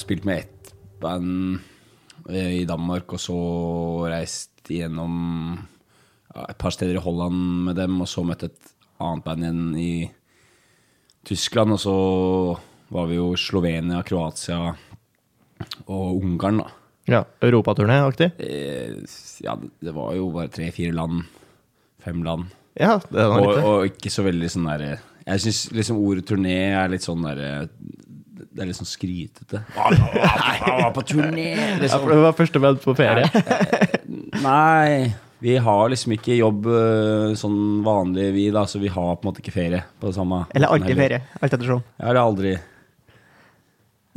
[0.00, 1.60] har spilt med ett band
[2.28, 3.36] eh, i Danmark, og så
[4.08, 5.58] reist gjennom
[6.34, 9.62] ja, et par steder i Holland med dem, og så møtt et annet band igjen
[9.80, 9.92] i
[11.28, 11.96] Tyskland, og så
[12.90, 14.72] var vi jo Slovenia, Kroatia
[15.86, 16.70] og Ungarn, da.
[17.10, 18.32] Ja, Europaturné-aktig?
[18.40, 18.96] Eh,
[19.44, 21.24] ja, det var jo bare tre-fire land.
[22.00, 22.48] Fem land.
[22.78, 24.92] Ja, det var litt Og, og ikke så veldig sånn derre
[25.26, 27.66] Jeg syns liksom ordet turné er litt sånn derre
[28.50, 29.60] Det er litt sånn skrytete.
[29.76, 31.50] Jeg var på turné!
[31.78, 32.02] Liksom.
[32.02, 33.28] Ja, det var første band på ferie.
[34.42, 38.66] Nei, vi har liksom ikke jobb øh, sånn vanlig, vi, da.
[38.68, 40.42] Så vi har på en måte ikke ferie på det samme.
[40.50, 41.22] Eller alltid ferie.
[41.38, 41.86] Alt ettersom.
[41.96, 42.56] Ja, eller aldri.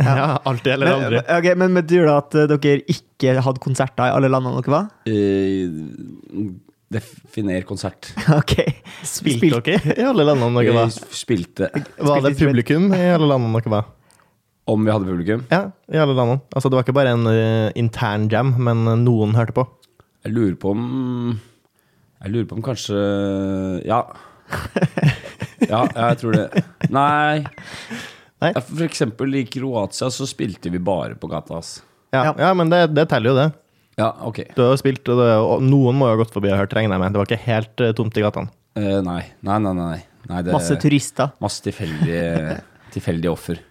[0.02, 1.22] Ja, alltid eller Men, aldri.
[1.38, 4.88] ok, men betyr det at eh, dere ikke hadde konserter i alle landene dere var?
[5.06, 6.54] Uh,
[6.94, 8.10] definer konsert.
[8.42, 8.58] Ok.
[9.06, 10.96] Spilte dere i alle landene dere var?
[11.14, 11.70] spilte
[12.02, 13.92] Var det publikum i alle landene dere var?
[14.70, 15.46] Om vi hadde publikum.
[15.52, 16.42] Ja, i alle landene.
[16.56, 19.66] Altså, det var ikke bare en uh, intern jam, men eh, noen hørte på.
[20.24, 20.84] Jeg lurer på om
[22.24, 23.00] Jeg lurer på om kanskje
[23.88, 24.04] Ja.
[25.64, 26.64] Ja, jeg tror det.
[26.92, 27.44] Nei.
[28.44, 28.50] Nei?
[28.60, 31.60] For eksempel i Kroatia så spilte vi bare på gata.
[31.60, 31.78] ass.
[32.12, 32.34] Ja, Ja.
[32.38, 33.50] ja men det, det teller jo, det.
[33.96, 34.42] Ja, ok.
[34.56, 36.74] Du har jo spilt, og, det, og noen må jo ha gått forbi og hørt,
[36.76, 37.14] regner jeg med.
[37.14, 38.52] Det var ikke helt eh, tomt i gatene.
[38.80, 39.22] Eh, nei.
[39.46, 40.00] Nei, nei, nei.
[40.32, 41.32] nei det, Masse turister.
[41.44, 42.58] Masse tilfeldige,
[42.96, 43.62] tilfeldige offer.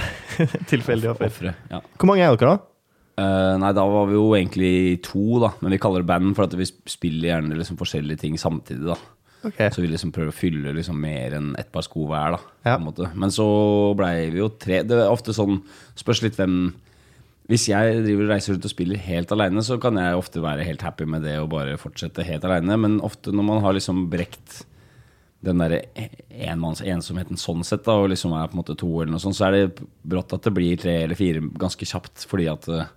[0.72, 1.52] Tilfeldig offer.
[1.70, 1.80] Ja.
[1.98, 2.68] Hvor mange er dere, da?
[3.12, 5.52] Uh, nei, da var vi jo egentlig to, da.
[5.60, 8.96] Men vi kaller det band for at vi spiller gjerne liksom forskjellige ting samtidig, da.
[9.42, 9.72] Okay.
[9.74, 12.70] Så vi liksom prøver å fylle liksom mer enn ett par sko hver, da.
[12.70, 12.78] Ja.
[13.18, 13.46] Men så
[13.98, 14.84] blei vi jo tre.
[14.86, 15.58] Det er ofte sånn
[15.98, 16.68] Spørs litt hvem
[17.50, 20.84] Hvis jeg driver reiser rundt og spiller helt aleine, så kan jeg ofte være helt
[20.86, 22.78] happy med det og bare fortsette helt aleine.
[22.78, 24.62] Men ofte når man har liksom brekt
[25.42, 25.82] den derre
[26.30, 29.48] enmannsensomheten sånn sett, da, og liksom er på en måte to eller noe sånt, så
[29.48, 32.90] er det brått at det blir tre eller fire ganske kjapt, fordi at eh,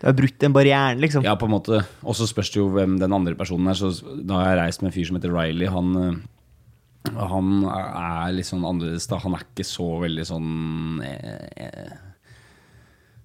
[0.00, 1.24] Du har brutt den barrieren, liksom.
[1.24, 1.84] ja, på en måte.
[2.02, 3.78] Og så spørs det jo hvem den andre personen er.
[3.78, 3.92] Så
[4.26, 5.70] da har jeg reist med en fyr som heter Riley.
[5.70, 9.06] Han, øh, han er litt sånn annerledes.
[9.08, 10.50] da Han er ikke så veldig sånn
[11.06, 11.94] eh, eh,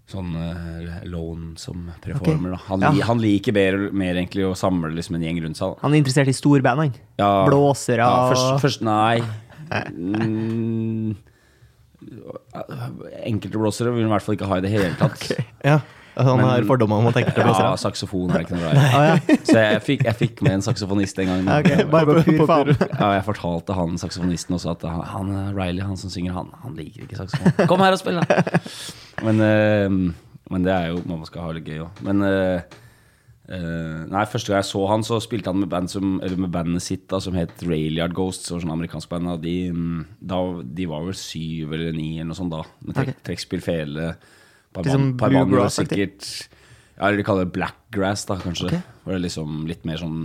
[0.09, 2.55] Sånn uh, lone som performer.
[2.55, 2.59] Da.
[2.71, 3.05] Han, Ja.
[3.11, 5.75] han liker bedre, mer egentlig å samle liksom en gjeng rundt seg.
[5.75, 5.83] Da.
[5.83, 6.95] Han er interessert i storband, han.
[7.21, 9.19] Ja, Blåsere ja, først, først Nei.
[9.93, 11.13] Mm,
[13.27, 15.25] enkelte blåsere vil han i hvert fall ikke ha i det hele tatt.
[15.65, 15.75] Ja,
[16.15, 19.35] altså, Han har fordommer om å tenke til Ja, saksofon er ikke noe glad ja.
[19.45, 21.51] Så jeg fikk, jeg fikk med en saksofonist en gang.
[21.59, 22.73] Okay, bare på pur faen.
[23.01, 26.73] Ja, jeg fortalte han saksofonisten også at han, han Riley, han som synger, han, han
[26.79, 27.69] liker ikke saksofon.
[27.69, 28.41] Kom her og spill, da!
[29.25, 32.03] Men, uh, men det er jo Man skal ha det gøy òg.
[32.05, 32.77] Men uh,
[33.49, 36.83] Nei, første gang jeg så han, så spilte han med, band som, eller med bandet
[36.85, 38.51] sitt da, som het Railyard Ghosts.
[38.53, 39.31] Og sånn amerikansk band.
[39.33, 39.55] Og de,
[40.21, 42.61] da, de var vel syv eller ni eller noe sånt da.
[42.85, 43.25] Med trekk, okay.
[43.31, 44.11] trekkspill, fele,
[44.75, 46.27] par Liksom mann- par og sikkert
[46.99, 48.69] Ja, eller de kaller det blackgrass, da, kanskje.
[48.69, 48.99] Okay.
[49.07, 50.19] Var det liksom litt mer sånn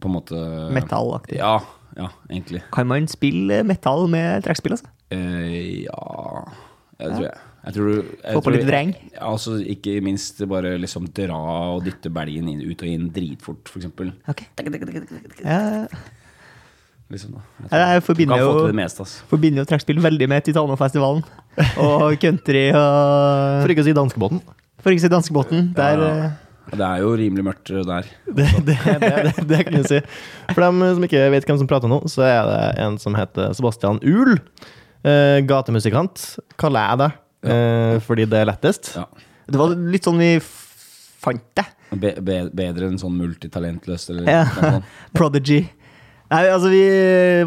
[0.00, 0.40] På en måte
[0.74, 1.38] Metallaktig.
[1.38, 1.60] Ja,
[1.94, 2.64] ja, egentlig.
[2.74, 4.90] Kan man spille metall med trekkspill, altså?
[5.14, 6.42] Uh, ja
[7.00, 7.38] det tror jeg.
[7.64, 8.94] Jeg tror, du- jeg Få på tror- litt vreng?
[9.20, 11.36] Altså, ikke minst bare liksom dra
[11.74, 14.12] og dytte belgen inn, ut og inn dritfort, for eksempel.
[15.44, 15.86] Ja,
[17.10, 17.40] Liksom, da.
[17.72, 19.22] Jeg jeg forbinder jo- det meste, altså.
[19.26, 21.24] forbinder jo trekkspill veldig med Titanofestivalen.
[21.82, 24.40] Og country og For ikke å si danskebåten.
[24.78, 25.74] For ikke å si danskebåten.
[25.74, 26.24] Der Ja.
[26.26, 26.30] eh,
[26.70, 28.04] Det er jo rimelig mørkt der.
[28.32, 30.00] Det, det, det, det, det kan du si.
[30.54, 33.52] For dem som ikke vet hvem som prater nå, så er det en som heter
[33.56, 34.38] Sebastian Uhl.
[35.02, 37.10] Eh, gatemusikant, kaller jeg det.
[37.42, 38.92] Eh, fordi det er lettest.
[38.96, 39.06] Ja.
[39.50, 41.66] Det var litt sånn vi fant det.
[41.90, 44.42] Be, be, bedre enn sånn multitalentløst eller Ja.
[44.44, 44.90] noe sånt.
[45.16, 45.60] Prodigy.
[46.30, 46.82] Nei, altså Vi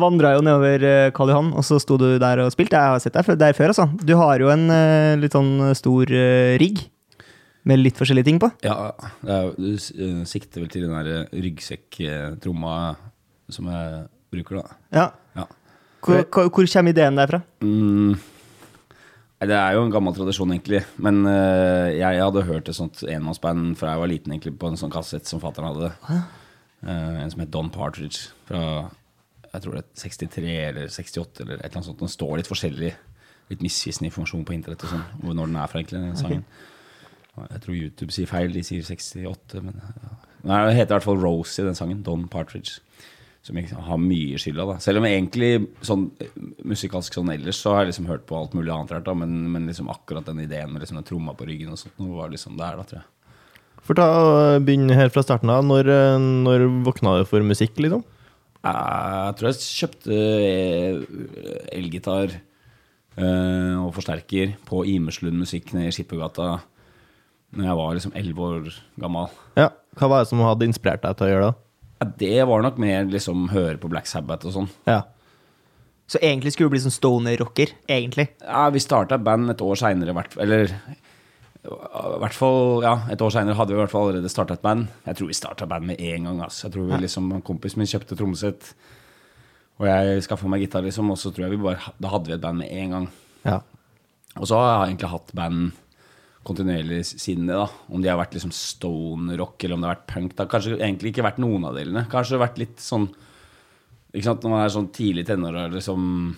[0.02, 2.76] vandra jo nedover eh, Karl Johan, og så sto du der og spilte.
[2.76, 3.72] Jeg har sett deg der før.
[3.72, 3.88] altså.
[4.04, 6.12] Du har jo en eh, litt sånn stor
[6.60, 6.84] rigg
[7.64, 8.50] med litt forskjellige ting på.
[8.66, 8.92] Ja,
[9.56, 9.78] du
[10.28, 12.74] sikter vel til den der ryggsekktromma
[13.48, 14.02] som jeg
[14.34, 14.76] bruker, da.
[14.92, 15.06] Ja.
[15.38, 15.46] Ja.
[16.04, 17.40] Hvor, hvor kommer ideen derfra?
[17.64, 18.18] Mm.
[19.50, 20.84] Det er jo en gammel tradisjon, egentlig.
[21.02, 24.80] Men uh, jeg hadde hørt et sånt enmannsband fra jeg var liten, egentlig, på en
[24.80, 25.94] sånn kassett som fatter'n hadde.
[26.84, 28.90] Uh, en som het Don Partridge fra
[29.54, 32.00] jeg tror det er 63 eller 68 eller et eller annet sånt.
[32.02, 32.94] Den står litt forskjellig.
[33.52, 36.46] Litt misvisende informasjon på internett og sånn, når den er fra, egentlig, den sangen.
[37.38, 40.16] Jeg tror YouTube sier feil, de sier 68, men ja.
[40.44, 42.02] Nei, Det heter i hvert fall Rosie, den sangen.
[42.04, 42.82] Don Partridge.
[43.44, 44.78] Som jeg har mye skylda, da.
[44.80, 45.50] Selv om jeg egentlig
[45.84, 49.08] sånn eh, musikalsk sånn ellers så har jeg liksom hørt på alt mulig annet rart,
[49.10, 49.16] da.
[49.20, 52.22] Men, men liksom akkurat den ideen med liksom den tromma på ryggen og sånt, noe
[52.22, 53.10] var liksom der, da, tror jeg.
[53.84, 55.66] For ta og Begynn helt fra starten av.
[55.68, 56.18] Når, eh,
[56.48, 58.06] når våkna du for musikk, liksom?
[58.64, 61.02] Jeg tror jeg kjøpte eh,
[61.76, 66.62] elgitar eh, og forsterker på Imerslund Musikk nede i Skippergata
[67.52, 68.72] Når jeg var liksom elleve år
[69.04, 69.28] gammel.
[69.60, 69.68] Ja.
[70.00, 71.60] Hva var det som hadde inspirert deg til å gjøre det?
[72.04, 74.70] Ja, det var nok mer liksom høre på Black Sabbath og sånn.
[74.90, 75.02] Ja.
[76.10, 77.72] Så egentlig skulle du bli sånn stoner-rocker?
[77.88, 78.28] Egentlig.
[78.44, 80.14] Ja, vi starta band et år seinere,
[80.44, 80.74] eller
[81.64, 84.66] i hvert fall, ja, et år seinere hadde vi i hvert fall allerede starta et
[84.66, 84.90] band.
[85.08, 86.42] Jeg tror vi starta band med en gang.
[86.44, 86.68] Altså.
[86.68, 88.74] Jeg tror vi liksom, Kompisen min kjøpte trommesett,
[89.80, 92.36] og jeg skaffa meg gitar, liksom, og så tror jeg vi bare, da hadde vi
[92.36, 93.08] et band med en gang.
[93.48, 93.62] ja.
[94.34, 95.74] Og så har jeg egentlig hatt band
[96.44, 97.56] kontinuerlig siden det.
[97.56, 100.34] da Om de har vært liksom stone rock eller om det har vært punk.
[100.34, 102.08] Det har kanskje egentlig ikke vært noen av delene.
[102.12, 103.10] Kanskje vært litt sånn
[104.14, 106.36] Ikke sant, Når man er sånn tidlig tenår, liksom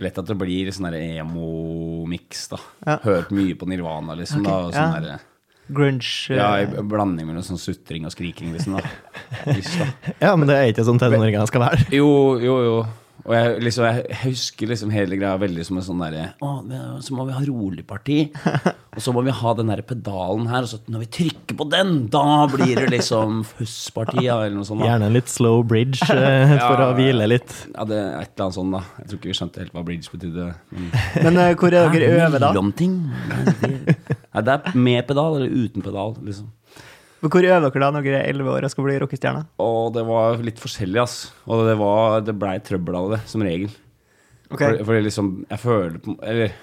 [0.00, 2.46] lett at det blir sånn emo-miks.
[2.48, 2.94] da Ja.
[3.04, 4.40] Hørt mye på Nirvana, liksom.
[4.40, 4.86] Okay, da og ja.
[4.86, 5.26] sånn der,
[5.70, 6.34] Grunge.
[6.34, 8.78] ja, eh, I blanding mellom sånn sutring og skriking, liksom.
[8.80, 8.88] da
[9.58, 9.86] Ish, da.
[10.18, 11.84] ja, men det er ikke sånn tenåringer skal være.
[11.94, 12.08] Jo,
[12.42, 12.78] jo, jo.
[13.26, 16.30] Og jeg, liksom, jeg husker liksom hele greia veldig som en sånn derre
[17.04, 18.22] så må vi ha rolig parti.
[18.90, 21.64] Og så må vi ha den der pedalen her, og så når vi trykker på
[21.70, 24.82] den, da blir det liksom fussparti, ja, eller noe sånt.
[24.82, 27.54] da Gjerne en litt slow bridge eh, for å hvile litt.
[27.70, 28.82] Ja, det er et eller annet sånt, da.
[28.98, 30.48] Jeg tror ikke vi skjønte helt hva bridge betydde.
[30.74, 30.90] Men
[31.28, 32.50] Men uh, hvor er dere øver, da?
[32.50, 32.98] Mellomting.
[33.30, 36.50] Nei, det er med pedal eller uten pedal, liksom.
[37.20, 39.44] Men Hvor øver dere da når dere er 11 år og skal bli rockestjerne?
[39.60, 41.18] Og det var litt forskjellig, ass.
[41.44, 43.68] Og det, var, det blei trøbbel av det, som regel.
[44.50, 44.78] Okay.
[44.80, 46.54] For, fordi liksom, jeg føler Eller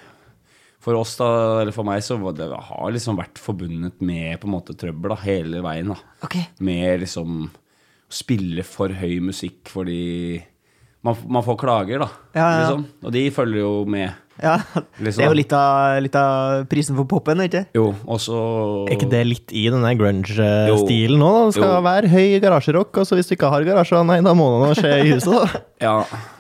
[0.84, 1.28] for oss, da,
[1.62, 5.12] eller for meg, så var det har liksom vært forbundet med på en måte trøbbel
[5.12, 5.92] da, hele veien.
[5.92, 6.48] da Okay.
[6.64, 7.50] Med liksom å
[8.14, 10.40] spille for høy musikk fordi
[11.06, 12.10] man, man får klager, da.
[12.34, 12.62] Ja, ja, ja.
[12.64, 12.88] Liksom.
[13.04, 14.16] Og de følger jo med.
[14.38, 14.60] Ja,
[15.02, 15.18] Liksom.
[15.18, 18.38] Det er jo litt av, litt av prisen for popen, ikke Jo, og så
[18.86, 21.32] Er ikke det litt i denne grunge-stilen nå?
[21.48, 21.80] Det skal Jo.
[21.88, 24.76] være høy garasjerock, og så hvis du ikke har garasje, nei, da må det noe
[24.78, 25.64] skje i huset, da.
[25.88, 25.96] Ja,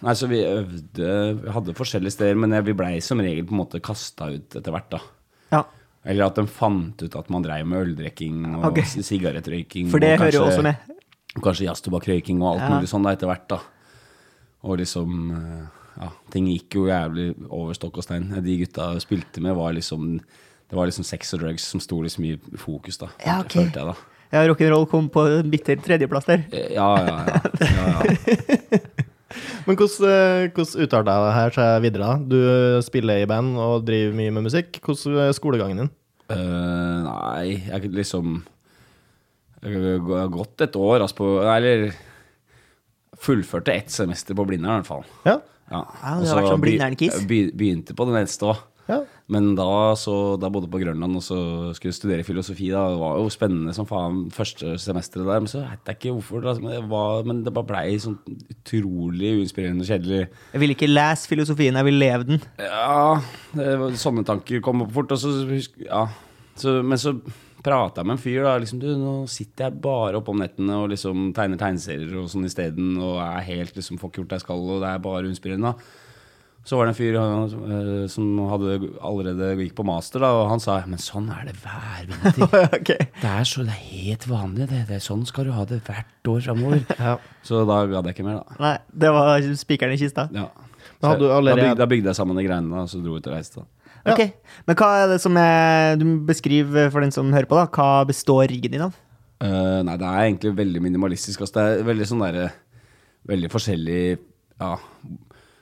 [0.05, 3.63] nei, så vi øvde Vi hadde forskjellige steder, men vi blei som regel på en
[3.63, 5.01] måte kasta ut etter hvert, da.
[5.55, 5.63] Ja,
[6.05, 8.85] Eller at de fant ut at man dreiv med øldrikking og okay.
[8.85, 9.89] sigarettrøyking.
[9.89, 10.93] For det og hører jo også med.
[11.41, 12.69] Kanskje jazztobakkrøyking og alt Ja.
[12.75, 13.59] mulig sånn da etter hvert, da.
[14.65, 15.65] Og liksom eh,
[15.97, 18.29] Ja, ting gikk jo jævlig over stokk og stein.
[18.45, 20.19] De gutta spilte med, var liksom
[20.69, 23.07] Det var liksom sex og drugs som sto liksom i fokus, da.
[23.25, 23.53] Ja, ok.
[23.61, 23.95] Følte jeg, da.
[24.33, 26.43] Ja, Rock'n'roll kom på en bitter tredjeplass der.
[26.51, 27.41] Eh, Ja, ja, ja.
[27.63, 28.79] ja, ja.
[29.67, 32.07] Men hvordan, eh, hvordan uttalte jeg det her seg videre?
[32.07, 32.17] da?
[32.31, 34.79] Du spiller i band og driver mye med musikk.
[34.83, 35.89] Hvordan er skolegangen din?
[36.27, 38.41] Uh, nei, jeg liksom
[39.63, 41.85] Jeg har gått et år, altså på Eller
[43.23, 45.05] fullførte ett semester på Blindern, i hvert fall.
[45.27, 45.39] Ja.
[45.67, 45.83] Ja.
[45.99, 47.21] Ja, det har vært sånn Blindern-kiss.
[47.27, 48.65] Begynte på den neste òg.
[48.87, 49.03] ja.
[49.27, 51.37] Men da, så, da bodde jeg på Grønland og så
[51.75, 52.69] skulle jeg studere filosofi.
[52.71, 52.85] Da.
[52.93, 55.41] Det var jo spennende som faen første semesteret der.
[55.43, 56.45] Men så vet jeg ikke hvorfor.
[56.45, 56.53] Da.
[56.63, 58.15] Men, det var, men det bare blei sånn
[58.53, 60.21] utrolig uinspirerende og kjedelig.
[60.53, 62.39] Jeg vil ikke lese filosofien, jeg vil leve den.
[62.63, 63.19] Ja,
[63.51, 65.11] det var, sånne tanker kom opp fort.
[65.11, 66.05] Og så, ja.
[66.55, 67.17] så, men så
[67.67, 68.41] prata med en fyr.
[68.45, 72.31] da liksom, du, Nå sitter jeg bare oppe om nettene og liksom tegner tegneserier og
[72.31, 72.95] sånn isteden.
[72.97, 75.77] Og er helt liksom, får ikke gjort det jeg skal, og det er bare uinspirerende.
[76.67, 80.59] Så var det en fyr eh, som hadde allerede gikk på master, da, og han
[80.59, 82.57] sa men sånn er det hver vinter.
[82.81, 83.07] okay.
[83.21, 84.67] Det er så det er helt vanlig.
[84.67, 86.83] Det, det er Sånn skal du ha det hvert år framover.
[87.07, 87.15] Ja.
[87.45, 88.57] Så da gadd jeg ikke mer, da.
[88.65, 88.73] Nei,
[89.05, 90.27] det var spikeren i kista.
[90.35, 90.49] Ja.
[90.99, 93.63] Da, bygde, jeg sammen de greiene, da, og så dro jeg ut og reiste.
[93.63, 93.76] da.
[94.13, 94.21] Ok,
[94.67, 97.65] Men hva er det som er Du beskriver for den som hører på, da.
[97.67, 98.95] Hva består riggen din av?
[99.43, 101.43] Eh, nei, det er egentlig veldig minimalistisk.
[101.43, 102.47] Altså, det er veldig sånn derre
[103.27, 104.01] Veldig forskjellig
[104.61, 104.77] Ja.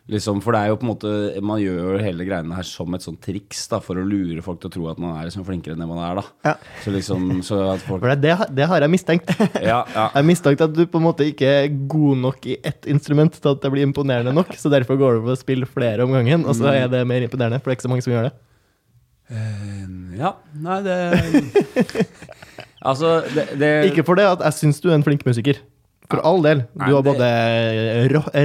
[0.05, 3.01] Liksom, for det er jo på en måte Man gjør hele greiene her som et
[3.01, 5.73] sånt triks da, for å lure folk til å tro at man er liksom flinkere
[5.73, 6.19] enn det man er.
[6.19, 6.53] da Ja.
[6.83, 9.33] Så liksom så at folk, For det, det, har- det har jeg mistenkt.
[9.63, 10.05] ja, ja.
[10.19, 13.55] Jeg mistenkte at du på en måte ikke er god nok i ett instrument til
[13.55, 16.45] at det blir imponerende nok, så derfor går du på å spille flere om gangen,
[16.45, 18.35] og så er det mer imponerende, for det er ikke så mange som gjør det.
[19.25, 20.35] Uh, ja.
[20.53, 22.05] Nei, det
[22.85, 25.57] Altså, det, det Ikke for det at jeg syns du er en flink musiker.
[26.09, 26.63] For all del.
[26.77, 27.29] Du har både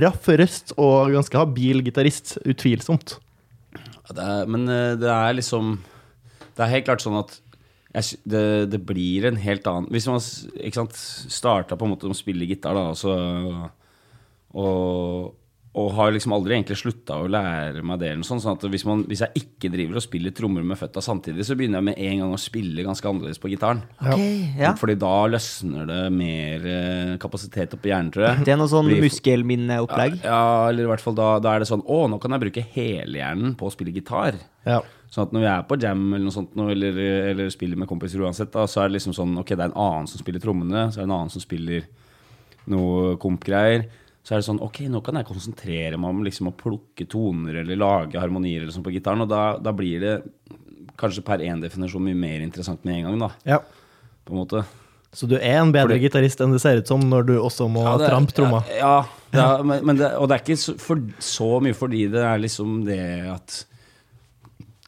[0.05, 2.39] raff røst og ganske habil gitarist.
[2.49, 3.19] Utvilsomt.
[4.11, 5.77] Det er, men eh, det er liksom
[6.57, 7.37] Det er helt klart sånn at
[7.95, 10.23] jeg, det, det blir en helt annen Hvis man
[10.59, 10.99] ikke sant,
[11.31, 13.15] starta på en måte med å spille gitar, da, og, så,
[14.55, 15.31] og,
[15.71, 18.09] og har liksom aldri egentlig slutta å lære meg det.
[18.11, 20.79] eller noe sånt, sånn at hvis, man, hvis jeg ikke driver og spiller trommer med
[20.81, 23.85] føtta samtidig, så begynner jeg med en gang å spille ganske annerledes på gitaren.
[24.01, 24.73] Okay, ja.
[24.81, 26.67] Fordi da løsner det mer
[27.23, 28.45] kapasitet kapasitet oppi hjernen, tror jeg.
[28.47, 30.21] Det er noe sånn muskelminneopplegg.
[30.25, 32.65] Ja, eller i hvert fall da, da er det sånn Å, nå kan jeg bruke
[32.75, 34.39] helhjernen på å spille gitar.
[34.67, 34.81] Ja.
[35.11, 37.01] Sånn at når vi er på jam eller noe sånt, eller,
[37.31, 39.81] eller spiller med kompiser uansett, da, så er det liksom sånn Ok, det er en
[39.81, 41.89] annen som spiller trommene, så er det en annen som spiller
[42.71, 43.89] noe komp-greier.
[44.21, 47.63] Så er det sånn Ok, nå kan jeg konsentrere meg om liksom å plukke toner
[47.63, 50.15] eller lage harmonier eller sånn på gitaren, og da, da blir det
[51.01, 53.31] kanskje per én definisjon mye mer interessant med en gang, da.
[53.57, 53.61] Ja.
[54.27, 54.65] På en måte.
[55.17, 57.83] Så du er en bedre gitarist enn det ser ut som når du også må
[57.83, 58.61] Ja, det trampe tromma?
[58.77, 59.01] Ja,
[59.35, 62.23] ja er, men, men det, og det er ikke så, for, så mye fordi det
[62.23, 63.65] er liksom det at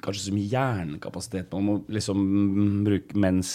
[0.03, 2.23] Kanskje så mye hjernekapasitet man må liksom
[2.87, 3.53] bruke mens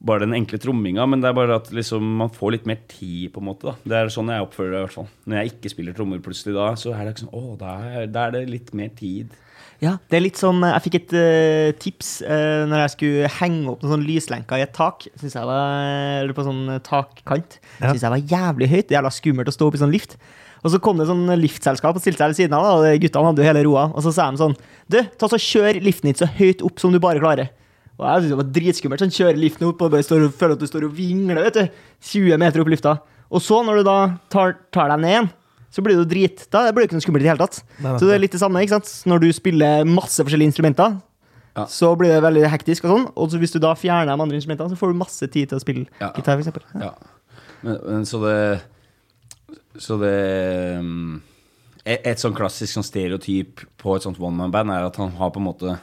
[0.00, 3.30] bare den enkle tromminga, men det er bare at liksom man får litt mer tid,
[3.34, 3.70] på en måte.
[3.70, 3.76] da.
[3.82, 5.08] Det er sånn jeg oppfører det, i hvert fall.
[5.24, 8.28] Når jeg ikke spiller trommer plutselig da, så er det sånn Å, da er, da
[8.28, 9.34] er det litt mer tid.
[9.82, 13.74] Ja, det er litt sånn Jeg fikk et uh, tips uh, når jeg skulle henge
[13.74, 15.04] opp noen sånn lyslenker i et tak.
[15.20, 15.84] Synes jeg var,
[16.22, 17.58] eller på sånn eh, takkant.
[17.80, 17.90] Ja.
[17.90, 18.88] Syns jeg var jævlig høyt.
[18.88, 20.16] Det Jævla skummelt å stå opp i sånn lift.
[20.64, 23.28] Og så kom det sånn liftselskap og stilte seg ved siden av, da, og guttene
[23.28, 23.84] hadde jo hele roa.
[23.92, 24.56] Og så sa de sånn
[24.90, 27.52] Du, ta så kjør liften din så høyt opp som du bare klarer.
[27.96, 29.00] Og jeg synes det var dritskummelt.
[29.06, 31.54] Sånn, kjører liften opp og bare står og føler at du står og vingler, vet
[31.56, 31.82] du.
[32.12, 32.92] 20 meter opp i lufta.
[33.32, 33.96] Og så, når du da
[34.30, 35.30] tar, tar deg ned igjen,
[35.72, 36.44] så blir du drit.
[36.52, 37.62] Da blir det ikke noe skummelt i det hele tatt.
[37.80, 37.98] Nei, nei.
[38.00, 38.92] Så det er litt det samme, ikke sant?
[39.08, 40.98] Når du spiller masse forskjellige instrumenter,
[41.56, 41.64] Ja.
[41.72, 43.04] så blir det veldig hektisk og sånn.
[43.16, 45.56] Og så hvis du da fjerner de andre instrumentene, så får du masse tid til
[45.56, 46.12] å spille Ja.
[46.12, 46.62] gitar, for eksempel.
[46.80, 46.92] Ja.
[47.62, 48.60] Men, men så det
[49.80, 51.22] Så det um,
[51.84, 55.30] Et, et sånn klassisk sånn stereotyp på et sånt one man-band er at han har
[55.30, 55.78] på en måte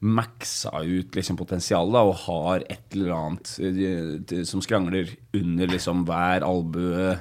[0.00, 6.44] maxa ut liksom potensialet og har et eller annet eh, som skrangler under liksom hver
[6.46, 7.16] albue,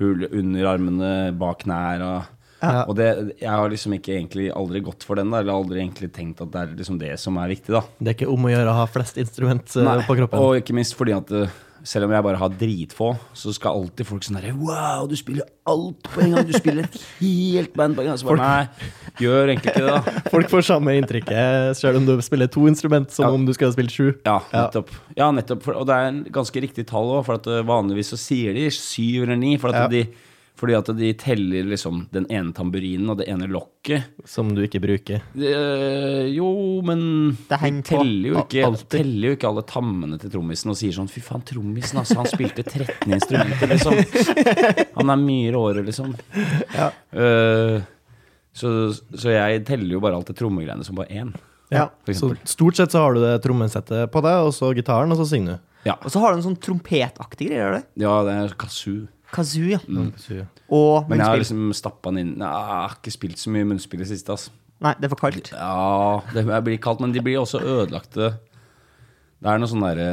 [0.00, 2.16] hull under armene, bak knærne.
[2.56, 2.82] Ja.
[2.88, 3.06] Og det,
[3.38, 6.50] jeg har liksom ikke egentlig aldri gått for den, da, eller aldri egentlig tenkt at
[6.54, 7.74] det er liksom det som er viktig.
[7.76, 10.42] da Det er ikke om å gjøre å ha flest instrument eh, Nei, på kroppen.
[10.42, 11.56] Og ikke minst fordi at eh,
[11.86, 15.46] selv om jeg bare har dritfå, så skal alltid folk sånn herre Wow, du spiller
[15.70, 16.46] alt på en gang!
[16.48, 18.18] Du spiller et helt band på en gang!
[18.18, 18.90] Så bare nei,
[19.22, 20.14] gjør egentlig ikke det, da.
[20.34, 23.32] Folk får samme inntrykket selv om du spiller to instrument, som Ja.
[23.38, 24.08] om du skulle ha spilt sju.
[24.26, 24.90] Ja, nettopp.
[25.16, 25.68] Ja, nettopp.
[25.76, 28.66] Og det er en ganske riktig tall òg, for at eh, vanligvis så sier de
[28.74, 29.54] syv eller ni.
[29.62, 29.88] For at Ja.
[29.88, 30.04] de,
[30.56, 34.06] fordi at de teller liksom den ene tamburinen og det ene lokket.
[34.24, 35.20] Som du ikke bruker.
[35.36, 36.46] Eh, jo,
[36.86, 37.02] men
[37.50, 38.88] Det henger de teller jo, ikke, Alltid.
[38.96, 42.16] teller jo ikke alle tammene til trommisen og sier sånn Fy faen, trommisen, altså.
[42.22, 44.00] Han spilte 13 instrumenter, liksom.
[44.96, 46.16] Han er mye råere, liksom.
[46.72, 46.88] Ja.
[47.12, 47.84] Eh,
[48.56, 51.34] så, så jeg teller jo bare alt det trommegreiene som bare én,
[51.74, 51.88] Ja.
[52.14, 55.26] Så stort sett så har du det trommesettet på deg, og så gitaren, og så
[55.28, 55.64] synger du.
[55.90, 55.94] Ja.
[56.00, 59.04] Og så har du en sånn trompetaktig greie, gjør du ja, det er kazoo.
[59.36, 59.80] Kazoo, ja.
[59.86, 60.10] Mm.
[60.72, 63.68] Og Men jeg har liksom stappa den inn Nei, Jeg har ikke spilt så mye
[63.68, 64.54] munnspill i det siste, altså.
[64.84, 65.52] Nei, det er for kaldt.
[65.56, 68.34] Ja, det blir kaldt, men de blir også ødelagte.
[69.36, 70.08] Det er noe sånn derre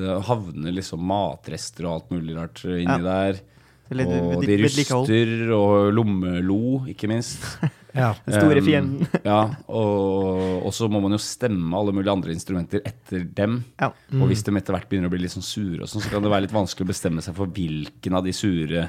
[0.00, 3.40] Det havner liksom matrester og alt mulig rart inni der.
[3.86, 7.44] Og de ruster, og lommelo, ikke minst.
[7.96, 8.10] Ja.
[8.26, 9.08] Den store Um, fienden.
[9.30, 9.40] ja,
[9.72, 13.58] og, og så må man jo stemme alle mulige andre instrumenter etter dem.
[13.80, 13.90] Ja.
[14.20, 16.24] Og hvis de etter hvert begynner å bli litt sånn sure, og sånn, så kan
[16.24, 18.88] det være litt vanskelig å bestemme seg for hvilken av de sure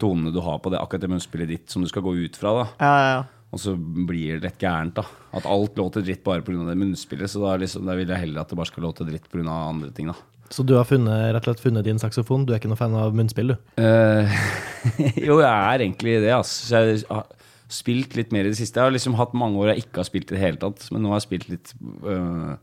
[0.00, 2.52] tonene du har på det akkurat det munnspillet ditt som du skal gå ut fra.
[2.58, 3.24] da Ja, ja, ja.
[3.54, 5.04] Og så blir det litt gærent, da.
[5.38, 6.64] At alt låter dritt bare pga.
[6.66, 7.30] det munnspillet.
[7.30, 9.44] Så da, liksom, da vil jeg heller at det bare skal låte dritt pga.
[9.46, 10.16] andre ting, da.
[10.50, 12.44] Så du har funnet, rett og slett funnet din saksofon?
[12.46, 13.56] Du er ikke noe fan av munnspill, du?
[13.80, 14.28] Uh,
[15.28, 16.66] jo, jeg er egentlig det, altså.
[16.68, 17.24] Så jeg har
[17.72, 18.78] spilt litt mer i det siste.
[18.78, 21.02] Jeg har liksom hatt mange år jeg ikke har spilt i det hele tatt, men
[21.02, 21.72] nå har jeg spilt litt
[22.06, 22.54] eh,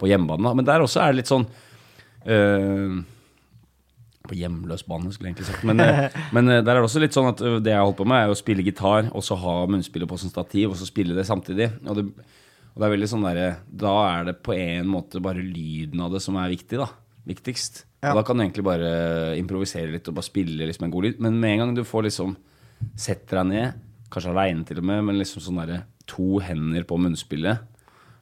[0.00, 0.54] på hjemmebane.
[0.58, 1.46] Men der også er det litt sånn
[2.28, 2.96] eh,
[4.26, 5.66] På hjemløs bane, skulle jeg egentlig sagt.
[5.66, 7.88] Men, eh, men eh, der er det også litt sånn at eh, det jeg har
[7.88, 10.78] holdt på med, er å spille gitar, og så ha munnspillet på som stativ, og
[10.78, 11.72] så spille det samtidig.
[11.86, 12.06] Og det,
[12.72, 13.42] og det er veldig sånn der,
[13.82, 16.90] Da er det på en måte bare lyden av det som er viktig, da.
[17.26, 17.86] Viktigst.
[18.04, 18.12] Ja.
[18.12, 18.90] Og da kan du egentlig bare
[19.40, 21.22] improvisere litt og bare spille liksom en god lyd.
[21.24, 22.36] Men med en gang du får liksom
[23.00, 26.98] Setter deg ned, kanskje aleine til og med, men liksom sånn derre to hender på
[27.02, 27.64] munnspillet,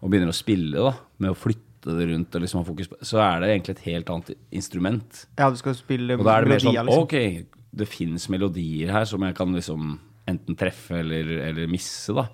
[0.01, 2.97] og begynner å spille, da, med å flytte det rundt og liksom ha fokus på
[3.05, 5.27] Så er det egentlig et helt annet instrument.
[5.37, 7.05] ja, du skal spille Og da er det mer sånn liksom.
[7.05, 7.17] Ok,
[7.75, 9.99] det fins melodier her som jeg kan liksom
[10.31, 12.29] enten treffe eller, eller misse, da.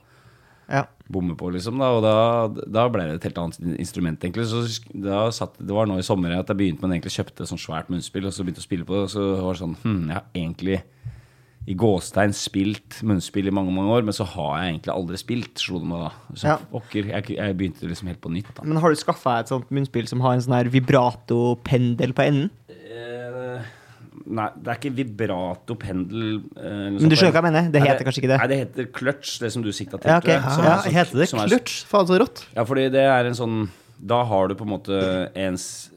[0.70, 0.84] Ja.
[1.10, 1.80] Bomme på, liksom.
[1.82, 4.46] da Og da, da ble det et helt annet instrument, egentlig.
[4.46, 4.62] Så
[4.94, 7.62] da satt, Det var nå i sommer at jeg begynte med egentlig kjøpte et sånt
[7.62, 10.04] svært munnspill, og så begynte å spille på det, og så var det sånn Hm,
[10.06, 10.78] jeg har egentlig
[11.68, 15.58] i gåstegn spilt munnspill i mange mange år, men så har jeg egentlig aldri spilt,
[15.60, 16.10] slo det meg da.
[16.34, 16.56] Så Ja.
[16.72, 18.62] okker, jeg, jeg begynte liksom helt på nytt, da.
[18.64, 22.50] Men har du skaffa et sånt munnspill som har en sånn her vibrato-pendel på enden?
[22.70, 23.60] Eh,
[24.30, 26.42] Nei, det er ikke vibrato-pendel.
[26.56, 27.70] eh, Men du skjønner hva jeg mener?
[27.72, 28.38] Det Nei, heter kanskje ikke det?
[28.38, 30.10] Nei, det heter clutch, det som du sikta til.
[30.10, 30.34] Ja, okay.
[30.34, 31.84] Ja, er sånn- heter det clutch?
[31.86, 32.44] Faen, så rått.
[32.54, 33.68] Ja, fordi det er en sånn
[34.02, 35.90] Da har du på en måte ens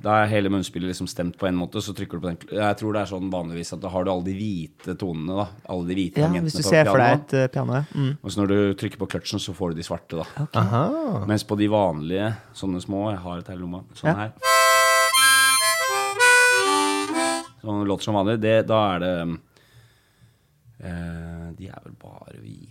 [0.00, 2.76] Da er hele munnspillet liksom stemt på en måte, så trykker du på den Jeg
[2.80, 5.46] tror det er sånn vanligvis at da har du alle de hvite tonene, da.
[5.74, 7.82] Alle de hvite Ja, hvis du på ser for deg et uh, piano.
[7.92, 8.14] Mm.
[8.22, 10.46] Og så når du trykker på kløtsjen, så får du de svarte, da.
[10.46, 11.26] Okay.
[11.28, 13.84] Mens på de vanlige, sånne små Jeg har et her i lomma.
[13.98, 14.16] Sånn Ja.
[14.24, 14.32] her.
[17.60, 18.40] Sånn låter som vanlig.
[18.40, 19.14] Det, da er det
[20.80, 22.69] Eh, de er vel bare hvite.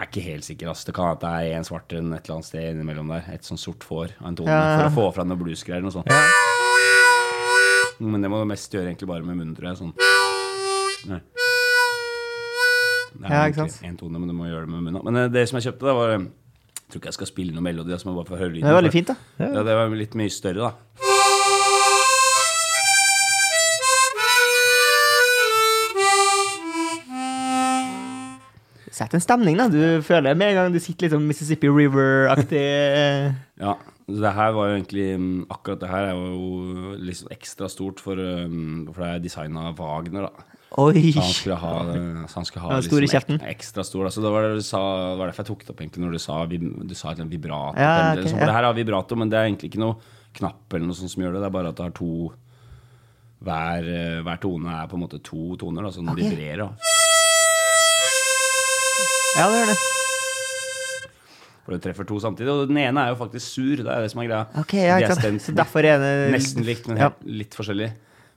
[0.00, 0.68] Jeg er ikke helt sikker.
[0.72, 0.86] Altså.
[0.88, 3.26] Det kan at det er en svart enn et eller annet sted innimellom der.
[3.34, 4.48] Et sånn sort får av en tone.
[4.48, 4.78] Ja.
[4.78, 5.84] For å få fram noen bluesgreier.
[5.84, 6.08] Noe sånt.
[8.00, 9.76] Men det må du mest gjøre egentlig bare med munnen, tror jeg.
[9.82, 9.92] Sånn.
[11.10, 11.20] Nei.
[13.20, 13.84] Det er Ja, ikke sant?
[13.90, 15.04] en tone, men du må gjøre det med munnen.
[15.04, 16.24] Men eh, det som jeg kjøpte, da, var Jeg
[16.88, 18.64] tror ikke jeg skal spille noen melodi, så må jeg bare få høre lyden.
[18.66, 19.16] Det var veldig fint, da.
[19.44, 21.09] Ja, det var litt mye større, da.
[29.00, 29.66] Sett en stemning, da.
[29.72, 32.66] Du føler med en gang du sitter litt sånn Mississippi River-aktig.
[33.60, 33.74] Ja,
[34.08, 37.68] så det her var jo egentlig mm, Akkurat det her er jo litt sånn ekstra
[37.68, 40.46] stort, for, um, for det er designa av Wagner, da.
[40.80, 41.10] Oi!
[41.12, 41.72] Så han skulle ha,
[42.30, 44.04] så han skulle ha stor liksom ek- ekstra stor.
[44.06, 46.14] Altså, Så det var, det sa, det var derfor jeg tok det opp, egentlig, når
[46.16, 47.80] du sa, du sa et vibrato.
[47.80, 48.50] Ja, okay, ok, for ja.
[48.50, 49.98] det her har vibrato, men det er egentlig ikke noe
[50.38, 51.42] knapp eller noe sånt som gjør det.
[51.42, 52.30] Det er bare at det har to
[53.40, 56.89] Hver, eh, hver tone er på en måte to toner, da, så den vibrerer vibrerer.
[59.38, 59.78] Ja, det gjør det.
[61.64, 62.50] For du treffer to samtidig.
[62.50, 63.76] Og den ene er jo faktisk sur.
[63.84, 64.44] Det er det som er greia.
[64.58, 67.10] Ok, ja, De er stemt Så derfor er det Nesten likt, men Ja.
[67.24, 67.92] litt forskjellig.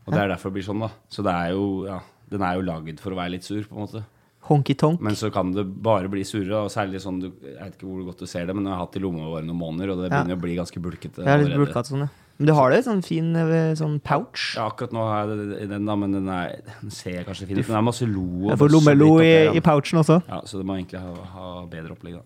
[0.05, 0.89] Og det er derfor det blir sånn, da.
[1.09, 3.73] Så det er jo, ja, den er jo lagd for å være litt sur, på
[3.77, 4.03] en måte.
[4.43, 4.99] honky-tonk.
[4.99, 8.03] Men så kan det bare bli surere, og særlig sånn du, Jeg vet ikke hvor
[8.11, 9.97] godt du ser det, men jeg har hatt det i lomma våre noen måneder, og
[10.03, 10.19] det Ja.
[10.21, 11.23] begynner å bli ganske bulkete.
[11.25, 12.07] Er litt bulkete sånn, ja.
[12.39, 14.55] Men du har det sånn fin eh, sånn pouch.
[14.57, 17.67] Ja, akkurat nå har jeg den, da, men den, er, den ser kanskje fin ut.
[17.67, 18.25] Men det er masse lo.
[18.49, 20.17] Jeg får lommelo i, i pouchen også.
[20.27, 22.23] Ja, så det må egentlig ha, ha bedre opplegg, da.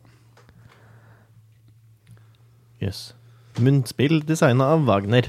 [2.86, 3.02] Jøss.
[3.64, 5.28] Munnspill designa av Wagner.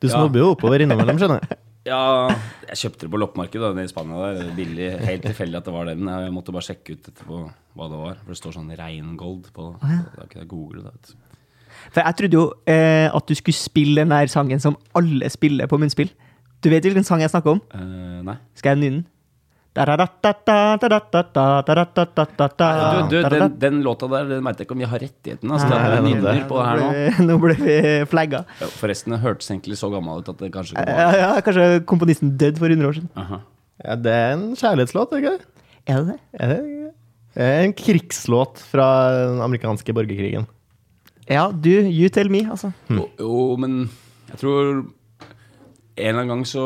[0.00, 1.60] Du snobber jo oppover innimellom, skjønner jeg.
[1.84, 2.30] Ja,
[2.64, 4.30] jeg kjøpte det på loppemarkedet nede i Spania.
[4.32, 4.86] der, Billig.
[5.04, 6.08] Helt tilfeldig at det var den.
[6.08, 7.40] Jeg måtte bare sjekke ut etterpå
[7.76, 8.14] hva det var.
[8.22, 9.66] For det står sånn Reingold på.
[9.82, 10.94] Da kunne jeg google det.
[10.94, 11.23] vet du.
[11.90, 15.70] For jeg trodde jo eh, at du skulle spille den der sangen som alle spiller
[15.70, 16.12] på munnspill.
[16.64, 17.60] Du vet hvilken sang jeg snakker om?
[17.74, 18.38] Uh, nei.
[18.56, 19.10] Skal jeg nynne den?
[23.10, 25.66] Du, du, den, den låta der den vet jeg ikke om vi har rettigheten altså,
[25.66, 26.90] Nei, det her nå.
[27.26, 28.44] Nå ble vi flagga.
[28.62, 31.32] Ja, Forresten, det hørtes egentlig så gammel ut at det kanskje ikke Ja, var ja,
[31.48, 33.10] kanskje komponisten døde for 100 år siden.
[33.18, 33.40] Aha.
[33.82, 35.34] Ja, det er en kjærlighetslåt, ikke?
[35.90, 36.18] Er det det?
[36.38, 40.46] Er det en krigslåt fra den amerikanske borgerkrigen.
[41.30, 42.72] Ja, du, you tell me, altså.
[42.92, 43.86] Jo, jo, men
[44.30, 44.84] jeg tror
[45.94, 46.62] en eller annen gang så,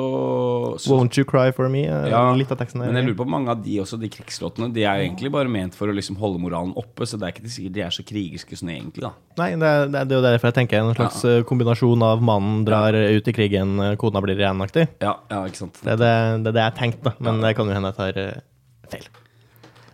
[0.80, 1.82] så Won't You Cry For Me?
[1.84, 4.70] er Ja, litt av teksten Men jeg lurer på mange av de også, de krigslåtene,
[4.72, 7.52] de er egentlig bare ment for å liksom holde moralen oppe, så det er ikke
[7.52, 9.12] sikkert de er så krigerske sånn egentlig, da.
[9.42, 11.44] Nei, det er, det er jo derfor jeg tenker en slags ja.
[11.48, 14.88] kombinasjon av mannen drar ut i krigen, eh, kona blir igjen-aktig.
[15.04, 15.84] Ja, ja ikke sant.
[15.84, 16.14] Det er det,
[16.48, 17.16] det det jeg tenkte.
[17.20, 18.44] Men det kan jo hende jeg tar eh,
[18.88, 19.10] feil.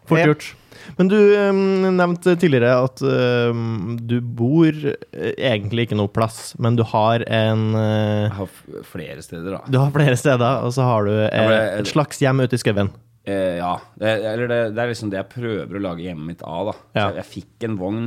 [0.09, 0.51] Fort gjort.
[0.99, 1.61] Men du um,
[1.97, 7.63] nevnte tidligere at um, du bor eh, egentlig ikke noe plass, men du har en
[7.73, 8.51] uh, Jeg har
[8.91, 9.63] flere steder, da.
[9.73, 12.61] Du har flere steder, og så har du eh, det- et slags hjem ute i
[12.61, 12.93] skauen.
[13.25, 13.79] Eh, ja.
[13.97, 16.77] Det, eller det, det er liksom det jeg prøver å lage hjemmet mitt av, da.
[17.01, 17.07] Ja.
[17.23, 18.05] Jeg fikk en vogn,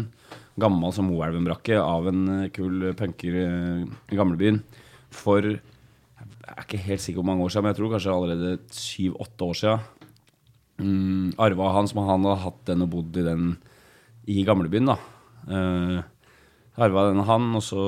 [0.61, 4.61] gammel som Moelven-brakke, av en eh, kul punker i gamlebyen
[5.09, 8.57] for Jeg er ikke helt sikker hvor mange år siden, men jeg tror kanskje allerede
[8.77, 9.93] syv-åtte år siden.
[10.77, 13.49] Mm, arva han som han hadde hatt den og bodd i den
[14.27, 14.97] i gamlebyen, da.
[15.47, 16.01] Uh,
[16.77, 17.83] arva den han, og så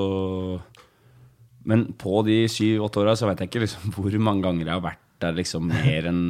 [1.68, 4.86] Men på de syv-åtte åra så vet jeg ikke liksom hvor mange ganger jeg har
[4.86, 6.24] vært der liksom mer enn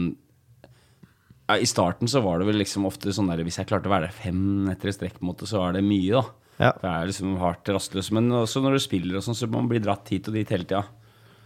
[1.50, 3.94] ja, I starten så var det vel liksom ofte sånn der Hvis jeg klarte å
[3.94, 5.18] være der fem netter i strekk,
[5.50, 6.24] så er det mye, da.
[6.60, 6.74] Ja.
[6.76, 8.12] For jeg er liksom hardt rastløs.
[8.14, 10.68] Men også når du spiller og sånn, så man bli dratt hit og dit hele
[10.68, 10.84] tida.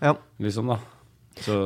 [0.01, 0.15] Ja.
[0.43, 0.79] Liksom, da.
[1.39, 1.57] Så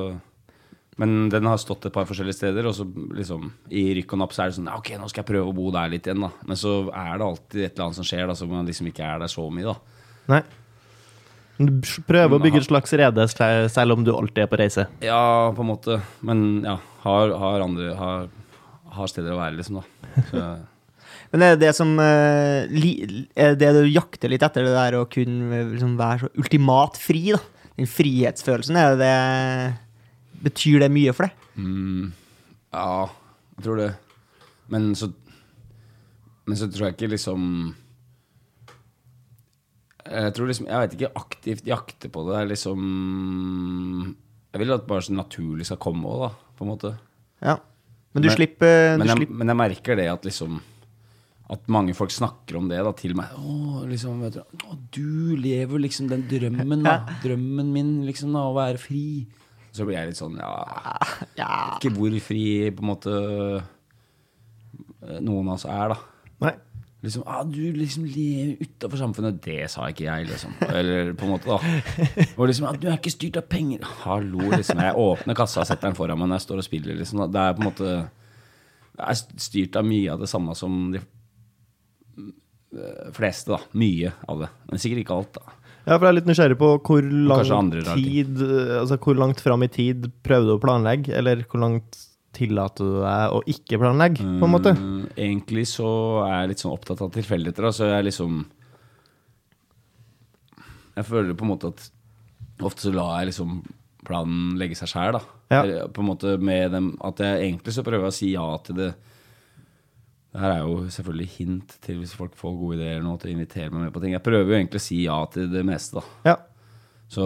[0.97, 4.31] Men den har stått et par forskjellige steder, og så liksom i rykk og napp
[4.33, 6.31] så er det sånn Ok, nå skal jeg prøve å bo der litt igjen, da.
[6.49, 9.05] Men så er det alltid et eller annet som skjer, da, som man liksom ikke
[9.05, 10.07] er der så mye, da.
[10.33, 10.41] Nei.
[11.57, 11.69] Du
[12.05, 14.87] prøver å bygge et slags rede selv om du alltid er på reise.
[15.05, 15.99] Ja, på en måte.
[16.25, 18.27] Men ja, har, har andre har,
[18.97, 20.25] har steder å være, liksom, da.
[20.31, 20.47] Så,
[21.31, 22.85] Men er det det som eh,
[23.35, 26.97] Er det du jakter litt etter, det der å kunne eh, liksom være så ultimat
[27.01, 27.41] fri, da?
[27.77, 29.15] Den frihetsfølelsen, er det det
[30.43, 31.45] Betyr det mye for deg?
[31.57, 32.11] mm,
[32.73, 33.09] ja,
[33.57, 33.91] jeg tror det.
[34.69, 35.11] Men så
[36.47, 37.73] Men så tror jeg ikke liksom
[40.07, 42.33] Jeg tror liksom Jeg vet ikke aktivt jakte på det.
[42.35, 44.15] Det er liksom
[44.53, 46.29] Jeg vil at bare så naturlig skal komme òg, da.
[46.57, 46.93] På en måte.
[47.43, 47.57] Ja.
[48.13, 50.61] Men du Men- slipper, du Men jeg, slipper men jeg merker det at liksom
[51.49, 53.29] At mange folk snakker om det da til meg.
[53.39, 57.05] Å, liksom, vet du, å, du lever liksom den drømmen, da.
[57.23, 59.25] Drømmen min, liksom, da, å være fri.
[59.77, 60.51] Så blir jeg litt sånn, ja
[61.41, 61.51] Ja.
[61.77, 63.17] Ikke hvor fri, på en måte,
[65.05, 65.99] eh, noen av oss er, da.
[66.47, 66.55] Nei.
[67.05, 69.37] Liksom, ah, du liksom lever utafor samfunnet.
[69.45, 70.55] Det sa ikke jeg, liksom.
[70.65, 71.59] Eller på en måte, da.
[72.33, 73.85] Og liksom, ah, du er ikke styrt av penger.
[74.01, 74.81] Hallo, liksom.
[74.81, 77.21] Jeg åpner kassa og setter den foran meg når jeg står og spiller, liksom.
[77.31, 81.03] Det er på en måte Jeg er styrt av mye av det samme som de
[82.17, 83.61] eh, fleste, da.
[83.77, 84.49] Mye av det.
[84.71, 85.55] Men sikkert ikke alt, da.
[85.87, 88.41] Ja, for jeg er litt nysgjerrig på hvor lang tid
[88.81, 92.01] Altså hvor langt fram i tid prøvde du å planlegge, eller hvor langt
[92.37, 94.73] tillater du deg å ikke planlegge, på en måte?
[94.77, 95.87] Mm, Egentlig så
[96.27, 97.69] er jeg litt sånn opptatt av tilfeldigheter.
[97.73, 98.43] Så jeg liksom
[100.97, 101.87] Jeg føler på en måte at
[102.67, 103.59] ofte så lar jeg liksom
[104.07, 105.21] planen legge seg sjæl, da.
[105.53, 105.87] Ja.
[105.93, 108.81] På en måte med dem At jeg egentlig så prøver jeg å si ja til
[108.81, 108.89] det.
[110.37, 113.33] Det her er jo selvfølgelig hint til hvis folk får gode ideer nå til å
[113.33, 114.11] invitere meg med på ting.
[114.13, 116.19] Jeg prøver jo egentlig å si ja til det meste, da.
[116.27, 116.35] Ja.
[117.09, 117.25] Så,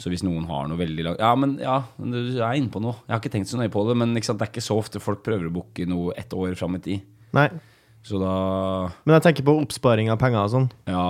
[0.00, 2.96] så hvis noen har noe veldig langt Ja, men ja, du er inne på noe.
[3.04, 5.02] Jeg har ikke tenkt så nøye på det, men sant, det er ikke så ofte
[5.04, 7.04] folk prøver å booke noe ett år fram i tid.
[7.36, 7.50] Nei.
[8.06, 8.32] Så da
[9.04, 10.70] Men jeg tenker på oppsparing av penger og sånn.
[10.88, 11.04] Ja.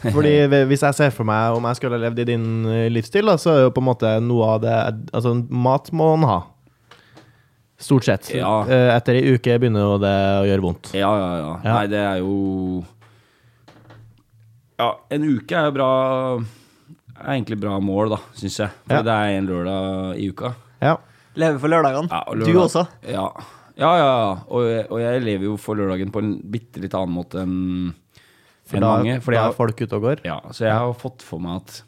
[0.14, 0.32] Fordi
[0.70, 3.52] hvis jeg ser for meg om jeg skulle levd i din eh, livsstil, da, så
[3.52, 4.78] er jo på en måte noe av det
[5.12, 6.40] Altså, mat må man ha.
[7.80, 8.28] Stort sett.
[8.36, 8.50] Ja.
[8.68, 10.90] Eh, Etter ei uke begynner det å gjøre vondt.
[10.94, 11.52] Ja, ja, ja.
[11.64, 11.74] Ja.
[11.78, 12.34] Nei, det er jo
[14.80, 15.88] Ja, en uke er jo bra
[17.20, 18.70] Er egentlig bra mål, da, syns jeg.
[18.86, 19.02] For Ja.
[19.04, 20.54] det er en lørdag i uka.
[20.80, 20.94] Ja.
[21.36, 22.08] Leve for lørdagene.
[22.08, 22.86] Ja, og Du også.
[23.04, 23.26] Ja,
[23.76, 23.90] ja.
[23.96, 24.30] ja, ja.
[24.48, 27.92] Og, og jeg lever jo for lørdagen på en bitte litt annen måte enn
[28.72, 29.18] da, mange.
[29.20, 30.22] For da er folk ute og går.
[30.24, 31.82] Ja, så jeg har fått for meg at,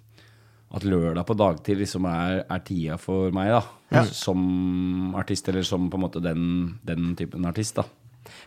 [0.72, 4.04] at lørdag på dagtid liksom er, er tida for meg, da.
[4.08, 6.46] Som artist, eller som på en måte den,
[6.86, 7.84] den typen artist, da.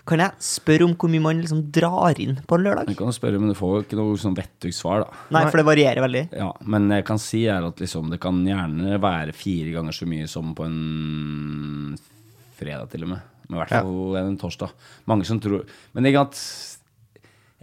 [0.07, 2.89] Kan jeg spørre om hvor mye man liksom drar inn på en lørdag?
[2.89, 5.21] Jeg kan spørre, men du får ikke noe sånn vettugt svar, da.
[5.35, 6.23] Nei, for det varierer veldig.
[6.38, 10.09] Ja, men jeg kan si er at liksom, det kan gjerne være fire ganger så
[10.09, 11.97] mye som på en
[12.55, 13.31] fredag, til og med.
[13.45, 14.71] Men i hvert fall en torsdag.
[15.05, 16.39] Mange som tror Men ikke at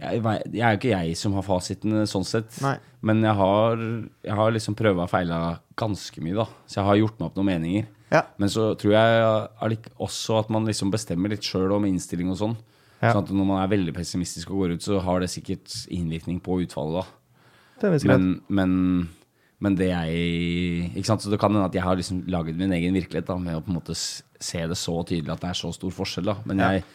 [0.01, 2.55] jeg, jeg er jo ikke jeg som har fasiten sånn sett.
[2.63, 2.75] Nei.
[3.05, 3.81] Men jeg har,
[4.25, 5.39] jeg har liksom prøva og feila
[5.79, 6.47] ganske mye, da.
[6.65, 7.89] Så jeg har gjort meg opp noen meninger.
[8.13, 8.21] Ja.
[8.41, 12.55] Men så tror jeg også at man liksom bestemmer litt sjøl om innstilling og sånn.
[12.99, 13.11] Ja.
[13.11, 16.39] Sånn at når man er veldig pessimistisk og går ut, så har det sikkert innvirkning
[16.43, 17.19] på utfallet, da.
[17.81, 18.07] Det er.
[18.07, 18.73] Men, men,
[19.59, 22.71] men det jeg Ikke sant, så Det kan hende at jeg har liksom laget min
[22.77, 25.59] egen virkelighet da, med å på en måte se det så tydelig at det er
[25.59, 26.29] så stor forskjell.
[26.29, 26.85] da Men jeg,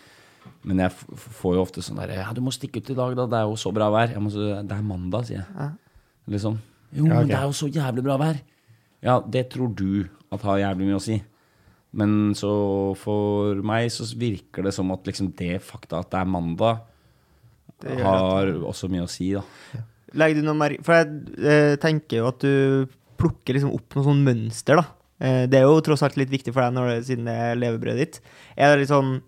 [0.69, 0.93] men jeg
[1.39, 3.27] får jo ofte sånn der Ja, du må stikke ut i dag, da.
[3.31, 4.13] Det er jo så bra vær.
[4.15, 5.73] Jeg må, det er mandag, sier jeg.
[6.35, 6.59] Liksom.
[6.93, 7.19] Jo, Ja, okay.
[7.19, 8.39] men det er jo så jævlig bra vær.
[9.05, 11.19] Ja, det tror du at har jævlig mye å si.
[11.99, 12.51] Men så
[13.01, 16.83] for meg så virker det som at liksom det fakta at det er mandag,
[17.81, 19.45] Det har har også mye å si, da.
[20.19, 24.07] Legger du noe mer For jeg eh, tenker jo at du plukker liksom opp noe
[24.07, 24.85] sånn mønster, da.
[25.19, 27.59] Eh, det er jo tross alt litt viktig for deg når det, siden det er
[27.59, 28.21] levebrødet ditt.
[28.57, 29.19] Er det litt sånn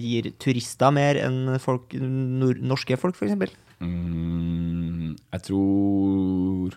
[0.00, 3.54] Gir turister mer enn folk, nor norske folk, f.eks.?
[3.84, 6.76] Mm, jeg tror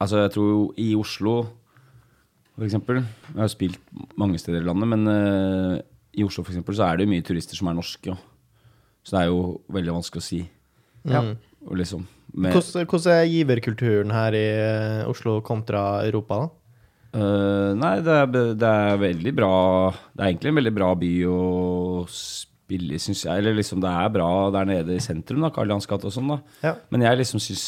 [0.00, 1.34] Altså, jeg tror i Oslo,
[2.56, 3.78] for eksempel Jeg har spilt
[4.16, 5.76] mange steder i landet, men eh,
[6.16, 8.12] i Oslo for eksempel, så er det jo mye turister som er norske.
[8.12, 8.16] jo.
[9.04, 9.40] Så det er jo
[9.72, 10.38] veldig vanskelig å si.
[11.06, 11.20] Ja.
[11.66, 16.48] Og liksom med, Hvordan, hvordan er giverkulturen her i eh, Oslo kontra Europa, da?
[17.14, 18.26] Eh, nei, det er,
[18.58, 19.52] det er veldig bra
[19.94, 21.38] Det er egentlig en veldig bra by å
[22.12, 23.40] spille i, syns jeg.
[23.40, 26.32] Eller liksom, det er bra der nede i sentrum, da, Karl Johans gate og sånn,
[26.34, 26.38] da.
[26.66, 26.74] Ja.
[26.92, 27.66] Men jeg liksom syns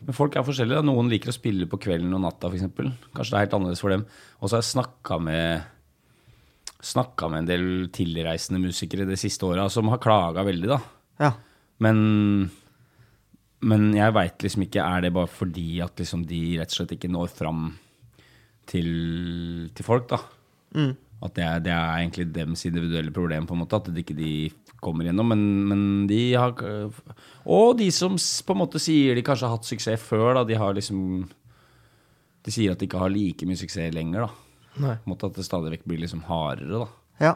[0.00, 0.78] Men folk er forskjellige.
[0.78, 0.86] Da.
[0.86, 2.68] Noen liker å spille på kvelden og natta, f.eks.
[3.16, 4.04] Kanskje det er helt annerledes for dem.
[4.38, 5.74] Og så har jeg snakka med
[6.78, 10.76] Snakka med en del tilreisende musikere de siste åra som har klaga veldig, da.
[11.18, 11.32] Ja.
[11.82, 11.98] Men
[13.60, 16.94] Men jeg veit liksom ikke Er det bare fordi at liksom de rett og slett
[16.94, 17.72] ikke når fram
[18.68, 18.88] til,
[19.74, 20.20] til folk, da?
[20.76, 20.94] Mm.
[21.24, 23.80] At det er, det er egentlig dems individuelle problem, på en måte.
[23.80, 24.32] At det ikke de
[24.82, 25.32] kommer gjennom.
[25.32, 26.54] Men, men de har
[27.44, 30.44] Og de som på en måte sier de kanskje har hatt suksess før, da.
[30.46, 31.26] De har liksom
[32.46, 34.30] De sier at de ikke har like mye suksess lenger, da.
[34.78, 34.94] Nei.
[35.02, 36.88] På en måte At det stadig vekk blir liksom hardere, da.
[37.24, 37.34] ja.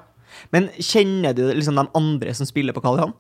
[0.54, 3.10] Men kjenner du liksom de andre som spiller på Karl Johan?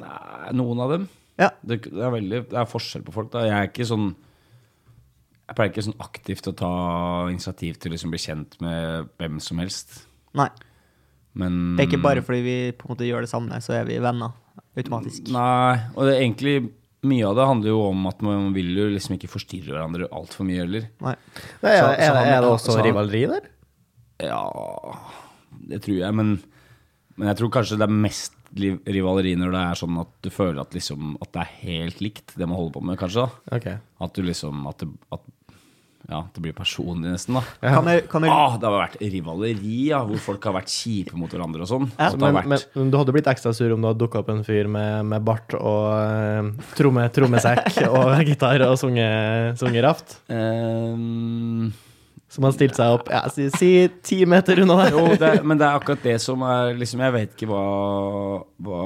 [0.00, 1.02] Nei, noen av dem.
[1.36, 1.50] Ja.
[1.60, 3.28] Det, det, er veldig, det er forskjell på folk.
[3.34, 4.14] da Jeg er ikke sånn
[5.48, 6.70] Jeg pleier ikke sånn aktivt å ta
[7.30, 10.06] initiativ til å liksom bli kjent med hvem som helst.
[10.34, 10.48] Nei.
[11.34, 13.84] Men Det er ikke bare fordi vi på en måte gjør det samme, så er
[13.88, 14.32] vi venner
[14.78, 15.28] automatisk.
[15.34, 16.54] Nei, og det er egentlig
[17.04, 20.46] mye av det handler jo om at man vil jo liksom ikke forstyrre hverandre altfor
[20.48, 20.86] mye heller.
[21.04, 21.14] Nei.
[21.60, 23.50] Så- er, så er, han- er det også så han- rivaleri der?
[24.22, 24.42] Ja
[25.68, 26.40] Det tror jeg, men,
[27.18, 30.60] men jeg tror kanskje det er mest rivaleri når det er sånn at du føler
[30.62, 33.24] at, liksom, at det er helt likt, det man holder på med, kanskje.
[33.26, 33.66] da Ok.
[34.06, 35.20] At du liksom At, det, at
[36.04, 37.42] Ja, det blir personlig nesten, da.
[37.64, 37.78] Ja.
[37.78, 38.32] Kan jeg, kan jeg...
[38.34, 41.86] Ah, det har vært rivaleri, ja, hvor folk har vært kjipe mot hverandre og sånn.
[41.96, 42.10] Ja.
[42.20, 44.68] Men, vært men, du hadde blitt ekstra sur om det hadde dukka opp en fyr
[44.68, 50.18] med, med bart og uh, tromme, trommesekk og gitar og sunget, sunget raft?
[50.32, 51.72] Ehm,
[52.28, 53.70] Som har stilt seg opp ja, si, si
[54.04, 54.98] ti meter unna der.
[54.98, 57.64] Jo, det, men det er akkurat det som er liksom Jeg vet ikke hva,
[58.66, 58.84] hva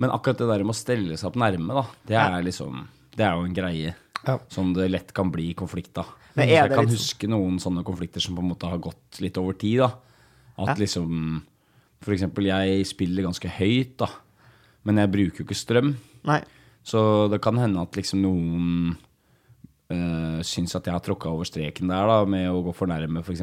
[0.00, 3.26] Men akkurat det der med å stelle seg opp nærme, da, det er liksom Det
[3.26, 3.94] er jo en greie.
[4.26, 4.38] Ja.
[4.50, 6.06] Som det lett kan bli konflikt, av.
[6.36, 9.52] Jeg kan litt huske noen sånne konflikter som på en måte har gått litt over
[9.58, 9.92] tid, da.
[10.58, 10.74] At Ja.
[10.74, 11.42] liksom
[12.06, 14.08] eksempel, jeg spiller ganske høyt, da.
[14.84, 15.96] Men jeg bruker jo ikke strøm.
[16.24, 16.42] Nei.
[16.84, 18.96] Så det kan hende at liksom noen
[19.90, 23.22] øh, syns at jeg har tråkka over streken der da, med å gå for nærme,
[23.24, 23.42] f.eks.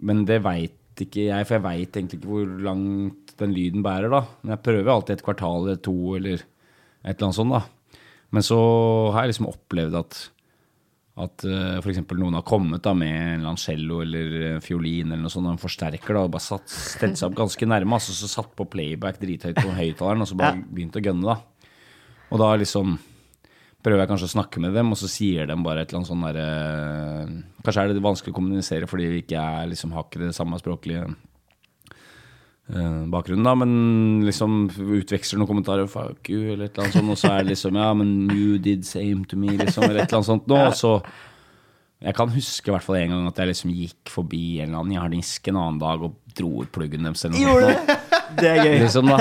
[0.00, 4.10] Men det veit ikke jeg, for jeg veit egentlig ikke hvor langt den lyden bærer.
[4.10, 4.24] da.
[4.42, 7.52] Men jeg prøver alltid et kvartal eller to eller et eller annet sånt.
[7.52, 7.62] da.
[8.30, 8.60] Men så
[9.14, 10.20] har jeg liksom opplevd at
[11.20, 12.00] at uh, f.eks.
[12.16, 15.48] noen har kommet da med en eller annen cello eller en fiolin eller noe sånt,
[15.50, 18.54] og en forsterker da, og bare satt, stelt seg opp ganske nærme, altså, så satt
[18.56, 21.66] på playback drithøyt på høyttaleren, og så bare begynte å gønne, da.
[22.30, 22.94] Og da liksom
[23.82, 26.10] prøver jeg kanskje å snakke med dem, og så sier de bare et eller annet
[26.10, 26.48] sånn derre
[27.64, 30.60] Kanskje er det vanskelig å kommunisere fordi vi ikke er, liksom, har ikke det samme
[30.60, 31.18] språklige eh,
[33.10, 37.18] bakgrunnen, da, men liksom utveksler noen kommentarer 'fuck you' eller et eller annet sånt, og
[37.18, 40.20] så er det liksom 'ja, men you did same to me', liksom, eller et eller
[40.20, 41.02] annet sånt nå, og så
[42.00, 44.80] jeg kan huske i hvert fall en gang at jeg liksom gikk forbi en eller
[44.80, 47.24] annen harnisk en annen dag og dro ut pluggen deres.
[47.26, 47.90] eller noe sånt.
[48.40, 48.78] Det er gøy.
[48.80, 49.18] Liksom da.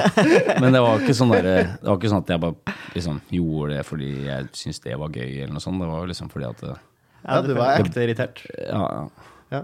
[0.62, 1.42] Men det var ikke sånn der,
[1.76, 5.10] Det var ikke sånn at jeg bare liksom gjorde det fordi jeg syntes det var
[5.10, 5.82] gøy, eller noe sånt.
[5.82, 6.78] Det var jo liksom fordi at det,
[7.26, 8.46] Ja, du var ekte irritert.
[8.64, 9.04] Ja, ja.
[9.52, 9.62] Ja.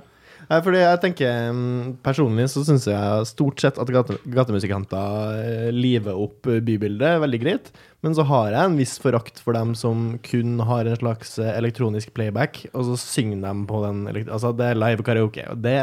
[0.50, 5.70] Nei, fordi jeg tenker mm, Personlig så syns jeg stort sett at gate, gatemusikanter eh,
[5.74, 7.72] liver opp eh, bybildet veldig greit.
[8.06, 11.50] Men så har jeg en viss forakt for dem som kun har en slags eh,
[11.58, 15.48] elektronisk playback, og så synger de på den Altså, det er live karaoke.
[15.50, 15.76] Og det,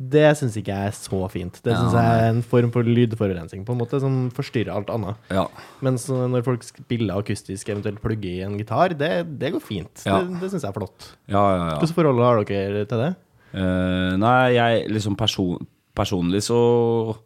[0.00, 1.60] det syns ikke jeg er så fint.
[1.60, 5.30] Det syns jeg er en form for lydforurensning, på en måte, som forstyrrer alt annet.
[5.34, 5.44] ja.
[5.84, 10.06] Mens når folk spiller akustisk, eventuelt plugger i en gitar, det, det går fint.
[10.08, 10.22] Ja.
[10.22, 11.12] Det, det syns jeg er flott.
[11.28, 11.74] ja, ja, ja.
[11.76, 13.12] Hvilket forhold har dere til det?
[13.54, 17.16] Eh, nei, jeg liksom person, personlig så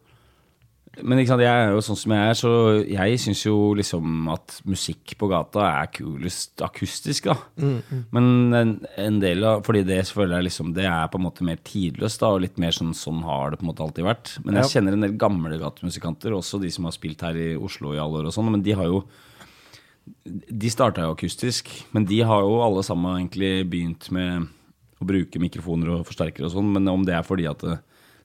[1.03, 2.51] Men ikke sant, jeg er jo sånn som jeg er, så
[2.87, 7.35] jeg syns jo liksom at musikk på gata er kulest akustisk, da.
[8.15, 8.71] Men en,
[9.03, 12.21] en del av Fordi det føler jeg liksom Det er på en måte mer tidløst,
[12.23, 14.37] da, og litt mer sånn sånn har det på en måte alltid vært.
[14.47, 14.73] Men jeg Ja.
[14.77, 18.23] kjenner en del gamle gatemusikanter, også de som har spilt her i Oslo i alle
[18.23, 19.03] år og sånn, men de har jo
[20.25, 24.47] de starta jo akustisk, men de har jo alle sammen egentlig begynt med
[25.05, 27.79] å bruke mikrofoner og forsterkere og sånn, men om det er fordi at eh,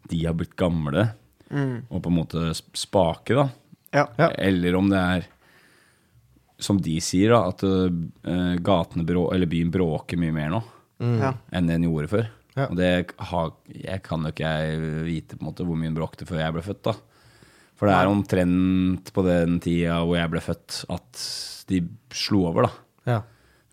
[0.10, 1.10] de har blitt gamle
[1.50, 2.42] og på en måte
[2.78, 3.48] spake, da,
[3.96, 4.04] Ja.
[4.20, 4.28] Ja.
[4.38, 5.24] eller om det er
[6.62, 10.60] som de sier, da, at uh, gatene brå, eller byen bråker mye mer nå
[11.00, 11.32] Ja.
[11.56, 12.28] enn den gjorde før.
[12.58, 12.68] Ja.
[12.68, 12.90] Og det
[13.32, 16.42] har, jeg kan jo ikke jeg vite på en måte hvor mye den bråkte før
[16.44, 16.84] jeg ble født.
[16.84, 16.94] da.
[17.80, 21.26] For det er omtrent på den tida hvor jeg ble født, at
[21.72, 22.72] de slo over, da.
[23.08, 23.20] Ja.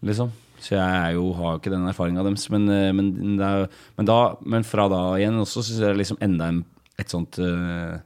[0.07, 0.31] Liksom.
[0.62, 2.49] Så jeg er jo, har jo ikke den erfaringa deres.
[2.53, 3.66] Men, eh, men, det er,
[3.99, 6.62] men, da, men fra da igjen også syns jeg det er liksom enda en,
[7.01, 7.99] et sånt uh,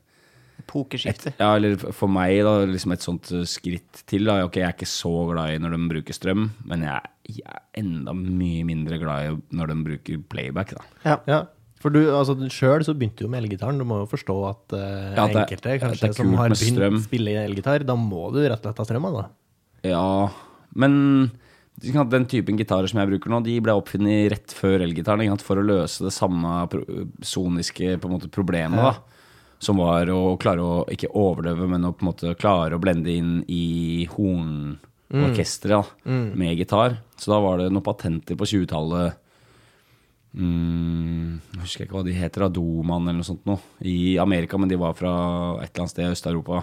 [0.71, 1.33] Pokerskifte.
[1.41, 4.29] Ja, eller for meg, da, liksom et sånt eh, skritt til.
[4.29, 4.41] Da.
[4.47, 7.65] Ok, jeg er ikke så glad i når de bruker strøm, men jeg, jeg er
[7.81, 10.77] enda mye mindre glad i når de bruker playback.
[10.77, 10.85] da.
[11.07, 11.17] Ja.
[11.31, 11.41] Ja,
[11.81, 13.81] for du, altså Sjøl så begynte du jo med elgitaren.
[13.81, 17.39] Du må jo forstå at uh, Ja, det- enkelte kanskje som har begynt å spille
[17.47, 19.29] elgitar, da må du rett og slett ha strøm av, da.
[19.89, 20.09] Ja,
[20.77, 21.31] men
[21.81, 25.65] den typen gitarer som jeg bruker nå, de ble oppfunnet rett før elgitaren for å
[25.65, 26.67] løse det samme
[27.25, 28.81] soniske måte, problemet.
[28.81, 28.93] Ja.
[28.93, 32.83] da Som var å klare å ikke overdøve, men å på en måte klare å
[32.83, 37.01] blende inn i hornorkesteret da, med gitar.
[37.17, 39.19] Så da var det noen patenter på 20-tallet
[40.33, 44.69] mm, Jeg husker ikke hva de heter, Doman eller noe sånt noe, i Amerika, men
[44.69, 45.13] de var fra
[45.61, 46.63] et eller annet sted i Øst-Europa.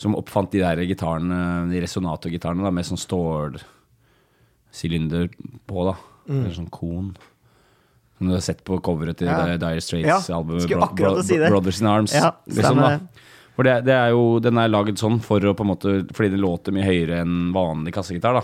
[0.00, 3.00] Som oppfant de der gitarene, de resonatorgitarene med sånn
[4.72, 5.28] stålsylinder
[5.66, 5.96] på, da.
[6.28, 7.16] Eller sånn kon.
[8.18, 9.46] Som du har sett på coveret til Ja.
[9.46, 9.56] ja.
[9.56, 11.48] Dire Straits-albumet skulle akkurat si det.
[11.50, 12.12] Brothers in Arms.
[12.14, 13.08] Ja, liksom.
[13.56, 16.30] For det, det er jo, den er laget sånn for å på en måte Fordi
[16.30, 18.34] den låter mye høyere enn vanlig kassegitar.
[18.34, 18.42] da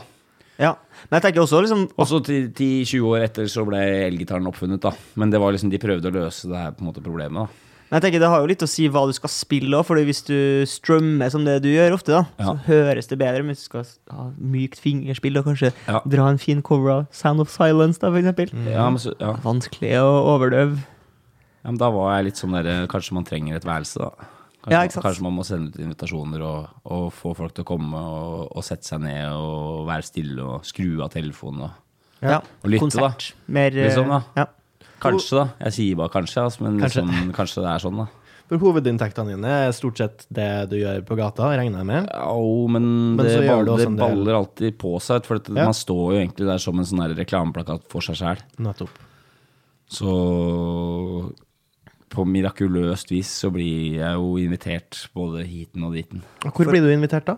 [0.58, 0.74] ja.
[1.10, 3.76] Men jeg tenker også liksom Også 10-20 år etter så ble
[4.08, 4.80] elgitaren oppfunnet.
[4.80, 7.46] da Men det var liksom de prøvde å løse det her på en måte problemet.
[7.46, 7.48] da
[7.86, 10.24] Men jeg tenker Det har jo litt å si hva du skal spille òg, hvis
[10.26, 10.34] du
[10.66, 12.44] strømmer som det du gjør ofte, da Ja.
[12.52, 13.42] så høres det bedre.
[13.44, 16.00] Men hvis du skal ha mykt fingerspill og kanskje Ja.
[16.06, 18.50] dra en fin cover av Sound of Silence, da, for eksempel.
[18.66, 19.34] Ja, men så, ja.
[19.34, 20.78] Vanskelig å overdøve.
[21.64, 24.10] Ja, men da var jeg litt sånn der Kanskje man trenger et værelse, da.
[24.66, 27.94] Kanskje, Ja, kanskje man må sende ut invitasjoner og, og få folk til å komme
[27.94, 31.62] og, og sette seg ned og være stille og skru av telefonen.
[31.62, 31.70] Og.
[32.20, 32.40] Ja.
[32.64, 33.10] Og lytte, da.
[33.12, 33.32] Konsert.
[33.46, 34.46] Mer eh, Liksom, da.
[34.96, 35.02] Ja.
[35.10, 35.48] Kanskje, da.
[35.66, 37.02] Jeg sier bare kanskje, altså, men Kanskje.
[37.04, 38.06] Liksom, kanskje det er sånn, da.
[38.46, 42.06] For hovedinntektene dine er stort sett det du gjør på gata, regner jeg med.
[42.14, 42.84] Jo, men,
[43.18, 45.24] Men det, baller, det det baller alltid på seg.
[45.26, 45.64] For Ja.
[45.66, 48.38] man står jo egentlig der som en sånn reklameplakat for seg sjæl.
[48.62, 49.02] Nettopp.
[49.90, 51.32] Så
[52.14, 56.22] på mirakuløst vis så blir jeg jo invitert både hiten og diten.
[56.44, 57.36] Hvor Hvor blir du invitert, da?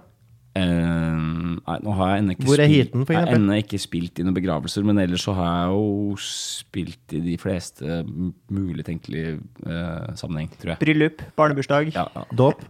[0.59, 1.21] Eh,
[1.59, 4.18] nei, nå har jeg ennå ikke, Hvor er heaten, for jeg har ennå ikke spilt
[4.18, 9.38] i noen begravelser, men ellers så har jeg jo spilt i de fleste mulig tenkelige
[9.66, 10.83] uh, sammenheng, tror jeg.
[10.83, 11.94] Bryllup, barnebursdag.
[11.94, 12.27] Ja, ja.
[12.37, 12.66] Dåp?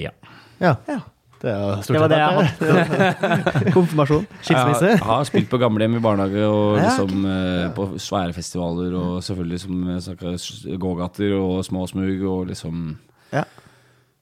[0.00, 0.14] ja.
[0.60, 0.76] Ja.
[0.88, 1.00] Ja.
[1.44, 1.52] Det
[1.88, 3.72] Det var det jeg hadde.
[3.76, 4.26] Konfirmasjon.
[4.40, 4.92] Skilsmisse?
[4.94, 9.60] Jeg har spilt på gamlehjem i barnehage og liksom eh, på svære festivaler og selvfølgelig
[9.60, 12.96] som jeg gågater og småsmug og liksom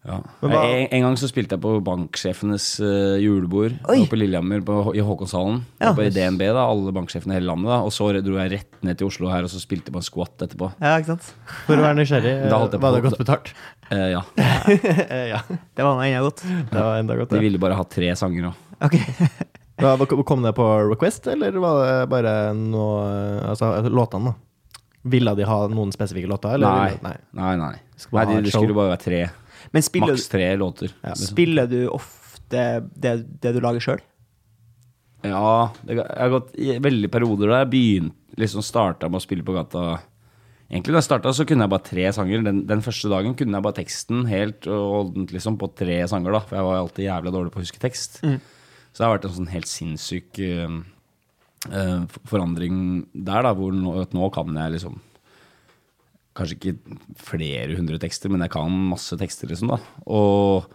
[0.02, 0.16] Ja.
[0.42, 0.62] ja.
[0.66, 5.60] En, en gang så spilte jeg på banksjefenes uh, julebord på Lillehammer på, i Håkonshallen.
[5.78, 5.92] Ja.
[5.94, 7.70] På DNB, da, alle banksjefene i hele landet.
[7.70, 10.02] da Og så dro jeg rett ned til Oslo her og så spilte jeg på
[10.02, 10.72] en squat etterpå.
[10.82, 11.30] Ja, ikke sant?
[11.68, 13.54] For å være nysgjerrig, jeg var det godt betalt?
[13.92, 14.24] Uh, ja.
[14.72, 15.40] Eh, ja.
[15.48, 16.42] Det var enda godt.
[16.46, 18.60] Det var enda godt, De ville bare ha tre sanger òg.
[18.82, 18.96] Ok.
[19.82, 22.98] Hva- hva- Kom det på request, eller var det bare noe
[23.50, 24.78] Altså låtene, da?
[25.02, 26.54] Ville de ha noen spesifikke låter?
[26.54, 26.70] Eller?
[26.70, 26.98] Nei.
[27.02, 27.16] nei.
[27.34, 27.72] Nei, nei.
[28.12, 29.22] Nei de, det, skulle bare være tre.
[29.70, 30.94] Men spiller, Maks tre låter.
[31.02, 31.12] Ja.
[31.12, 31.34] liksom.
[31.34, 34.02] spiller du ofte det, det du lager sjøl?
[35.22, 39.24] Ja, det, jeg har gått i veldig perioder da jeg begynte liksom starta med å
[39.24, 40.00] spille på gata.
[40.72, 42.42] Egentlig da jeg starta, så kunne jeg bare tre sanger.
[42.46, 46.40] Den, den første dagen kunne jeg bare teksten helt og liksom på tre sanger, da.
[46.48, 48.22] For jeg var alltid jævla dårlig på å huske tekst.
[48.22, 50.80] Så det har vært en sånn helt sinnssyk uh,
[51.72, 52.76] uh, forandring
[53.12, 54.98] der, da, hvor nå, nå kan jeg liksom
[56.32, 59.80] Kanskje ikke flere hundre tekster, men jeg kan masse tekster, liksom, da.
[60.08, 60.70] Og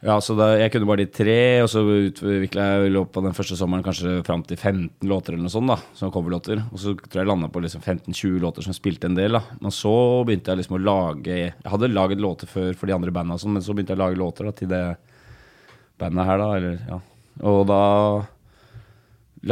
[0.00, 3.26] ja, så da, Jeg kunne bare de tre, og så utvikla jeg i løpet av
[3.26, 5.68] den første sommeren kanskje fram til 15 låter eller noe sånt.
[5.68, 6.62] da, som coverlåter.
[6.72, 9.36] Og så tror jeg jeg landa på liksom 15-20 låter som spilte en del.
[9.36, 9.42] da.
[9.60, 9.92] Men så
[10.24, 13.52] begynte jeg liksom å lage Jeg hadde laget låter før for de andre banda, sånn,
[13.58, 14.84] men så begynte jeg å lage låter da, til det
[16.00, 16.38] bandet her.
[16.38, 17.00] da, eller, ja.
[17.50, 17.82] Og da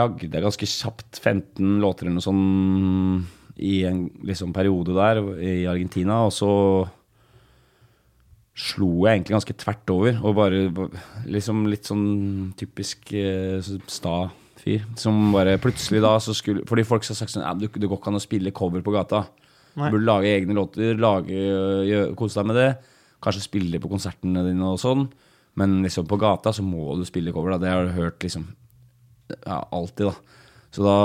[0.00, 3.26] lagde jeg ganske kjapt 15 låter eller noe sånn
[3.58, 6.52] i en liksom, periode der i Argentina, og så
[8.58, 10.20] slo jeg egentlig ganske tvert over.
[10.26, 10.62] Og bare
[11.30, 12.06] liksom litt sånn
[12.58, 14.84] typisk eh, sta fyr.
[14.98, 18.10] Som bare plutselig da så skulle Fordi folk har sagt sånn du, Det går ikke
[18.10, 19.24] an å spille cover på gata.
[19.78, 19.88] Nei.
[19.88, 22.70] Du burde lage egne låter, lage, kose deg med det.
[23.22, 25.06] Kanskje spille på konsertene dine og sånn.
[25.58, 27.54] Men liksom på gata så må du spille cover.
[27.54, 28.48] da Det har du hørt liksom
[29.28, 30.14] ja, alltid, da.
[30.72, 30.98] Så da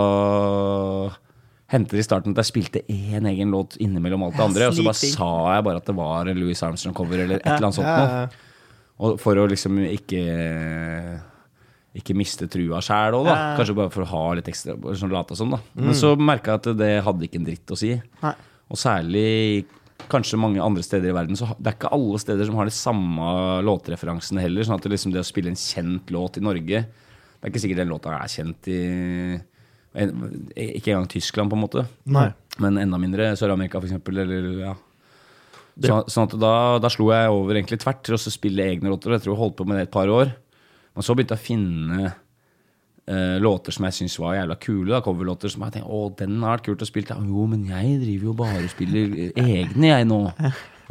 [1.74, 4.70] hendte det i starten at jeg spilte én egen låt innimellom alt det andre.
[4.70, 7.68] Og så bare sa jeg bare at det var en Louis Armstrong-cover eller et eller
[7.68, 8.50] annet sånt noe.
[9.04, 10.24] Og for å liksom ikke
[11.94, 13.34] ikke miste trua sjæl òg, da.
[13.58, 15.60] Kanskje bare for å ha litt ekstra sånn late som, da.
[15.78, 17.92] Men så merka jeg at det hadde ikke en dritt å si.
[18.74, 19.66] Og særlig
[20.10, 22.74] kanskje mange andre steder i verden, så det er ikke alle steder som har de
[22.76, 23.28] samme
[23.64, 24.66] låtreferansene heller.
[24.66, 27.62] Sånn at det, liksom, det å spille en kjent låt i Norge Det er ikke
[27.62, 28.80] sikkert den låta er kjent i
[29.94, 31.86] Ikke engang Tyskland, på en måte.
[32.10, 32.30] Nei.
[32.64, 34.24] Men enda mindre Sør-Amerika, eksempel.
[34.24, 34.74] Eller, ja.
[35.82, 39.16] Så, sånn at da, da slo jeg over egentlig tvert til å spille egne låter.
[39.16, 40.34] Jeg tror jeg holdt på med det et par år.
[40.94, 44.92] Men så begynte jeg å finne eh, låter som jeg syntes var jævla kule.
[44.94, 47.10] Da, coverlåter som jeg tenkte å, den har vært kult å spille.
[47.10, 50.22] Ja, Jo, men jeg driver jo bare og spiller egne, jeg nå.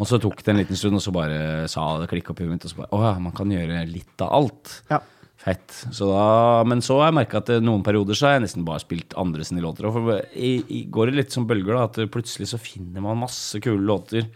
[0.00, 2.46] Og så tok det en liten stund, og så bare sa det klikk opp i
[2.46, 2.66] huet mitt.
[2.66, 4.78] Og så bare å ja, man kan gjøre litt av alt.
[4.90, 4.98] Ja.
[5.42, 5.74] Fett.
[5.90, 8.66] Så da, men så har jeg merka at eh, noen perioder så har jeg nesten
[8.66, 9.88] bare spilt andre sine låter.
[9.90, 11.88] For i, i, går det litt som bølger, da.
[11.88, 14.28] At plutselig så finner man masse kule låter.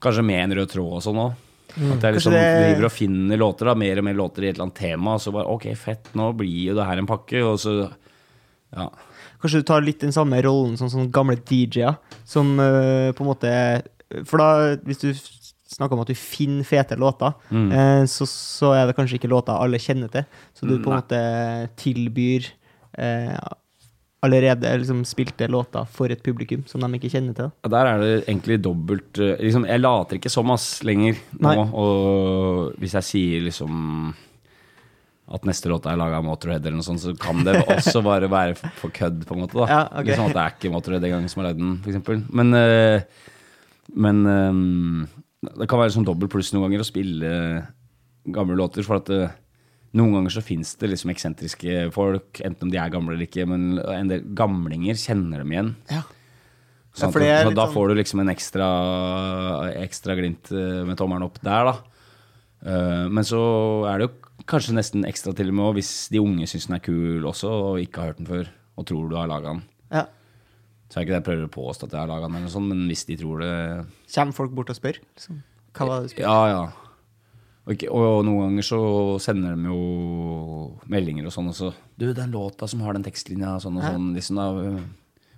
[0.00, 1.46] Kanskje med en rød tråd og sånn òg.
[1.70, 4.56] At jeg liksom det- driver og finner låter, da, mer og mer låter i et
[4.56, 5.14] eller annet tema.
[5.14, 7.44] Og så bare ok, fett, nå blir jo det her en pakke.
[7.44, 8.88] Og så ja.
[9.40, 13.30] Kanskje du tar litt den samme rollen som sånne gamle DJ-er, som uh, på en
[13.30, 13.52] måte
[14.28, 15.08] For da, hvis du
[15.70, 17.70] snakker om at du finner fete låter, Mm.
[17.72, 20.24] eh, så, så er det kanskje ikke låter alle kjenner til.
[20.54, 21.20] Så du på en måte
[21.78, 22.48] tilbyr
[22.98, 23.36] eh,
[24.22, 27.52] allerede liksom spilte låter for et publikum som de ikke kjenner til.
[27.64, 31.54] Ja, Der er det egentlig dobbelt eh, liksom, Jeg later ikke som ass lenger nå.
[31.72, 34.12] Og hvis jeg sier liksom
[35.30, 38.26] at neste låt er laga av Motorhead, eller noe sånt, så kan det også bare
[38.28, 39.54] være for, for kødd, på en måte.
[39.54, 40.08] da Ja, okay.
[40.10, 42.24] Liksom at det er ikke Motorhead engang som har lagd den, f.eks.
[42.34, 43.02] Men, eh,
[43.94, 47.30] men eh, det kan være sånn dobbelt pluss noen ganger å spille
[48.30, 48.84] gamle låter.
[48.84, 49.20] For at det,
[49.96, 53.46] noen ganger så fins det liksom eksentriske folk, enten om de er gamle eller ikke,
[53.48, 55.70] men en del gamlinger kjenner dem igjen.
[55.90, 56.02] Ja.
[56.92, 58.68] Sånn at- så da sånn- får du liksom en ekstra,
[59.80, 61.74] ekstra glimt eh, med tommelen opp der, da.
[62.66, 64.16] Eh, men så er det jo
[64.50, 67.76] Kanskje nesten ekstra til og med, hvis de unge syns den er kul også, og
[67.78, 68.48] ikke har hørt den før,
[68.80, 69.60] og tror du har laga den.
[69.92, 70.06] Ja.
[70.90, 72.66] Så er ikke det jeg prøver å påstå at jeg har laga den, eller sånn,
[72.68, 73.50] men hvis de tror det
[74.10, 74.96] Kommer folk bort og spør?
[75.14, 75.42] Liksom.
[75.78, 76.26] Hva var det du spurte?
[76.26, 76.62] Ja, ja.
[77.70, 78.80] Og, og noen ganger så
[79.22, 81.70] sender de jo meldinger og sånn også.
[82.00, 83.92] Du, den låta som har den tekstlinja sånn og Ja.
[83.94, 84.48] sånn, liksom da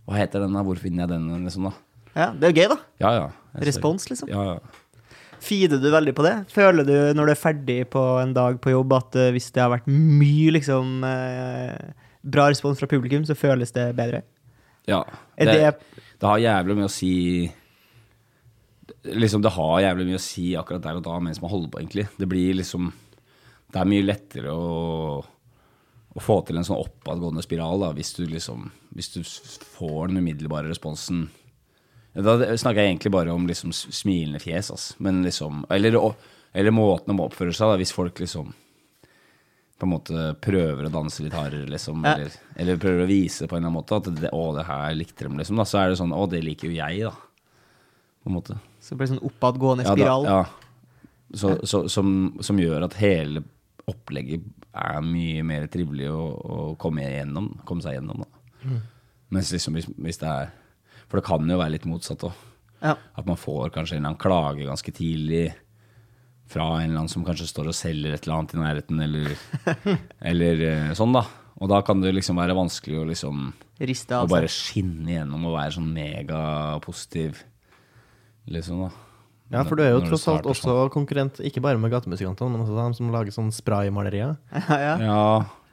[0.06, 0.62] Hva heter den, da?
[0.66, 1.74] Hvor finner jeg den, liksom, da?
[2.16, 2.78] Ja, det er jo gøy, da.
[3.04, 3.28] Ja, ja.
[3.68, 4.28] Respons, liksom.
[4.32, 5.12] Ja, ja.
[5.42, 6.34] Feeder du veldig på det?
[6.54, 9.62] Føler du når du er ferdig på en dag på jobb, at eh, hvis det
[9.62, 11.92] har vært mye liksom eh,
[12.22, 14.22] bra respons fra publikum, så føles det bedre?
[14.86, 15.02] Ja.
[15.36, 15.74] Det,
[16.18, 17.12] det, har jævlig mye å si
[19.02, 21.80] Liksom, det har jævlig mye å si akkurat der og da mens man holder på,
[21.80, 22.04] egentlig.
[22.18, 22.92] Det blir liksom
[23.72, 25.22] Det er mye lettere å,
[26.14, 30.22] å få til en sånn oppadgående spiral, da, hvis du liksom Hvis du får den
[30.22, 31.28] umiddelbare responsen
[32.14, 34.98] Da snakker jeg egentlig bare om liksom smilende fjes, altså.
[35.02, 35.98] Men liksom Eller,
[36.52, 38.54] eller måten de oppfører seg, da, hvis folk liksom
[39.82, 42.04] på en måte prøver å danse litt hardere, liksom.
[42.06, 42.14] Ja.
[42.14, 44.92] Eller, eller prøver å vise på en eller annen måte at det, å, det her
[44.94, 45.58] likte de, liksom.
[45.58, 45.66] Da.
[45.66, 47.14] Så er det sånn Å, det liker jo jeg, da.
[48.22, 48.58] På en måte.
[48.78, 50.28] så blir det sånn oppadgående Ja, da, spiral?
[50.30, 50.42] ja.
[51.34, 52.12] Så, så, som,
[52.44, 53.42] som gjør at hele
[53.90, 54.44] opplegget
[54.76, 58.22] er mye mer trivelig å, å komme, igjennom, komme seg gjennom.
[58.22, 58.58] Da.
[58.68, 58.80] Mm.
[59.34, 60.52] Mens liksom hvis, hvis det er
[61.08, 62.36] For det kan jo være litt motsatt òg.
[62.82, 62.94] Ja.
[63.18, 65.48] At man får kanskje en klage ganske tidlig
[66.52, 69.30] fra en eller annen som kanskje står og selger et eller annet i nærheten, eller,
[70.32, 71.24] eller eh, sånn, da.
[71.62, 75.46] Og da kan det liksom være vanskelig å liksom Riste Å av bare skinne gjennom
[75.48, 77.42] og være sånn megapositiv,
[78.50, 79.08] liksom, da.
[79.52, 82.64] Ja, for du er jo Når tross alt også konkurrent, ikke bare med gatemusikantene, men
[82.64, 84.36] også de som lager sånn spraymalerier.
[84.70, 84.94] Ja, ja.
[85.02, 85.24] Ja,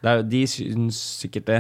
[0.04, 1.60] det er, de syns sikkert det.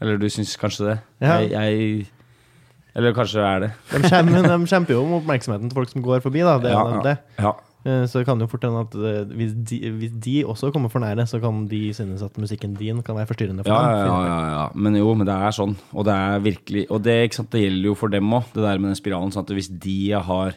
[0.00, 0.96] Eller du syns kanskje det.
[1.24, 1.38] Ja.
[1.40, 3.70] Jeg, jeg Eller kanskje det er det.
[3.92, 6.56] De kjemper, de kjemper jo om oppmerksomheten til folk som går forbi, da.
[6.62, 6.84] Det ja.
[7.04, 7.16] det.
[7.40, 7.52] Ja.
[7.86, 10.90] Eh, Så det kan jo fort hende at eh, hvis de, hvis de også kommer
[10.90, 14.08] for nære, så kan de synes at musikken din kan være forstyrrende for Ja, dem.
[14.10, 14.64] ja, ja, ja, ja.
[14.74, 15.76] Men jo, men det er sånn.
[15.94, 18.64] Og det er virkelig Og det, ikke sant, det gjelder jo for dem òg, det
[18.66, 19.30] der med den spiralen.
[19.30, 20.54] Sånn at hvis de har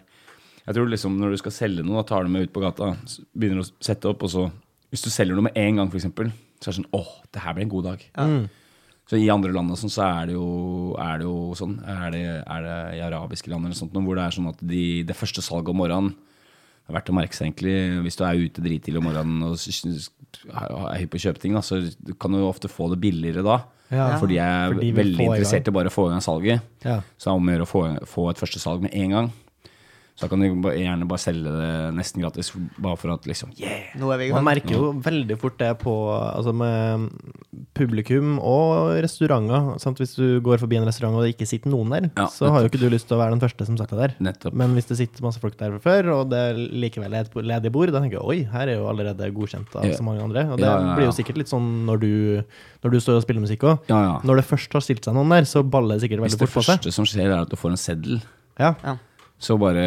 [0.66, 2.96] Jeg tror liksom når du skal selge noe, da tar du med ut på gata,
[3.38, 4.48] begynner å sette opp, og så
[4.90, 7.42] Hvis du selger noe med en gang, for eksempel, så er det sånn Åh, det
[7.46, 8.06] her blir en god dag.
[8.18, 8.50] Mm.
[9.10, 12.24] Så i andre land sånn, så er det jo, er det jo sånn er det,
[12.46, 15.42] er det i arabiske land eller sånt, hvor det er sånn at de, det første
[15.42, 16.12] salget om morgenen
[16.90, 19.54] det er verdt å merke seg egentlig Hvis du er ute drittidlig om morgenen og
[19.54, 21.78] er hypp på å kjøpe ting, da, så
[22.22, 23.60] kan du ofte få det billigere da.
[23.90, 24.08] Ja.
[24.22, 26.66] Fordi jeg er Fordi veldig interessert i bare å få i gang salget.
[26.86, 27.00] Ja.
[27.18, 29.30] Så det er om å gjøre å få, få et første salg med en gang.
[30.20, 33.94] Så da kan du gjerne bare selge det nesten gratis, bare for at liksom Yeah!
[33.96, 37.08] Er Man merker jo veldig fort det på altså med
[37.78, 39.78] publikum og restauranter.
[39.80, 40.00] Sant?
[40.02, 42.66] Hvis du går forbi en restaurant og det ikke sitter noen der, Ja, så har
[42.66, 44.16] jo ikke du lyst til å være den første som setter deg der.
[44.28, 44.58] Nettopp.
[44.60, 47.72] Men hvis det sitter masse folk der fra før, og det likevel er et ledig
[47.72, 50.46] bord, da tenker jeg oi, her er jo allerede godkjent av så mange andre.
[50.52, 50.96] Og det Ja, ja, ja.
[51.00, 52.12] blir jo sikkert litt sånn når du,
[52.84, 53.80] når du står og spiller musikk òg.
[53.88, 54.16] Ja, ja.
[54.28, 56.66] Når det først har stilt seg noen der, så baller det sikkert veldig fort på
[56.68, 56.80] seg.
[56.84, 58.20] Hvis det første som skjer, er at du får en seddel,
[58.60, 58.74] Ja.
[59.40, 59.80] Så bare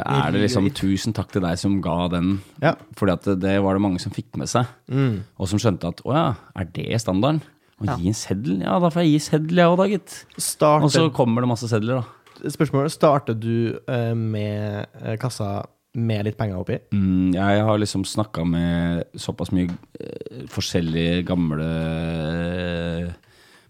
[0.00, 2.38] er det liksom tusen takk til deg som ga den.
[2.62, 2.72] Ja.
[2.96, 5.18] Fordi at det, var det mange som fikk med seg, Mm.
[5.38, 7.42] og som skjønte at å ja, er det standarden?
[7.76, 7.96] Å Ja.
[8.00, 8.60] gi en seddel?
[8.64, 10.24] Ja, da får jeg gi seddel, jeg òg, da, gitt.
[10.64, 12.48] Og så kommer det masse sedler, da.
[12.48, 16.78] spørsmålet, starter du eh, med eh, kassa med litt penger oppi?
[16.92, 19.68] Mm, jeg har liksom snakka med såpass mye
[20.00, 21.68] eh, forskjellige gamle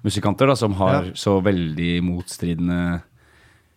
[0.06, 1.12] musikanter da, som har Ja.
[1.14, 3.02] så veldig motstridende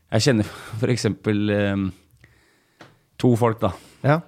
[0.09, 0.49] Jeg kjenner
[0.81, 1.85] for eksempel eh,
[3.19, 3.73] to folk, da.
[4.05, 4.19] Ja.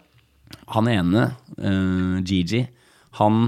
[0.75, 1.25] Han ene,
[1.57, 2.61] eh, Gigi,
[3.19, 3.41] han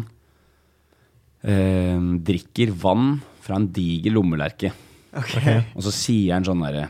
[1.43, 1.99] eh,
[2.31, 4.71] drikker vann fra en diger lommelerke.
[5.13, 5.38] Ok.
[5.75, 6.88] Og så sier han sånn derre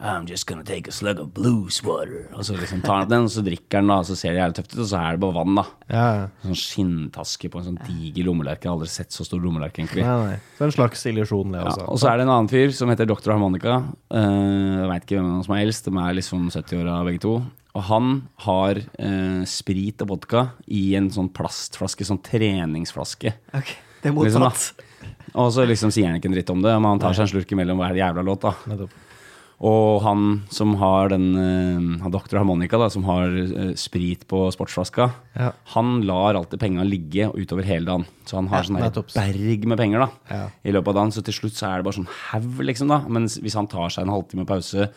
[0.00, 2.28] I'm just gonna take a slug of blues water.
[2.34, 4.56] Og så liksom tar han den, og så drikker han, og så ser det jævlig
[4.58, 5.64] tøft ut, og så er det bare vann, da.
[5.90, 6.06] ja.
[6.44, 8.66] Sånn skinntaske på en sånn diger lommelerke.
[8.66, 10.04] Jeg har aldri sett så stor lommelerke, egentlig.
[10.06, 10.38] Nei, nei.
[10.58, 13.10] Så en slags illusjon, det Ja, og så er det en annen fyr som heter
[13.10, 13.32] Dr.
[13.34, 13.80] Harmonica.
[14.14, 15.90] Uh, jeg veit ikke hvem som er eldst.
[15.90, 17.34] De er liksom 70-åra begge to.
[17.78, 18.14] Og han
[18.46, 23.34] har uh, sprit og vodka i en sånn plastflaske, sånn treningsflaske.
[23.54, 24.84] Ok, Det er Liksom, da.
[25.38, 27.34] Og så liksom sier han ikke en dritt om det, men han tar seg en
[27.34, 28.86] slurk imellom hver jævla låt, da.
[29.58, 32.36] Og han som har den han Dr.
[32.38, 35.50] Harmonica, da, som har eh, sprit på sportsflaska, Ja.
[35.74, 38.06] han lar alltid penga ligge utover hele dagen.
[38.24, 40.48] Så han har Ja, sånn berg med penger da Ja.
[40.64, 41.10] i løpet av dagen.
[41.10, 42.86] Så til slutt så er det bare sånn haug, liksom.
[42.88, 44.90] da Men hvis han tar seg en halvtime pause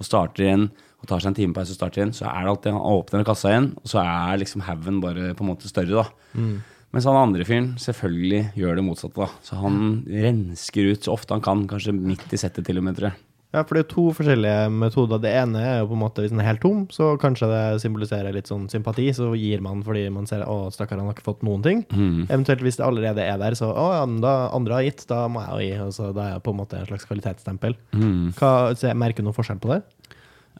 [0.00, 2.50] og starter igjen, og tar seg en time pause og starter igjen, så er det
[2.50, 6.02] alltid han åpner kassa igjen, og så er liksom haugen bare på en måte større,
[6.02, 6.06] da.
[6.34, 6.62] Mm.
[6.92, 9.28] Mens han andre fyren selvfølgelig gjør det motsatte, da.
[9.40, 12.96] Så han rensker ut så ofte han kan, kanskje midt i settet til og med,
[12.96, 13.14] tror jeg.
[13.50, 15.18] Ja, for det er to forskjellige metoder.
[15.18, 17.62] Det ene er jo på en måte hvis den er helt tom, så kanskje det
[17.82, 19.08] symboliserer litt sånn sympati.
[19.16, 21.82] Så gir man fordi man ser å, stakkar, han har ikke fått noen ting.
[21.90, 22.28] Mm.
[22.28, 25.24] Eventuelt hvis det allerede er der, så å ja, men da andre har gitt, da
[25.26, 25.82] må jeg jo gi.
[25.88, 27.74] Og så da er jeg på en måte en slags kvalitetsstempel.
[27.90, 28.30] Mm.
[28.38, 29.82] Hva, så jeg merker du noen forskjell på det?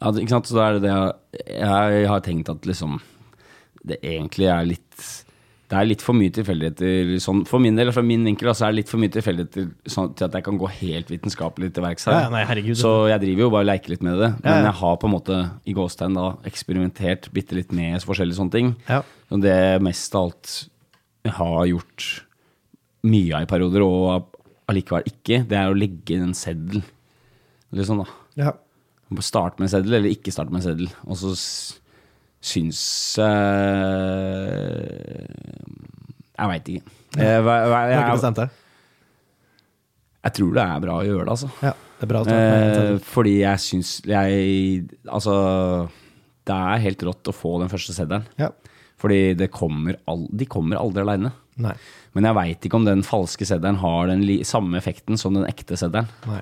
[0.01, 2.95] Ja, ikke sant, så da er det det jeg, jeg har tenkt at liksom
[3.85, 5.09] Det egentlig er litt
[5.71, 8.67] Det er litt for mye tilfeldigheter sånn, For min del, fra min vinkel, altså, så
[8.67, 11.85] er det litt for mye tilfeldigheter sånn, til at jeg kan gå helt vitenskapelig til
[11.85, 12.17] verks her.
[12.25, 12.75] Ja, nei, herregud.
[12.81, 14.29] Så jeg driver jo bare og leker litt med det.
[14.43, 18.41] Ja, Men jeg har på en måte i gåstegn da eksperimentert bitte litt med forskjellige
[18.41, 18.73] sånne ting.
[18.89, 18.99] Ja.
[19.31, 19.55] Og det
[19.85, 20.57] mest av alt
[21.21, 22.09] jeg har gjort
[23.07, 24.37] mye av i perioder, og
[24.71, 26.83] allikevel ikke, det er å legge inn en seddel.
[27.71, 28.19] Eller sånn, da.
[28.43, 28.53] Ja.
[29.23, 30.91] Starte med en seddel, eller ikke starte med en seddel.
[31.07, 31.31] Og så
[32.41, 32.79] syns
[33.21, 34.41] jeg
[36.41, 36.83] Jeg veit ikke.
[37.21, 38.07] Jeg, hva- hva- jeg, jeg,
[40.21, 41.49] jeg tror det er bra å gjøre det, altså.
[41.65, 45.33] Ja, det er bra å ta Eh, fordi jeg syns jeg Altså,
[46.47, 48.25] det er helt rått å få den første seddelen.
[48.41, 48.49] Ja.
[49.01, 51.31] Fordi det kommer al de kommer aldri aleine.
[52.13, 55.45] Men jeg veit ikke om den falske seddelen har den li samme effekten som den
[55.49, 56.07] ekte seddelen.
[56.29, 56.41] Nei.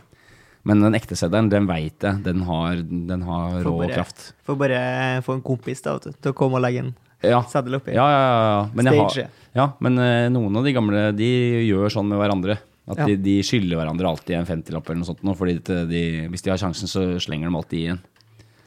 [0.67, 2.19] Men den ekte seddelen, den veit jeg.
[2.25, 4.33] Den har, den har rå bare- kraft.
[4.45, 4.81] Får bare
[5.23, 7.41] få en kompis da, til å komme og legge en Ja.
[7.43, 7.93] seddel oppi.
[7.95, 8.25] Ja, ja,
[8.63, 8.69] ja.
[8.75, 11.29] Men, har, ja, men uh, noen av de gamle De
[11.67, 12.57] gjør sånn med hverandre.
[12.89, 13.05] At Ja.
[13.05, 15.23] de, de skylder hverandre alltid en 50-lapp eller noe sånt.
[15.23, 17.99] Nå, fordi de, hvis de har sjansen, så slenger de alltid i en.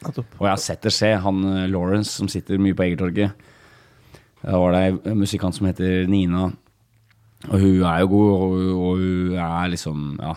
[0.05, 0.15] Og
[0.47, 1.19] jeg har sett det skje.
[1.23, 3.31] Han eh, Lawrence som sitter mye på Egertorget.
[4.43, 6.49] Da var det ei musikant som heter Nina.
[7.49, 10.33] Og hun er jo god, og, og hun er liksom Ja.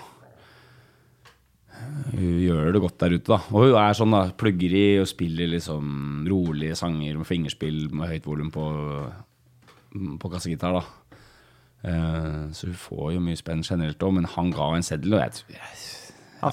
[2.13, 3.39] Hun gjør det godt der ute, da.
[3.53, 4.23] Og hun er sånn, da.
[4.39, 8.67] Plugger i og spiller liksom rolige sanger med fingerspill med høyt volum på,
[10.23, 10.85] på kassegitar, da.
[11.87, 15.25] Eh, så hun får jo mye spenn generelt òg, men han ga en seddel, og
[15.25, 16.51] jeg, jeg Ja,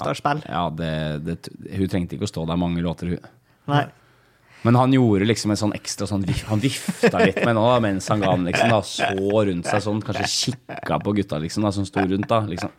[0.48, 0.94] ja, det,
[1.26, 1.36] det,
[1.76, 3.30] hun trengte ikke å stå der mange låter, hun.
[3.70, 3.84] Nei.
[4.64, 8.22] Men han gjorde liksom en sånn ekstra sånn Han vifta litt med nå mens han
[8.24, 8.70] ga den, liksom.
[8.72, 12.40] da Så rundt seg sånn, kanskje kikka på gutta liksom da som sto rundt, da.
[12.48, 12.72] Liksom.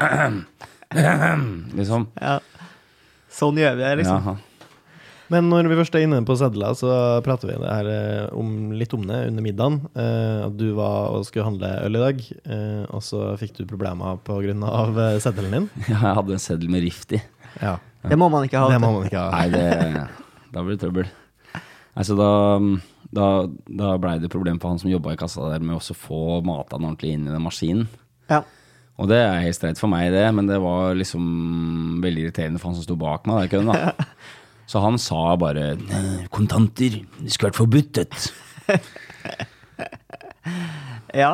[0.93, 2.09] Liksom.
[2.21, 2.39] Ja.
[3.35, 4.21] Sånn gjør vi det, liksom.
[4.21, 4.35] Jaha.
[5.33, 6.89] Men når vi først er inne på sedler, så
[7.25, 9.79] prater vi det her eh, om, litt om det under middagen.
[9.97, 13.63] Eh, at du var og skulle handle øl i dag, eh, og så fikk du
[13.69, 14.53] problemer pga.
[15.23, 15.69] Seddelen din.
[15.89, 17.21] Ja, jeg hadde en seddel med rift i.
[17.61, 18.69] Ja, Det må man ikke ha.
[18.69, 19.31] Det må man ikke ha.
[19.33, 20.05] Nei, det,
[20.53, 21.09] da blir det trøbbel.
[21.95, 22.29] Altså, da,
[23.15, 23.27] da,
[23.81, 26.77] da blei det problem for han som jobba i kassa der med å få mata
[26.77, 27.87] den ordentlig inn i den maskinen.
[28.29, 28.43] Ja.
[28.95, 32.71] Og det er helt streit for meg, det, men det var liksom veldig irriterende for
[32.71, 33.43] han som sto bak meg.
[33.43, 33.91] Der, køen, da.
[34.71, 37.99] Så han sa bare «Eh, Kontanter, det skulle vært forbudt.
[41.13, 41.33] ja.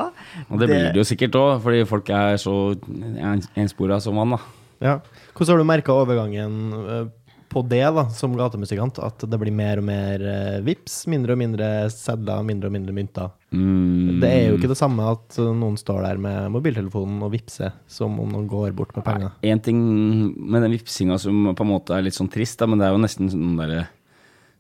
[0.50, 4.36] Og det, blir det jo sikkert òg, fordi folk er så en- enspora som han,
[4.36, 4.42] da.
[4.82, 4.98] Ja.
[5.38, 7.06] Hvordan har du merka overgangen eh,
[7.52, 8.98] på det da, som gatemusikant?
[9.04, 12.96] At det blir mer og mer eh, vips, mindre og mindre sedler, mindre og mindre
[12.96, 13.30] mynter?
[13.52, 17.74] Mm, Det er jo ikke det samme at noen står der med mobiltelefonen og vipser,
[17.92, 19.34] som om noen går bort med penger.
[19.44, 19.80] En ting
[20.40, 22.96] med den vipsinga som på en måte er litt sånn trist, da, men det er
[22.96, 23.84] jo nesten sånn derre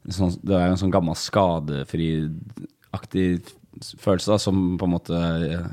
[0.09, 1.15] sånn, Det er jo en sånn gammel
[2.11, 3.27] skadefri-aktig
[4.01, 5.15] følelse da, som på en måte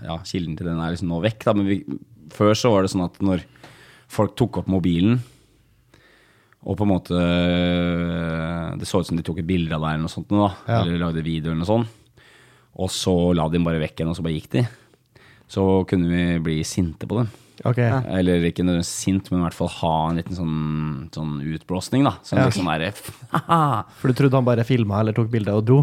[0.06, 1.54] Ja, kilden til den er liksom nå vekk, da.
[1.58, 1.80] Men vi,
[2.34, 3.42] før så var det sånn at når
[4.08, 5.18] folk tok opp mobilen
[6.66, 7.18] og på en måte
[8.78, 10.80] Det så ut som de tok et bilde av deg eller noe sånt, da, Ja.
[10.82, 11.88] eller lagde video eller noe sånt.
[12.78, 14.62] Og så la de bare vekk igjen, og så bare gikk de.
[15.48, 17.30] Så kunne vi bli sinte på dem.
[17.66, 17.90] Okay.
[18.14, 22.12] Eller ikke nødvendigvis sint, men i hvert fall ha en liten sånn, sånn utblåsning, da.
[22.22, 22.46] Sånn Ja.
[22.46, 22.92] liksom derre.
[23.98, 25.80] For du trodde han bare filma eller tok bilde og dro?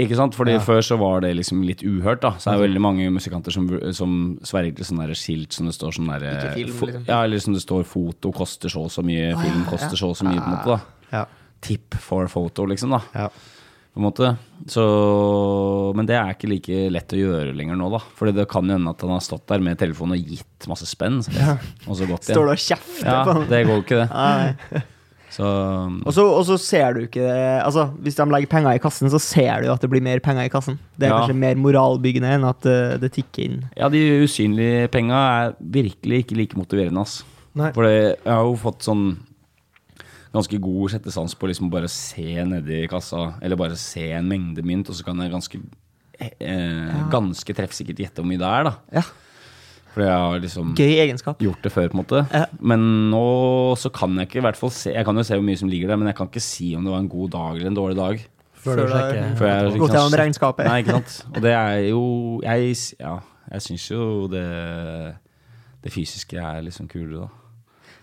[0.00, 0.34] Ikke sant?
[0.34, 0.58] Fordi Ja.
[0.58, 2.30] før så var det liksom litt uhørt, da.
[2.38, 5.74] Så er det veldig mange musikanter som, som sverger til sånne der skilt som det
[5.76, 7.04] står sånn derre Ikke film, liksom.
[7.06, 10.16] Ja, eller som det står 'foto koster så og så mye', 'film koster så og
[10.16, 10.80] så mye', på en måte, da.
[11.12, 11.24] Ja.
[11.60, 13.00] Tip for photo, liksom, da.
[13.14, 13.28] ja.
[13.94, 14.38] På en måte.
[14.66, 17.98] Så, men det er ikke like lett å gjøre lenger nå, da.
[18.16, 20.86] Fordi det kan jo hende at han har stått der med telefonen og gitt masse
[20.88, 24.08] spenn, og så gått Står du og kjefter på Ja, det går ikke, det.
[24.10, 24.82] Nei.
[25.32, 25.46] Så
[26.04, 29.08] Og så, og så ser du ikke det Altså, hvis de legger penger i kassen,
[29.08, 30.78] så ser du at det blir mer penger i kassen.
[30.98, 31.20] Det er Ja.
[31.22, 33.58] kanskje mer moralbyggende enn at eh, det tikker inn.
[33.76, 35.14] Ja, de usynlige penga
[35.48, 37.22] er virkelig ikke like motiverende, ass.
[37.56, 39.16] For jeg har jo fått sånn
[40.32, 44.88] ganske god settesans på liksom bare se nedi kassa, eller bare se en mengde mynt,
[44.88, 45.58] og så kan jeg ganske
[46.40, 48.74] eh, ganske treffsikkert gjette hvor mye det er, da.
[49.00, 49.02] Ja.
[49.92, 51.38] For jeg har liksom Gøy egenskap.
[51.44, 52.22] gjort det før, på en måte.
[52.32, 52.46] Ja.
[52.60, 55.44] Men nå så kan jeg ikke i hvert fall se Jeg kan jo se hvor
[55.44, 57.56] mye som ligger der, men jeg kan ikke si om det var en god dag
[57.58, 58.22] eller en dårlig dag.
[58.62, 59.36] Før du har sjekker.
[59.36, 60.64] Før jeg Gått liksom- gjennom regnskapet.
[60.70, 61.26] Nei, ikke sant.
[61.34, 63.18] Og det er jo Jeg, ja,
[63.52, 65.14] jeg syns jo det
[65.82, 67.28] Det fysiske er liksom kulere, da.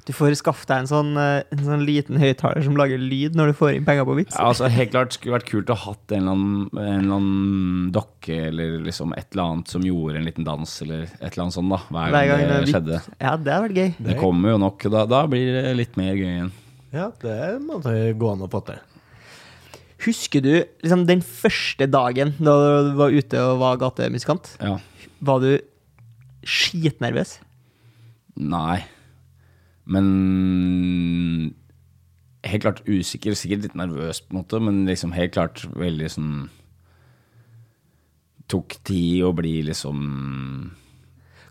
[0.10, 3.52] Du får skaffe deg en sånn, eh, en sånn liten høyttaler som lager lyd når
[3.52, 4.34] du får inn penger på Vipps.
[4.34, 7.20] Ja, altså Helt klart skulle vært kult å ha hatt en eller, annen, en eller
[7.20, 11.44] annen dokke eller liksom et eller annet som gjorde en liten dans eller et eller
[11.46, 13.00] annet sånt da hver Hver gang, gang det skjedde.
[13.22, 13.94] Ja, det har vært gøy.
[14.10, 16.52] Det kommer jo nok, da, da blir det litt mer gøy igjen.
[16.90, 18.82] Ja, det må det gå an å få til.
[20.10, 24.56] Husker du liksom, den første dagen da du var ute og var gatemusikant?
[24.58, 24.80] Ja.
[25.22, 25.52] Var du
[26.50, 27.44] skitnervøs?
[28.40, 28.80] Nei.
[29.90, 31.54] Men
[32.48, 36.30] Helt klart usikker, sikkert litt nervøs, på en måte, men liksom helt klart veldig sånn
[38.50, 40.00] Tok tid å bli liksom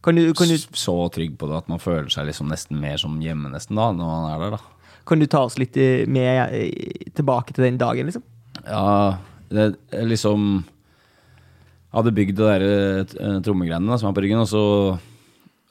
[0.02, 2.96] Kan du, kan, du, så trygg på det at man føler seg liksom nesten mer
[3.02, 4.94] som hjemme nesten da, når man er der, da.
[5.08, 8.24] kan du ta oss litt i- med tilbake til den dagen, liksom?
[8.64, 9.18] Ja,
[9.50, 9.74] det
[10.06, 14.62] liksom Jeg hadde bygd det der eh, trommegreiene som er på ryggen, og så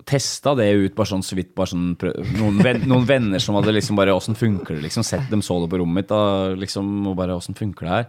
[0.06, 1.56] testa det ut bare sånn så vidt.
[1.58, 1.96] Bare sånn,
[2.38, 5.04] noen, ven, noen venner som hadde liksom bare Åssen funker det, liksom?
[5.04, 8.08] Sett dem så det på rommet mitt, da, liksom, og bare Åssen funker det her?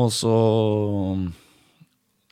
[0.00, 0.32] Og så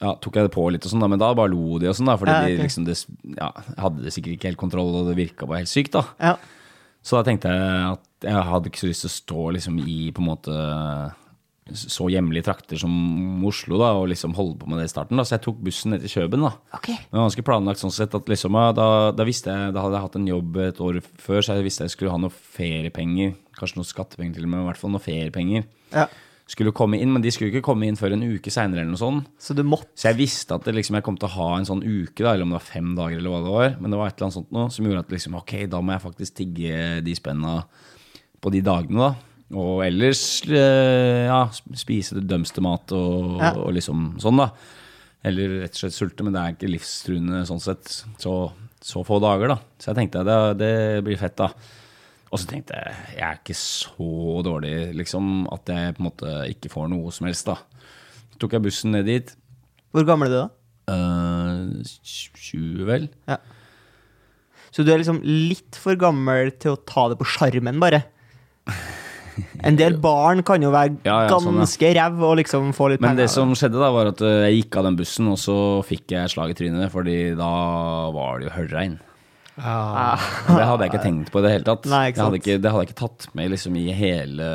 [0.00, 1.96] ja, tok jeg det på litt, og sånn da, men da bare lo de og
[1.98, 2.96] sånn, da, fordi Ja, de liksom det,
[3.36, 3.50] ja,
[3.84, 5.92] hadde det sikkert ikke helt kontroll, og det virka bare helt sykt.
[5.92, 6.36] da Ja.
[7.04, 9.98] så da tenkte jeg at jeg hadde ikke så lyst til å stå liksom i
[10.16, 10.56] på en måte
[11.76, 15.16] så hjemlige trakter som Oslo da, og liksom holde på med det i starten.
[15.16, 16.40] da Så jeg tok bussen ned til Kjøben.
[16.46, 16.96] da Okay.
[16.96, 20.06] Det var ganske planlagt sånn sett at liksom da, da visste jeg Da hadde jeg
[20.06, 23.36] hatt en jobb et år før, så jeg visste jeg skulle ha noen feriepenger.
[23.58, 25.64] Kanskje noen skattepenger til og med, men i hvert fall noen feriepenger.
[25.94, 26.08] Ja.
[26.50, 28.82] Skulle komme inn, men de skulle ikke komme inn før en uke seinere.
[29.38, 31.68] Så du måtte Så jeg visste at det liksom, jeg kom til å ha en
[31.68, 33.76] sånn uke, da, eller om det var fem dager, eller hva det var.
[33.80, 35.94] Men det var et eller annet sånt noe som gjorde at liksom, ok, da må
[35.94, 37.54] jeg faktisk tigge de spenna
[38.40, 39.29] på de dagene, da.
[39.50, 43.50] Og ellers eh, ja, sp- spise dumpstermat og, Ja.
[43.58, 44.50] og liksom sånn, da.
[45.26, 47.90] Eller rett og slett sulte, men det er ikke livstruende sånn sett.
[48.22, 48.34] Så,
[48.80, 49.58] så få dager, da.
[49.82, 50.70] Så jeg tenkte det, det
[51.04, 51.50] blir fett, da.
[52.30, 54.06] Og så tenkte jeg jeg er ikke så
[54.46, 57.58] dårlig, liksom, at jeg på en måte ikke får noe som helst, da.
[58.30, 59.34] Så tok jeg bussen ned dit.
[59.90, 60.48] Hvor gammel er du da?
[60.94, 63.08] Uh, 20, vel?
[63.28, 63.36] Ja.
[64.70, 68.04] Så du er liksom litt for gammel til å ta det på sjarmen, bare?
[69.66, 71.64] En del barn kan jo være Ja, ja, sånn, ja.
[71.64, 74.62] ganske ræv og liksom få litt Men det som skjedde, da var at uh, jeg
[74.62, 77.52] gikk av den bussen, og så fikk jeg slag i trynet, fordi da
[78.14, 78.98] var det jo høljregn.
[79.60, 80.14] Ja.
[80.46, 81.88] Det hadde jeg ikke tenkt på i det hele tatt.
[81.90, 84.48] Nei, ikke jeg hadde ikke, det hadde jeg ikke tatt med liksom, i hele,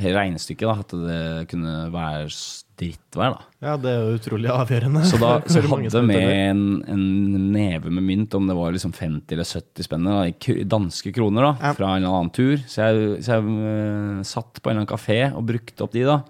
[0.00, 2.30] hele regnestykket, da, at det kunne være
[2.78, 3.34] drittvær.
[3.34, 5.00] da ja, det er jo utrolig avgjørende.
[5.08, 7.04] Så da så hadde vi med en, en
[7.50, 11.48] neve med mynt, om det var liksom 50 eller 70 spennende da, i danske kroner,
[11.48, 11.72] da, Ja.
[11.74, 12.54] fra en eller annen tur.
[12.70, 16.06] Så jeg, så jeg uh, satt på en eller annen kafé og brukte opp de,
[16.06, 16.20] da.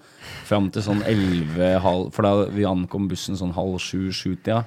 [0.49, 4.63] Fram til sånn 11 halv, For da vi ankom bussen sånn halv sju-sju-tida.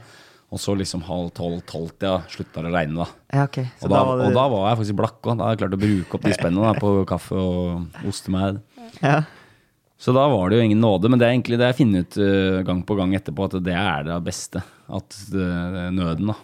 [0.52, 3.22] Og så liksom halv tolv-tolv-tida slutta det å regne, da.
[3.32, 3.70] Ja, okay.
[3.80, 5.38] Og da, var og da var jeg faktisk blakk òg.
[5.40, 8.60] Da hadde jeg klart å bruke opp de spennene da, på kaffe og ostemæd.
[9.02, 9.22] ja.
[10.02, 12.16] Så da var det jo ingen nåde, men det er egentlig det jeg finner ut
[12.18, 14.64] uh, gang på gang etterpå, at det er det beste.
[14.90, 16.38] At uh, nøden, da.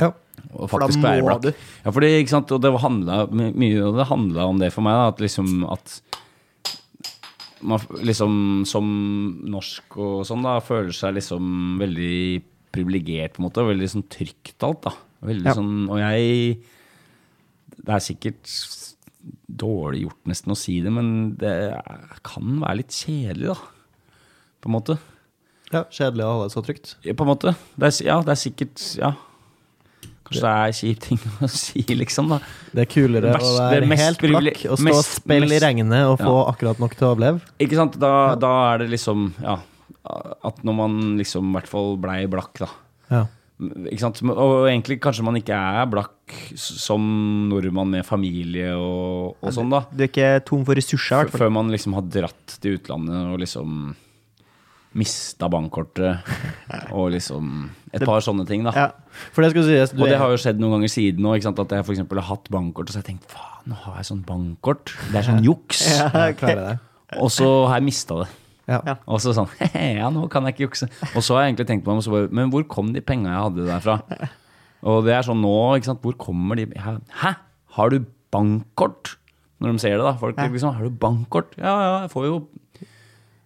[0.00, 0.08] Ja.
[0.56, 0.88] Og For da
[1.20, 1.50] må du.
[1.84, 4.96] Ja, fordi, ikke sant, og det handla mye og det handla om det for meg,
[4.96, 6.00] da, at liksom at
[7.62, 8.32] man liksom
[8.66, 8.86] som
[9.52, 12.16] norsk og sånn da føler seg liksom veldig
[12.74, 13.62] privilegert, på en måte.
[13.62, 14.94] og Veldig sånn trygt alt, da.
[15.22, 15.54] Veldig Ja.
[15.54, 16.58] sånn Og jeg
[17.82, 18.46] Det er sikkert
[19.62, 21.08] dårlig gjort nesten å si det, men
[21.40, 21.54] det
[22.26, 23.58] kan være litt kjedelig, da.
[24.62, 24.98] På en måte.
[25.72, 26.96] ja, kjedelig å ha det så trygt.
[27.06, 27.54] Ja, På en måte.
[27.80, 29.12] Det er, ja, det er sikkert Ja.
[30.22, 32.38] Kanskje det er kjip ting å si, liksom, da.
[32.72, 36.18] Det er kulere Verst- å være helt blakk og stå og spille i regnet og
[36.22, 36.44] få Ja.
[36.52, 37.42] akkurat nok til å overleve.
[37.60, 37.98] Ikke sant?
[38.00, 39.58] Da, da er det liksom Ja.
[40.42, 42.68] At når man liksom i hvert fall blei blakk, da.
[43.10, 43.24] Ja.
[43.62, 44.22] Ikke sant?
[44.26, 46.14] Og egentlig kanskje man ikke er blakk
[46.58, 47.02] som
[47.50, 49.84] nordmann med familie og, og sånn, da.
[49.90, 51.36] Du er ikke tom for ressurser, i.
[51.42, 53.94] Før man liksom har dratt til utlandet og liksom
[54.98, 56.20] mista bankkortet
[56.96, 58.72] og liksom Et par sånne ting, da.
[58.76, 58.88] Ja.
[59.32, 61.74] For det skal sies, du Og det har jo skjedd noen ganger siden òg, at
[61.76, 64.08] jeg for eksempel har hatt bankkort, og så har jeg tenkt faen, nå har jeg
[64.08, 64.94] sånn bankkort.
[65.10, 65.82] Det er sånn juks.
[65.98, 66.78] Ja, jeg det.
[67.20, 68.30] Og så har jeg mista det.
[68.70, 68.94] Ja.
[69.10, 70.86] Og så sånn Ja, nå kan jeg ikke jukse.
[71.12, 73.66] Og så har jeg egentlig tenkt meg om, Men hvor kom de penga jeg hadde
[73.68, 73.96] derfra?
[74.82, 76.02] Og det er sånn nå, ikke sant.
[76.02, 77.34] Hvor kommer de Hæ?
[77.76, 78.00] Har du
[78.34, 79.16] bankkort?
[79.62, 80.14] Når de ser det, da.
[80.18, 80.48] Folk Ja.
[80.48, 81.52] liksom Har du bankkort?
[81.58, 82.48] Ja, ja, jeg får jo,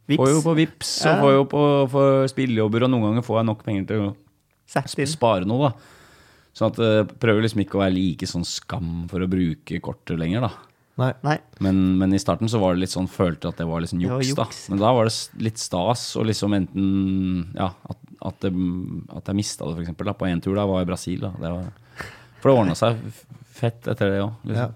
[0.08, 0.16] Vips.
[0.22, 1.62] får jo på Vips og får jo på
[1.92, 5.72] får spillejobber, og noen ganger får jeg nok penger til å spare noe, da.
[6.56, 10.16] Sånn at jeg prøver liksom ikke å være like sånn skam for å bruke kortet
[10.18, 10.50] lenger, da.
[10.96, 11.10] Nei.
[11.26, 11.36] Nei.
[11.60, 14.08] Men, men i starten så var det litt sånn, følte at det var liksom Det
[14.08, 14.46] var juks, da.
[14.72, 18.50] Men da var det litt stas, og liksom enten Ja, at, at, det,
[19.16, 20.12] at jeg mista det, eksempel.
[20.18, 21.22] På én tur da var i Brasil.
[21.22, 21.32] Da.
[21.40, 21.70] Det var,
[22.40, 22.98] for det ordna seg
[23.56, 24.34] fett etter det òg.
[24.44, 24.50] Ja.
[24.50, 24.58] Liksom.
[24.64, 24.72] Ja.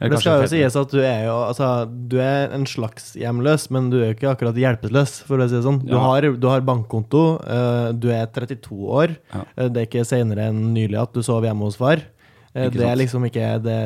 [0.00, 1.66] Det skal jo sies at du er jo altså,
[2.08, 5.58] du er en slags hjemløs, men du er jo ikke akkurat hjelpeløs, for å si
[5.58, 5.82] det sånn.
[5.84, 6.00] Du, Ja.
[6.00, 9.42] har, du har bankkonto, uh, du er 32 år, Ja.
[9.58, 12.00] Uh, det er ikke senere enn nylig at du sov hjemme hos far.
[12.54, 13.76] Eh, det er liksom ikke det,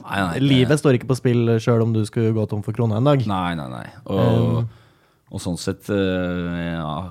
[0.00, 2.96] Nei, nei, Livet står ikke på spill sjøl om du skulle gå tom for krona
[3.02, 3.26] en dag.
[3.28, 3.84] Nei, nei, nei.
[4.06, 4.68] Og, Um,
[5.34, 7.10] og sånn sett Ja.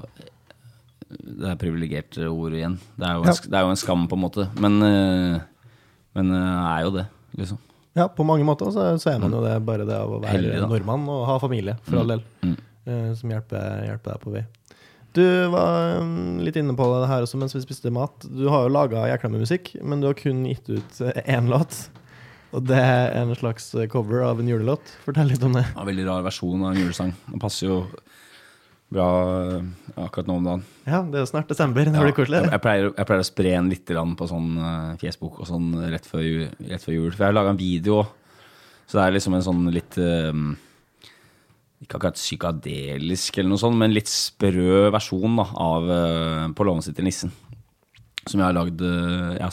[1.19, 2.79] Det er privilegerte ord igjen.
[2.97, 3.35] Det er, jo en, Ja.
[3.49, 4.47] det er jo en skam, på en måte.
[4.59, 5.41] Men, det
[6.15, 7.05] men eh, er jo det,
[7.37, 7.57] liksom.
[7.95, 10.33] Ja, på mange måter så, så er man jo det bare det av å være
[10.33, 10.49] Mm.
[10.49, 12.55] Heldig, nordmann og ha familie, for all del, Mm.
[12.87, 14.45] eh, som hjelper, hjelper deg på vei.
[15.13, 15.21] Du
[15.53, 18.25] var um, litt inne på det her også mens vi spiste mat.
[18.25, 21.45] Du har jo laga jækla med musikk, men du har kun gitt ut eh, én
[21.53, 21.89] låt.
[22.53, 24.81] Og det er en slags eh, cover av en julelåt.
[25.05, 25.65] Fortell litt om det.
[25.75, 27.13] Ja, veldig rar versjon av en julesang.
[27.29, 27.77] Den passer jo
[28.93, 29.07] bra
[29.57, 29.69] eh,
[30.05, 30.65] akkurat nå om dagen.
[30.87, 31.85] Ja, det er jo snart desember.
[31.89, 32.41] Det Ja, blir koselig.
[32.43, 34.51] jeg, jeg, pleier, jeg pleier å spre en litt på sånn
[35.01, 37.09] Facebook og sånn rett før, jul, rett før jul.
[37.13, 38.19] For jeg har laga en video òg.
[38.87, 40.33] Så det er liksom en sånn litt eh,
[41.83, 46.83] Ikke akkurat psykadelisk eller noe sånt, men litt sprø versjon da, av uh, På låven
[46.85, 47.31] sitter nissen.
[48.27, 49.49] Som jeg har lagd eh, Jeg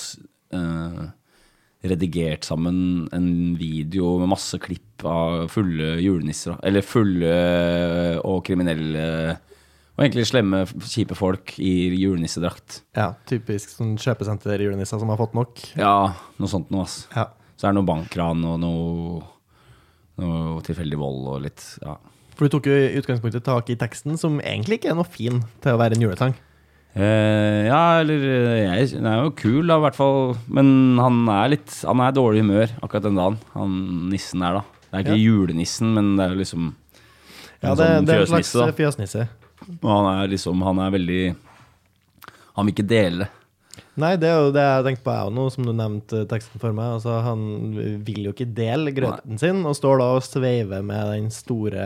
[0.59, 1.01] eh,
[1.87, 6.59] redigert sammen en video med masse klipp av fulle julenisser.
[6.67, 7.31] Eller fulle
[8.27, 9.39] og kriminelle
[10.01, 12.79] og egentlig slemme, kjipe folk i julenissedrakt.
[12.97, 15.61] Ja, typisk sånn kjøpesenter-julenisser som har fått nok.
[15.77, 17.03] Ja, noe sånt noe, ass.
[17.13, 17.27] Ja.
[17.61, 19.19] Så er det noe bankran og noe,
[20.23, 21.99] noe tilfeldig vold og litt Ja.
[22.33, 25.43] For du tok jo i utgangspunktet tak i teksten, som egentlig ikke er noe fin
[25.61, 26.33] til å være en julesang.
[26.91, 30.33] Eh, ja, eller eh, jeg, Han er jo kul, da, i hvert fall.
[30.51, 33.41] Men han er litt Han er i dårlig humør akkurat den dagen.
[33.55, 33.77] Han
[34.11, 34.81] nissen er, da.
[34.91, 36.71] Det er ikke julenissen, men det er jo liksom
[37.61, 39.29] Ja, det, sånn det er en slags fjøsnisse,
[39.77, 41.21] Og han er liksom Han er veldig
[42.57, 43.29] Han vil ikke dele.
[44.01, 46.63] Nei, det er jo det jeg tenkte på jeg også nå, som du nevnte teksten
[46.63, 46.97] for meg.
[46.97, 47.41] Altså, han
[48.07, 51.85] vil jo ikke dele grøten sin, og står da og sveiver med den store,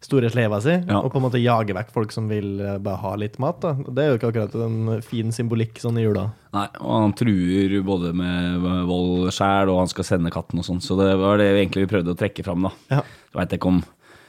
[0.00, 1.00] store sleva si, Ja.
[1.00, 3.60] og på en måte jage vekk folk som vil eh, bare ha litt mat.
[3.60, 3.72] da.
[3.74, 6.28] Det er jo ikke akkurat en fin symbolikk sånn i jula.
[6.54, 10.80] Nei, og han truer både med vold sjæl, og han skal sende katten og sånn.
[10.80, 12.70] Så det var det vi egentlig prøvde å trekke fram, da.
[12.90, 13.02] Ja.
[13.34, 13.82] Jeg vet ikke om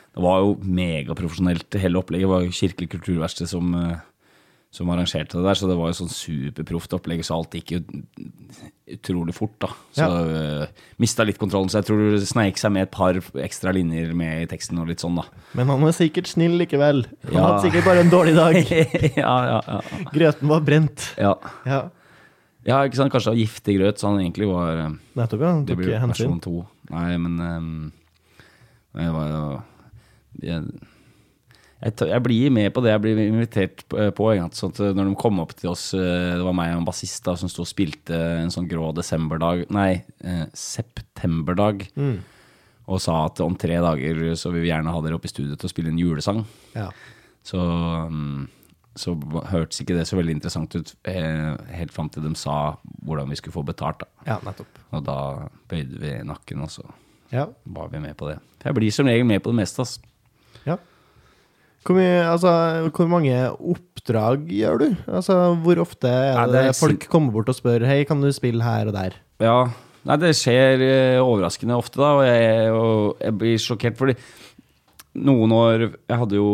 [0.09, 2.25] Det var jo megaprofesjonelt, hele opplegget.
[2.25, 3.97] Det var jo Kirkelig kulturverksted som, eh,
[4.71, 7.79] som arrangerte det der, så det var jo sånn superproft opplegg, så alt gikk jo
[8.93, 9.69] utrolig fort, da.
[9.97, 10.67] Så ja.
[11.01, 14.43] mista litt kontrollen, så jeg tror det sneik seg med et par ekstra linjer med
[14.43, 15.25] i teksten og litt sånn, da.
[15.57, 17.01] Men han var sikkert snill likevel.
[17.25, 17.45] Han Ja.
[17.47, 18.59] hadde sikkert bare en dårlig dag.
[19.23, 19.79] ja, ja, ja.
[20.13, 21.09] Grøten var brent.
[21.17, 21.33] ja.
[21.65, 21.87] Ja,
[22.67, 23.09] Ja, ikke sant.
[23.13, 25.51] Kanskje det var giftig grøt, så han egentlig var eh, nettopp, ja.
[25.55, 26.13] Han Det tok blir hensyn.
[26.13, 26.55] versjon to.
[26.91, 27.91] Nei, men um,
[28.99, 29.43] jeg var jo
[31.79, 34.27] jeg, jeg, blir med på det jeg blir invitert på.
[34.57, 37.23] Sånn at når de kom opp til oss, eh, det var meg og en bassist
[37.27, 41.87] da, som sto og spilte en sånn grå desemberdag Nei, eh, septemberdag.
[41.95, 42.17] Mm.
[42.89, 45.55] Og sa at om tre dager så vil vi gjerne ha dere oppe i studio
[45.55, 46.41] til å spille en julesang.
[46.75, 46.89] Ja.
[47.45, 48.47] Så, mm,
[48.99, 49.13] så
[49.53, 52.75] hørtes ikke det så veldig interessant ut eh, helt fram til de sa
[53.05, 54.03] hvordan vi skulle få betalt.
[54.03, 54.09] da.
[54.33, 54.83] ja, nettopp.
[54.97, 55.19] Og da
[55.71, 56.83] bøyde vi nakken, og så
[57.31, 57.45] Ja.
[57.63, 58.39] var vi med på det.
[58.65, 59.85] Jeg blir som regel med på det meste.
[59.85, 60.01] Altså.
[60.65, 60.77] Ja.
[61.87, 62.51] Hvor, mye, altså,
[62.91, 64.87] hvor mange oppdrag gjør du?
[65.07, 68.19] Altså, hvor ofte er det, Nei, det er folk kommer bort og spør Hei, kan
[68.21, 69.15] du spille her og der?
[69.39, 69.55] Ja,
[70.09, 74.15] Nei, det skjer eh, overraskende ofte, da, og jeg, og jeg blir sjokkert fordi
[75.19, 76.49] noen år Jeg hadde jo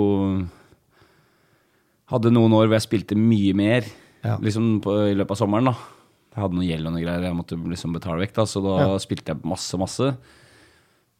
[2.13, 3.85] Hadde noen år hvor jeg spilte mye mer
[4.25, 4.37] Ja.
[4.41, 5.65] liksom på, i løpet av sommeren.
[5.71, 5.75] da
[6.35, 8.75] Jeg hadde noe gjeld og noe greier jeg måtte liksom betale vekk, da så da
[8.83, 8.97] Ja.
[9.01, 10.11] spilte jeg masse, masse.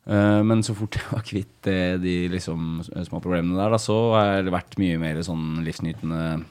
[0.06, 4.46] Eh, men så fort jeg var kvitt de liksom små problemene der, da, så har
[4.46, 6.44] det vært mye mer sånn livsnytende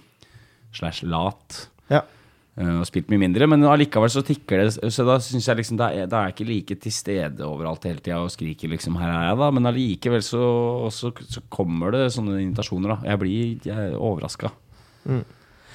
[0.75, 1.69] slash lat.
[1.93, 2.03] Ja.
[2.55, 4.93] Eh, og spilt mye mindre, men allikevel så tikker det.
[4.95, 7.87] Så da syns jeg liksom Da er, da er jeg ikke like til stede overalt
[7.89, 9.51] hele tida og skriker liksom 'her er jeg', da.
[9.51, 10.45] Men allikevel så,
[10.91, 12.99] så, så kommer det sånne invitasjoner, da.
[13.11, 14.53] Jeg blir er overraska.
[15.05, 15.25] Mm.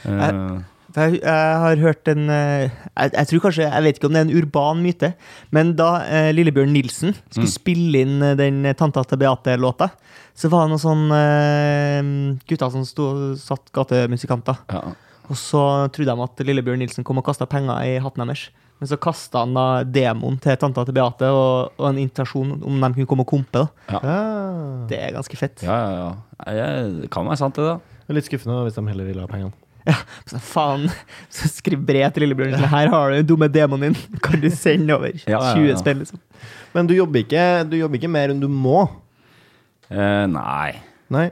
[0.06, 4.08] Eh, For Jeg, jeg har hørt en eh, jeg, jeg tror kanskje, jeg vet ikke
[4.10, 5.12] om det er en urban myte,
[5.54, 7.54] men da eh, Lillebjørn Nilsen skulle Mm.
[7.54, 9.92] spille inn eh, den Tanta til Beate-låta,
[10.34, 14.58] så var det noen sånn eh, gutter som sto, satt gatemusikanter.
[14.74, 14.82] ja.
[15.30, 15.60] Og så
[15.94, 18.48] trodde de at Lillebjørn Nilsen kom og kasta penger i hatten deres.
[18.82, 22.80] Men så kasta han da demoen til tanta til Beate og, og en invitasjon om
[22.82, 23.68] de kunne komme og kompe.
[23.92, 24.00] da.
[24.02, 24.88] Ah.
[24.90, 25.62] Det er ganske fett.
[25.62, 26.54] ja, ja, ja.
[26.56, 27.76] Jeg- Det kan være sant, det, da.
[28.08, 29.54] Det er litt skuffende hvis de heller vil ha pengene.
[30.30, 30.88] Så faen,
[31.34, 32.68] så skriv brev til Lillebjørn din.
[32.70, 34.20] Her har du den dumme demonen din.
[34.26, 35.78] Kan du sende over Ja, ja, 20 ja.
[35.80, 36.20] spenn, liksom?
[36.76, 38.84] Men du jobber ikke, du jobber ikke mer enn du må?
[39.90, 40.76] Eh, nei.
[41.10, 41.30] Nei.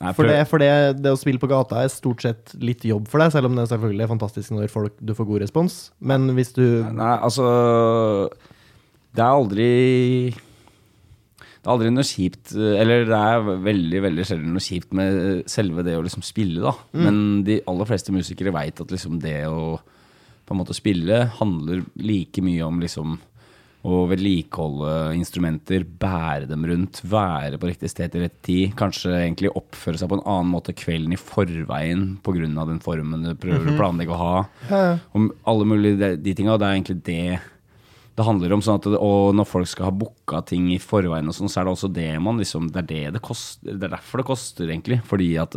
[0.00, 0.70] Nei, For, det, for det,
[1.04, 3.68] det å spille på gata er stort sett litt jobb for deg, selv om det
[3.70, 5.76] selvfølgelig er fantastisk når folk, du får god respons.
[6.02, 7.46] Men hvis du Nei, altså
[9.14, 9.68] Det er aldri
[11.64, 15.84] Det er aldri noe kjipt Eller det er veldig veldig sjelden noe kjipt med selve
[15.86, 16.74] det å liksom spille, da.
[16.92, 19.78] Men de aller fleste musikere veit at liksom det å
[20.44, 23.16] på en måte spille handler like mye om liksom
[23.84, 28.72] å vedlikeholde instrumenter, bære dem rundt, være på riktig sted til rett tid.
[28.78, 32.48] Kanskje egentlig oppføre seg på en annen måte kvelden i forveien pga.
[32.64, 34.36] den formen du prøver å planlegge å ha.
[34.70, 34.94] Ja, ja.
[35.12, 36.56] Om alle mulige de, de tinga.
[36.56, 37.40] Det er egentlig det
[38.14, 38.62] det handler om.
[38.62, 41.68] Sånn at og når folk skal ha booka ting i forveien, og sånn, så er
[41.68, 43.74] det også det man liksom Det er det det koster.
[43.74, 45.00] Det er derfor det koster, egentlig.
[45.06, 45.56] Fordi at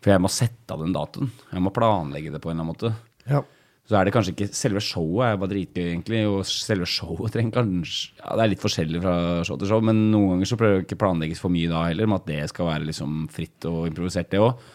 [0.00, 1.32] For jeg må sette av den datoen.
[1.50, 2.94] Jeg må planlegge det på en eller annen måte.
[3.28, 3.42] Ja.
[3.90, 6.22] Så er det kanskje ikke Selve showet er bare dritgøy, egentlig.
[6.30, 9.14] Og selve showet trenger kanskje ja, Det er litt forskjellig fra
[9.46, 12.10] show til show, men noen ganger så prøver det ikke planlegges for mye da heller,
[12.10, 14.68] med at det skal være liksom fritt og improvisert, det òg.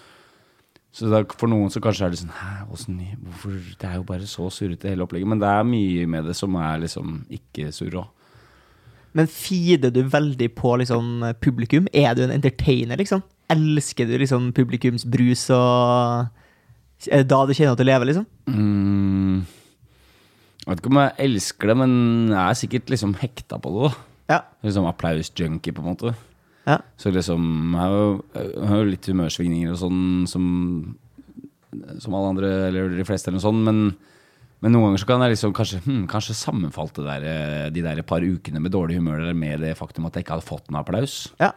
[0.95, 4.05] Så da, for noen så kanskje er det sånn Hæ, åssen Hvorfor Det er jo
[4.07, 5.27] bare så surrete, hele opplegget.
[5.27, 8.11] Men det er mye med det som er liksom ikke surr òg.
[9.15, 11.87] Men feeder du veldig på liksom, publikum?
[11.95, 13.23] Er du en entertainer, liksom?
[13.51, 16.31] Elsker du liksom publikumsbrus og
[17.11, 18.25] Er det da du kjenner at du lever, liksom?
[18.49, 19.43] Mm,
[20.63, 21.91] jeg vet ikke om jeg elsker det, men
[22.31, 23.91] jeg er sikkert liksom hekta på det.
[24.27, 24.39] da Ja.
[24.65, 26.15] Liksom applaus-junkie, på en måte.
[26.65, 26.79] Ja.
[26.97, 27.43] Så liksom
[27.75, 30.45] Jeg har jo, jeg har jo litt humørsvingninger og sånn som,
[32.01, 33.81] som alle andre, eller de fleste, eller noe sånt, men,
[34.63, 37.83] men noen ganger så kan jeg liksom kanskje hmm, Kanskje sammenfalt det der, eh, de
[37.85, 40.71] der par ukene med dårlig humør eller med det faktum at jeg ikke hadde fått
[40.71, 41.19] noe applaus.
[41.41, 41.51] ja.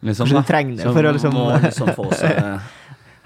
[0.00, 2.38] Liksom, Kanskje du trenger det for å liksom- må liksom få seg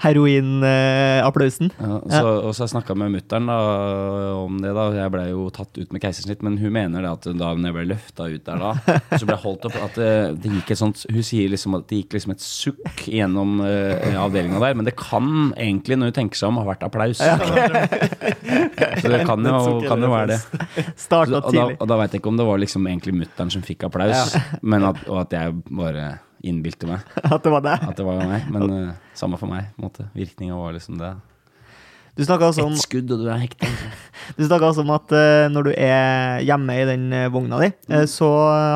[0.03, 1.71] Heroinapplausen.
[1.79, 4.73] Ja, så, og så jeg snakka med mutter'n om det.
[4.77, 7.77] da Jeg ble jo tatt ut med keisersnitt, men hun mener det at da jeg
[7.77, 8.73] ble løfta ut der da,
[9.15, 10.11] så ble jeg holdt opp at det,
[10.43, 14.21] det gikk et sånt Hun sier liksom at det gikk liksom et sukk gjennom uh,
[14.25, 17.23] avdelinga der, men det kan egentlig, når hun tenker seg om, ha vært applaus.
[19.01, 20.41] så det kan jo, kan jo være det.
[21.01, 21.79] Starta og da, tidlig.
[21.79, 24.91] og da veit jeg ikke om det var liksom egentlig mutter'n som fikk applaus, men
[24.91, 26.07] at, og at jeg bare
[26.45, 27.77] innbilte meg At det var det.
[27.83, 28.49] at det var meg.
[28.53, 29.71] Men uh, samme for meg.
[29.81, 31.15] måte Virkninga var liksom det.
[32.15, 33.67] Du snakka også, om- Ett skudd, og du er hekta.
[34.39, 37.73] du snakket også om at uh, når du er hjemme i den eh, vogna di,
[37.91, 38.29] eh, så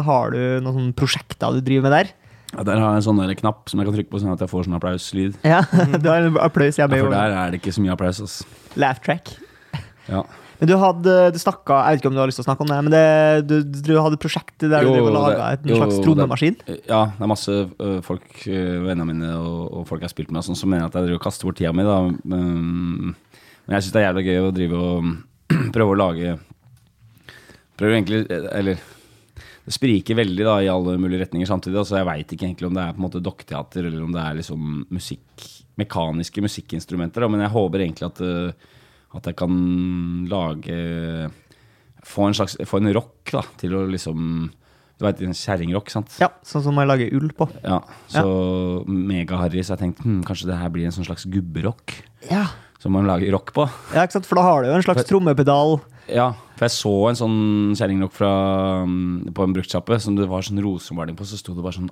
[0.08, 2.10] har du noen prosjekter du driver med der.
[2.56, 4.42] Ja, der har jeg en sånn der knapp som jeg kan trykke på, sånn at
[4.42, 5.34] jeg får sånn applauslyd.
[5.46, 5.60] Ja,
[6.00, 8.18] Du har en applaus hjemme Ja, for der er det ikke så mye applaus.
[8.24, 8.46] Altså.
[8.80, 9.34] Laugh track.
[10.08, 10.22] Ja.
[10.58, 12.64] Men du hadde du snakka Jeg vet ikke om du har lyst til å snakke
[12.64, 13.02] om det, men det,
[13.46, 16.56] du, du hadde et prosjekt der Jo, du laga en jo, slags trommemaskin.
[16.88, 17.56] ja, det er masse
[18.06, 21.06] folk, vennene mine og, og folk jeg har spilt med, sånn, som mener at jeg
[21.06, 21.86] driver og kaster bort tida mi.
[21.86, 23.14] Men
[23.76, 25.10] jeg syns det er jævlig gøy å drive og
[25.76, 26.36] prøve å lage
[27.78, 28.24] Prøve egentlig
[28.58, 28.80] Eller
[29.68, 31.76] det spriker veldig da i alle mulige retninger samtidig.
[31.76, 34.22] Altså, jeg veit ikke egentlig om det er på en måte dokketeater eller om det
[34.22, 34.62] er liksom
[34.96, 35.44] musikk,
[35.76, 37.20] mekaniske musikkinstrumenter.
[37.20, 37.28] Da.
[37.28, 38.77] Men jeg håper egentlig at, ø,
[39.16, 39.52] at jeg kan
[40.28, 41.30] lage
[42.08, 44.50] Få en slags Få en rock da, til å liksom
[44.98, 46.16] Du veit, en kjerringrock, sant?
[46.20, 47.46] Ja, sånn som man lager ull på.
[47.62, 47.78] Ja,
[48.10, 51.94] så megaharry, så jeg tenkte hm, kanskje det her blir en sånn slags gubberock
[52.30, 52.48] Ja.
[52.82, 53.68] som man lager rock på.
[53.94, 54.26] ja, ikke sant?
[54.26, 55.78] For da har du jo en slags trommepedal.
[56.10, 57.38] Ja, for jeg så en sånn
[57.78, 61.78] kjerringrock mm, på en bruktsjappe som det var sånn rosemaling på, så sto det bare
[61.78, 61.90] sånn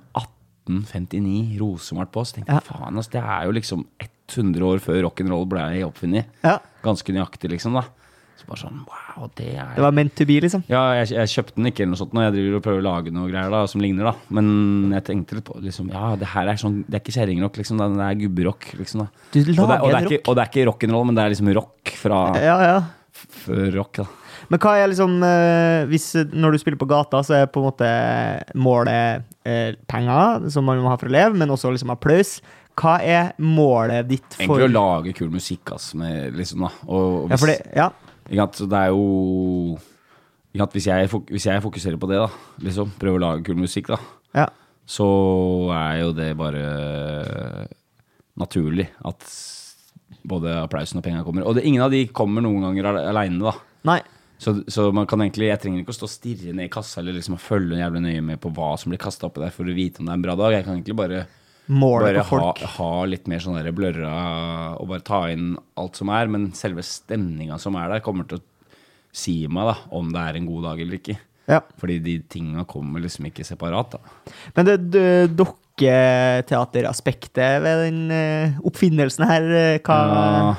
[0.67, 2.25] 1859 rosemalt på.
[2.27, 2.59] Så tenkte Ja.
[2.59, 3.85] faen, altså, det er jo liksom
[4.27, 6.25] 100 år før rock'n'roll ble oppfunnet.
[6.43, 6.57] Ja.
[6.87, 7.85] Ganske nøyaktig, liksom, da.
[8.37, 10.61] Så bare sånn wow, det er Det var meant to be, liksom.
[10.69, 12.85] Ja, jeg, jeg kjøpte den ikke eller noe sånt når jeg driver og prøver å
[12.85, 14.13] lage noe greier da, som ligner, da.
[14.37, 17.57] Men jeg tenkte litt på liksom, ja, det her er sånn Det er ikke kjerringrock,
[17.63, 17.81] liksom.
[17.81, 19.07] Det er gubberock, liksom.
[19.07, 21.17] da Du og, det, og, det lager er ikke, og det er ikke rock'n'roll, men
[21.17, 22.77] det er liksom rock fra Ja, ja.
[23.41, 24.07] før rock, da.
[24.47, 27.67] Men hva er liksom eh, hvis, Når du spiller på gata, så er på en
[27.67, 27.89] måte
[28.55, 32.37] målet eh, penger, som man må ha for å leve, men også liksom applaus.
[32.77, 36.71] Hva er målet ditt for Egentlig å lage kul musikk, ass, med, liksom, da.
[36.85, 38.45] Og ja, hvis, ja, det, ja.
[38.45, 39.79] ikke det er jo
[40.57, 42.29] ikke hvis, jeg, hvis jeg fokuserer på det, da,
[42.65, 43.99] liksom, prøver å lage kul musikk, da,
[44.37, 44.47] ja.
[44.89, 45.07] så
[45.75, 46.63] er jo det bare
[48.37, 49.25] naturlig at
[50.27, 51.45] både applausen og penga kommer.
[51.47, 53.53] Og det, ingen av de kommer noen ganger ale- aleine, da.
[53.87, 53.99] Nei.
[54.37, 57.01] Så, så man kan egentlig, jeg trenger ikke å stå og stirre ned i kassa
[57.01, 59.73] eller liksom følge jævlig nøye med på hva som blir kasta oppi der for å
[59.73, 60.53] vite om det er en bra dag.
[60.53, 61.23] Jeg kan egentlig bare,
[61.67, 62.61] Målet på folk.
[62.61, 64.11] Bare ha litt mer sånn blørra
[64.79, 66.29] og bare ta inn alt som er.
[66.31, 68.43] Men selve stemninga som er der, kommer til å
[69.17, 71.17] si meg da om det er en god dag eller ikke.
[71.47, 71.61] Ja.
[71.79, 73.89] Fordi de tinga kommer liksom ikke separat.
[73.95, 73.99] da
[74.55, 74.75] Men det,
[75.39, 80.55] dukketeateraspektet ved den eh, oppfinnelsen her, eh, hva, Ja.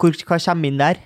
[0.00, 0.96] hvor, hva kommer inn der?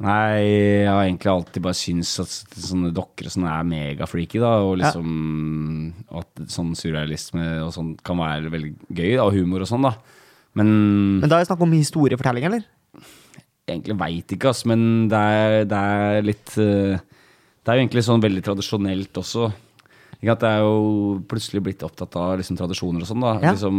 [0.00, 4.54] Nei, jeg har egentlig alltid bare syntes at sånne dokker og sånn er megafreaky, da.
[4.64, 5.10] Og liksom
[6.22, 9.92] at sånn surrealisme og sånn kan være veldig gøy, da, og humor og sånn, da.
[10.56, 10.70] Men
[11.20, 12.64] Men da er det snakk om historiefortelling, eller?
[13.70, 17.00] egentlig veit ikke, ass, men det er, det er litt eh,
[17.60, 19.50] Det er jo egentlig sånn veldig tradisjonelt også.
[20.20, 23.34] Ikke at det er jo plutselig blitt opptatt av liksom, tradisjoner og sånn, da.
[23.40, 23.54] Ja.
[23.54, 23.76] Liksom,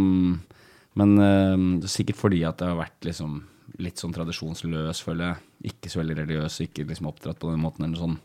[1.00, 3.40] men uh, er sikkert fordi at det har vært liksom,
[3.78, 5.72] litt sånn tradisjonsløs, føler jeg.
[5.72, 8.18] Ikke så veldig religiøs, ikke liksom oppdratt på den måten eller sånn.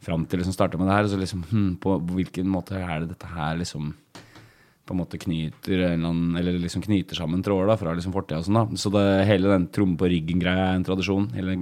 [0.00, 2.78] Fram til liksom starta med det her, Og så liksom hm, på, på hvilken måte
[2.80, 3.94] er det dette her liksom
[4.90, 8.46] på en måte knyter eller eller liksom knyter sammen tråder da, fra liksom fortida og
[8.48, 8.56] sånn.
[8.58, 8.80] da.
[8.80, 11.28] Så det, hele den tromme på ryggen-greia er en tradisjon.
[11.36, 11.60] Hele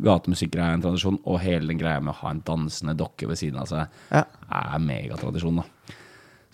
[0.00, 1.18] gatemusikk-greia er en tradisjon.
[1.28, 4.24] Og hele den greia med å ha en dansende dokke ved siden av seg Ja.
[4.48, 5.66] er megatradisjon, da.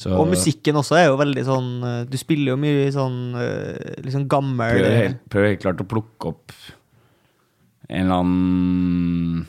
[0.01, 3.97] Så Og musikken også er jo veldig sånn eh, Du spiller jo mye sånn eh,
[4.07, 6.55] liksom gammel prøver helt, prøver helt klart å plukke opp
[7.91, 9.41] en eller annen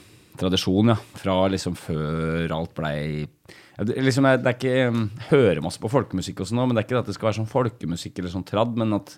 [0.42, 0.96] tradisjon, ja.
[1.22, 3.28] Fra liksom før alt blei
[4.02, 7.04] liksom, det er ikke um, Hører masse på folkemusikk også nå, men det er ikke
[7.04, 9.16] at det skal være sånn folkemusikk eller sånn tradd, men at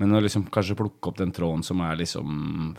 [0.00, 2.76] Men å liksom kanskje plukke opp den tråden som er liksom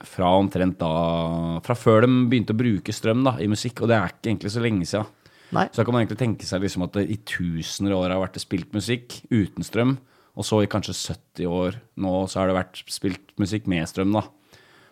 [0.00, 3.98] fra omtrent da Fra før de begynte å bruke strøm da, i musikk, og det
[3.98, 5.19] er ikke egentlig så lenge siden.
[5.54, 5.66] Nei.
[5.70, 8.22] Så da kan man egentlig tenke seg liksom at det i tusener av år har
[8.22, 9.96] vært spilt musikk uten strøm,
[10.38, 14.14] og så i kanskje 70 år nå så har det vært spilt musikk med strøm,
[14.14, 14.22] da.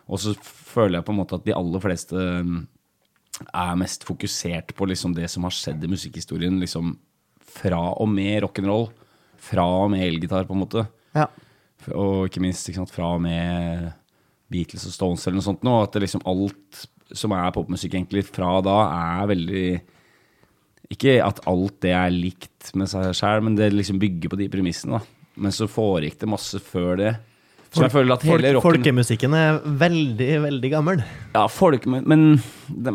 [0.09, 2.63] Og så føler jeg på en måte at de aller fleste mm,
[3.47, 6.95] er mest fokusert på liksom det som har skjedd i musikkhistorien, liksom
[7.49, 8.89] fra og med rock'n'roll.
[9.39, 10.83] Fra og med elgitar, på en måte.
[11.15, 11.29] Ja.
[11.95, 13.87] Og ikke minst ikke sant, fra og med
[14.51, 15.77] Beatles og Stones eller noe sånt nå.
[15.85, 16.83] At det liksom alt
[17.15, 19.69] som er popmusikk egentlig fra da, er veldig
[20.89, 24.47] Ikke at alt det er likt med seg sjæl, men det liksom bygger på de
[24.51, 24.97] premissene.
[24.97, 25.33] da.
[25.39, 27.11] Men så foregikk det masse før det.
[27.69, 31.03] Så jeg føler at hele rocken folkemusikken er veldig, veldig gammel.
[31.35, 32.23] Ja, folk, men, men,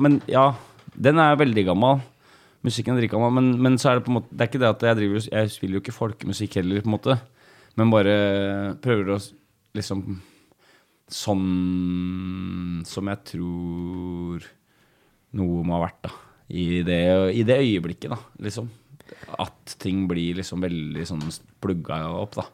[0.03, 0.49] men ja,
[0.99, 2.03] den er veldig gammel.
[2.65, 4.69] Musikken er dritgammel, men, men så er det på en måte Det er ikke det
[4.71, 7.17] at jeg driver Jeg spiller jo ikke folkemusikk heller, på en måte.
[7.77, 8.15] Men bare
[8.83, 9.19] prøver å
[9.77, 10.07] liksom
[11.13, 14.47] Sånn som jeg tror
[15.37, 16.13] noe må ha vært, da.
[16.49, 17.03] I det,
[17.35, 18.69] I det øyeblikket, da, liksom.
[19.41, 21.25] At ting blir liksom veldig sånn
[21.65, 22.45] plugga opp, da.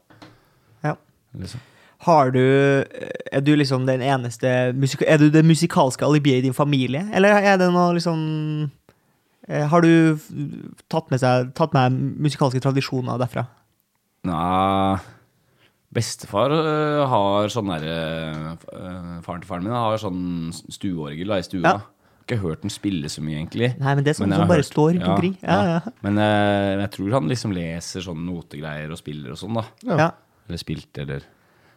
[0.86, 0.94] Ja.
[1.38, 1.62] Liksom.
[2.06, 6.56] Har du Er du liksom den eneste musik Er du det musikalske alibiet i din
[6.56, 8.70] familie, eller er det noe liksom
[9.48, 10.16] eh, Har du
[10.88, 13.46] tatt med, seg, tatt med musikalske tradisjoner derfra?
[14.24, 14.98] Nei
[15.90, 17.94] Bestefar øh, har sånn derre
[18.70, 21.64] øh, Faren til faren min har sånn stueorgel da, i stua.
[21.66, 21.72] Ja.
[22.30, 23.72] Ikke hørt den spille så mye, egentlig.
[23.80, 25.36] Nei, men det er sånn Men som bare hørt- står rundt ja, omkring.
[25.42, 25.80] Ja, ja.
[26.06, 29.64] Men uh, jeg tror han liksom leser sånne notegreier og spiller og sånn, da.
[29.98, 30.10] ja.
[30.46, 31.26] Eller spilte, eller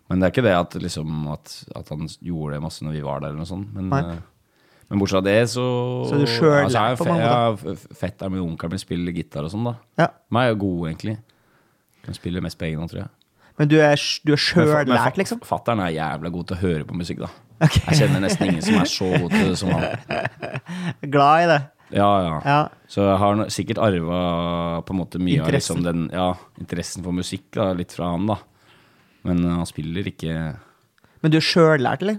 [0.10, 3.01] Men det er ikke det at, liksom, at, at han gjorde det masse når vi
[3.01, 3.74] var der, eller noe sånt.
[3.74, 4.22] Men, øh,
[4.89, 5.64] men bortsett fra det, så
[6.10, 8.82] Så du selv altså, lært er på mange ja, f- Fetteren min og onkelen min
[8.84, 9.76] spiller gitar og sånn, da.
[10.04, 10.08] ja.
[10.30, 11.18] De er jo gode, egentlig.
[12.06, 13.10] De spiller mest på egen hånd, tror jeg.
[13.58, 13.95] Men du er,
[14.26, 15.39] du er sjøl lært, liksom?
[15.45, 17.30] Fatteren er jævla god til å høre på musikk, da.
[17.64, 17.78] Ok.
[17.88, 19.84] Jeg kjenner nesten ingen som er så god til det som han.
[21.14, 21.59] Glad i det?
[21.93, 22.36] Ja, ja.
[22.47, 22.59] Ja.
[22.89, 24.20] Så jeg har no- sikkert arva
[24.88, 25.78] på en måte mye Interessen.
[25.78, 28.38] av liksom den, ja, interessen for musikk da, litt fra han, da.
[29.28, 30.34] Men uh, han spiller ikke
[31.24, 32.18] Men du er sjøllært, eller?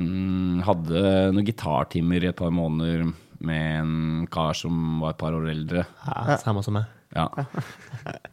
[0.00, 3.06] mm, Hadde noen gitartimer i et par måneder
[3.46, 5.86] med en kar som var et par år eldre.
[6.04, 6.90] Ja, Samme som meg.
[7.14, 7.28] Ja.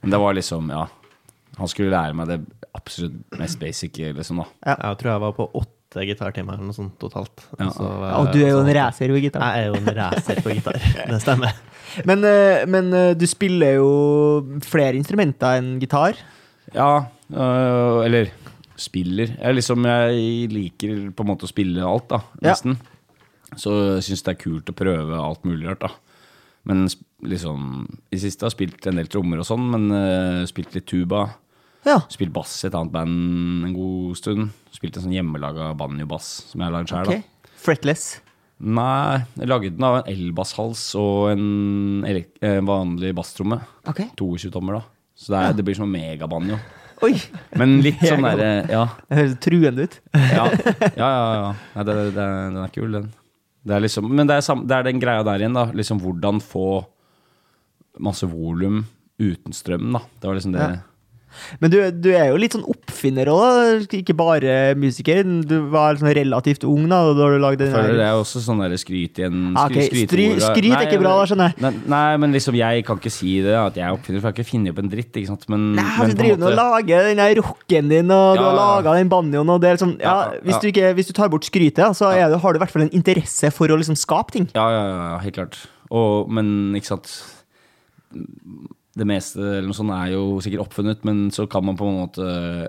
[0.01, 0.87] Men det var liksom, ja
[1.59, 2.39] Han skulle lære meg det
[2.73, 4.47] absolutt mest basic, liksom, da.
[4.73, 5.72] Jeg tror jeg var på åtte
[6.07, 7.43] gitartimer eller noe sånt totalt.
[7.59, 7.69] Ja.
[7.75, 9.43] Så Ja, og du er jo en racer på gitar.
[9.53, 10.79] Jeg er jo en racer på gitar.
[11.11, 11.53] Det stemmer.
[12.09, 13.89] Men, eh, men eh, du spiller jo
[14.65, 16.17] flere instrumenter enn gitar.
[16.73, 18.31] Ja, øh, eller
[18.79, 19.35] spiller.
[19.37, 22.49] Jeg, liksom, jeg liker på en måte å spille alt, da, Ja.
[22.49, 22.79] nesten.
[23.53, 23.69] Så
[23.99, 25.91] jeg syns det er kult å prøve alt mulig rart, da.
[26.65, 26.87] Men
[27.21, 30.87] liksom I siste har jeg spilt en del trommer og sånn, men øh, spilt litt
[30.89, 31.27] tuba.
[31.87, 31.97] Ja.
[32.11, 34.51] Spilt bass i et annet band en god stund.
[34.73, 37.49] Spilt en sånn hjemmelaga banjobass som jeg har lagd sjøl, ok.
[37.63, 38.05] Fretless.
[38.63, 43.57] Nei, jeg lagde den av en elbasshals og en eh, vanlig basstromme.
[43.89, 44.05] Ok.
[44.19, 45.09] 22 tommer, da.
[45.19, 46.59] Så det, er, det blir sånn megabanjo.
[47.03, 47.17] Oi!
[47.59, 48.85] Men litt sånn derre Ja.
[49.09, 49.99] Det høres truende ut.
[50.15, 50.47] Ja,
[50.95, 51.35] ja, ja.
[51.35, 51.51] ja.
[51.75, 53.11] Nei, det, det, den er kul, den.
[53.63, 55.67] Det er liksom, men det er, sam, det er den greia der igjen, da.
[55.75, 56.67] Liksom hvordan få
[58.03, 58.85] masse volum
[59.21, 60.03] uten strøm, da.
[60.19, 60.71] Det var liksom det.
[60.71, 60.81] Ja.
[61.61, 65.23] Men du, du er jo litt sånn oppfinner òg, ikke bare musiker.
[65.47, 68.61] Du var sånn relativt ung da da du lagde den Føler det er også sånn
[68.63, 69.53] der skryt igjen.
[69.57, 71.61] Ah, ok, skry- stry- skryt skryt er ikke bra, da, skjønner jeg.
[71.65, 74.33] Nei, nei, men liksom jeg kan ikke si det, at jeg er oppfinner, for jeg
[74.33, 75.11] har ikke funnet opp en dritt.
[75.21, 75.47] ikke sant?
[75.53, 78.43] Men, Nei, men du driver nå og måte- lager den der rocken din, og du
[78.43, 78.59] har ja.
[78.61, 80.59] laga den banjoen, og det er liksom ja, Ja, hvis, ja.
[80.63, 82.93] du ikke, hvis du tar bort skrytet, så du, har du i hvert fall en
[82.93, 84.49] interesse for å liksom skape ting.
[84.55, 85.57] Ja, ja, ja, helt klart.
[85.93, 87.09] Og, men ikke sant
[88.93, 91.95] Det meste eller noe sånt er jo sikkert oppfunnet, men så kan man på en
[91.97, 92.25] måte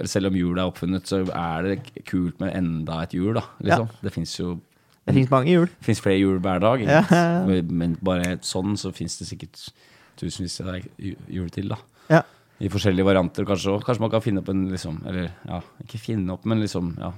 [0.09, 3.43] Selv om hjulet er oppfunnet, så er det kult med enda et hjul, da.
[3.61, 3.91] Liksom.
[4.03, 4.55] Det fins jo
[5.05, 5.69] Det finnes mange hjul.
[5.85, 6.81] finnes flere hjul hver dag.
[6.81, 7.63] Ja, ja, ja.
[7.69, 9.69] Men- bare sånn, så fins det sikkert
[10.17, 10.81] tusenvis av
[11.29, 11.77] hjul til, da.
[12.09, 12.23] Ja.
[12.61, 13.85] I forskjellige varianter, kanskje òg.
[13.85, 17.13] Kanskje man kan finne opp en liksom Eller ja, ikke finne opp, men liksom ja,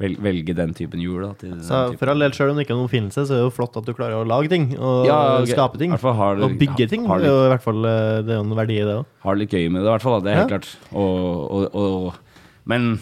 [0.00, 1.22] velge den typen hjul.
[1.22, 1.98] Da, Så typen.
[2.00, 3.76] for all del, selv om det ikke er noen oppfinnelse, så er det jo flott
[3.76, 4.66] at du klarer å lage ting.
[4.78, 5.52] Og Ja, okay.
[5.54, 5.92] skape ting.
[5.92, 7.04] Har det- Og bygge ting.
[7.06, 8.96] har Det det- jo i hvert fall eh, det er jo en verdi i det
[8.96, 9.06] òg.
[9.20, 10.20] har det litt gøy med det, i hvert fall.
[10.20, 10.24] Da.
[10.24, 10.58] Det er helt Ja.
[10.58, 10.76] klart.
[10.92, 12.14] Og, og, og,
[12.66, 13.00] men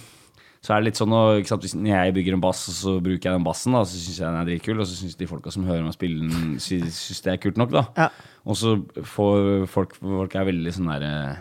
[0.60, 3.32] så er det litt sånn sant, hvis jeg bygger en bass, og så bruker jeg
[3.32, 5.64] den bassen, da, så syns jeg den er dritkul, og så syns de folka som
[5.64, 7.86] hører meg spille den, syns det er kult nok, da.
[7.96, 8.08] Ja.
[8.44, 11.38] Og så får folk Folk er veldig sånn derre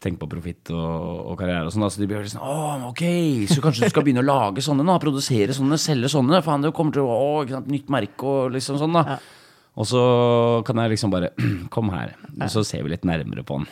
[0.00, 1.84] Tenk på profitt og, og karriere og sånn.
[1.84, 2.54] da, Så de blir sånn Å,
[2.88, 3.02] ok,
[3.50, 4.94] så kanskje du skal begynne å lage sånne nå?
[5.02, 6.40] Produsere sånne, selge sånne?
[6.46, 9.04] Faen, det kommer til å Å, ikke sant, nytt merke og liksom sånn, da.
[9.16, 9.20] Ja.
[9.80, 10.00] Og så
[10.66, 11.30] kan jeg liksom bare
[11.74, 12.16] Kom her.
[12.38, 13.68] Og så ser vi litt nærmere på den.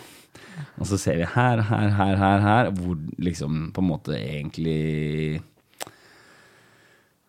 [0.78, 5.40] Og så ser vi her, her, her, her, her, hvor liksom på en måte egentlig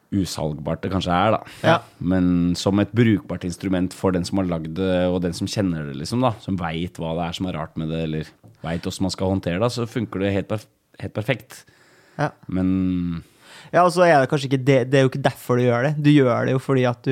[0.09, 1.39] usalgbart det kanskje er, da.
[1.61, 1.75] Ja.
[2.01, 5.85] Men som et brukbart instrument for den som har lagd det, og den som kjenner
[5.89, 6.33] det, liksom, da.
[6.41, 8.31] Som veit hva det er som er rart med det, eller
[8.64, 10.66] veit åssen man skal håndtere det, så funker det helt, perf
[10.99, 11.62] helt perfekt.
[12.20, 12.32] Ja.
[12.51, 13.24] Men
[13.72, 15.84] Ja, og så er det kanskje ikke det Det er jo ikke derfor du gjør
[15.86, 15.91] det.
[16.03, 17.12] Du gjør det jo fordi at du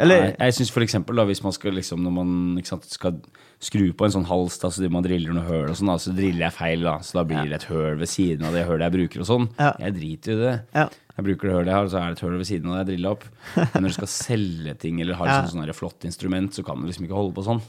[0.00, 3.20] Eller Nei, jeg syns for eksempel da, hvis man skal liksom, når man sant, skal
[3.64, 6.12] skru på en sånn hals, da, så man driller noe høl og sånn, da, så
[6.12, 6.98] driller jeg feil, da.
[7.00, 9.46] Så da blir det et høl ved siden av det hølet jeg bruker og sånn.
[9.56, 9.70] Ja.
[9.86, 10.56] Jeg driter jo i det.
[10.74, 10.84] Ja.
[11.14, 12.82] Jeg bruker det hølet jeg har, så er det et høl ved siden av det
[12.82, 13.24] jeg driller opp.
[13.72, 15.38] Men når du skal selge ting eller har Ja.
[15.38, 17.62] et sånt, sånn flott instrument, så kan du liksom ikke holde på sånn.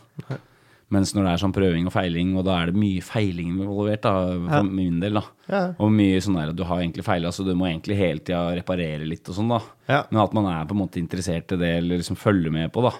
[0.93, 4.03] Mens når det er sånn prøving og feiling, og da er det mye feiling involvert,
[4.05, 4.11] da,
[4.45, 4.61] for Ja.
[4.61, 5.23] min del, da.
[5.49, 5.61] Ja.
[5.79, 8.53] Og mye sånn der at du har egentlig feila, så du må egentlig hele tida
[8.55, 9.61] reparere litt og sånn, da.
[9.89, 10.03] Ja.
[10.11, 12.83] Men at man er på en måte interessert i det, eller liksom følger med på,
[12.85, 12.93] da.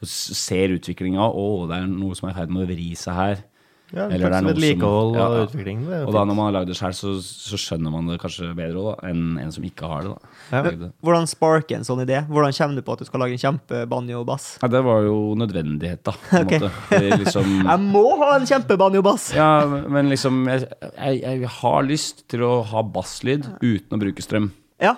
[0.00, 1.20] Og ser utviklinga.
[1.20, 3.44] Å, det er noe som er i ferd med å vri seg her.
[3.88, 5.44] Ja, Eller det er noe som- vedlikehold ja, og ja.
[5.46, 5.78] utvikling.
[5.88, 8.50] Det Og da når man har lagd det sjøl, så, så skjønner man det kanskje
[8.56, 10.12] bedre da, enn en som ikke har det.
[10.12, 10.32] da.
[10.52, 10.90] Ja.
[11.00, 12.18] Hvordan sparker en sånn idé?
[12.28, 14.48] Hvordan kommer du på at du skal lage en kjempebanjo-bass?
[14.60, 16.12] Ja, det var jo nødvendighet, da.
[16.44, 16.70] Måte.
[17.16, 19.30] Liksom Jeg må ha en kjempebanjo-bass!
[19.38, 20.66] Ja, men liksom jeg,
[20.98, 24.50] jeg, jeg har lyst til å ha basslyd uten å bruke strøm.
[24.82, 24.96] Ja.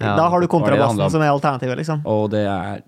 [0.00, 2.00] Da har du kontrabassen som er alternativet, liksom.
[2.08, 2.80] Og det er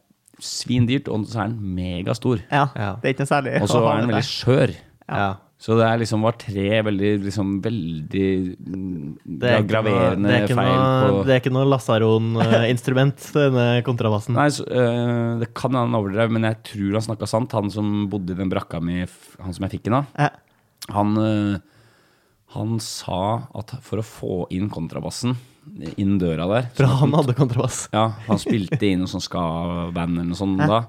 [0.42, 2.40] svindyrt, og så er den megastor.
[2.48, 2.70] Ja.
[2.72, 2.94] Ja.
[3.02, 4.72] Det er ikke noe særlig Og så er den veldig skjør.
[5.08, 5.30] Ja.
[5.62, 8.22] Så det er liksom var tre veldig, liksom, veldig
[8.58, 14.34] mm, er, noe, graverende er feil noe, på det er ikke noe lasaron-instrument, denne kontrabassen.
[14.34, 17.54] Nei, så, øh, det kan han overdrev, men jeg tror han snakka sant.
[17.54, 20.32] Han som bodde i den brakka mi, han som jeg fikk den av, Ja.
[20.96, 21.54] han, øh,
[22.56, 23.22] han sa
[23.62, 25.38] at for å få inn kontrabassen
[25.94, 27.84] inn døra der For han hadde kontrabass.
[27.94, 30.82] Ja, han spilte inn noe sånn ska-band eller noe sånt da.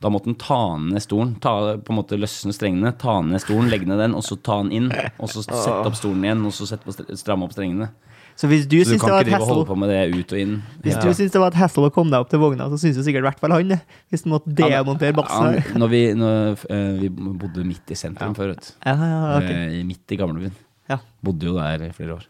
[0.00, 3.66] Da måtte han ta ned stolen, ta, på en måte løsne strengene, ta ned stolen,
[3.72, 4.92] legge ned den, og så ta den inn.
[5.18, 7.90] Og så sette opp stolen igjen, og så sette på, stramme opp strengene.
[8.38, 10.32] Så hvis du Så du kan var ikke drive og holde på med det ut
[10.32, 10.52] og inn.
[10.84, 11.00] Hvis Ja.
[11.02, 13.02] du syns det var et hassle å komme deg opp til vogna, så syns jo
[13.02, 13.80] sikkert i hvert fall han det.
[14.12, 15.58] Hvis du måtte demontere bassen.
[15.58, 18.70] Ja, når vi, når, eh, vi bodde midt i sentrum før, vet du.
[18.86, 19.50] Ja, ja, ok.
[19.50, 20.52] Eh, Midt i gamlebyen.
[20.88, 20.98] Ja.
[21.24, 22.26] Bodde jo der i flere år.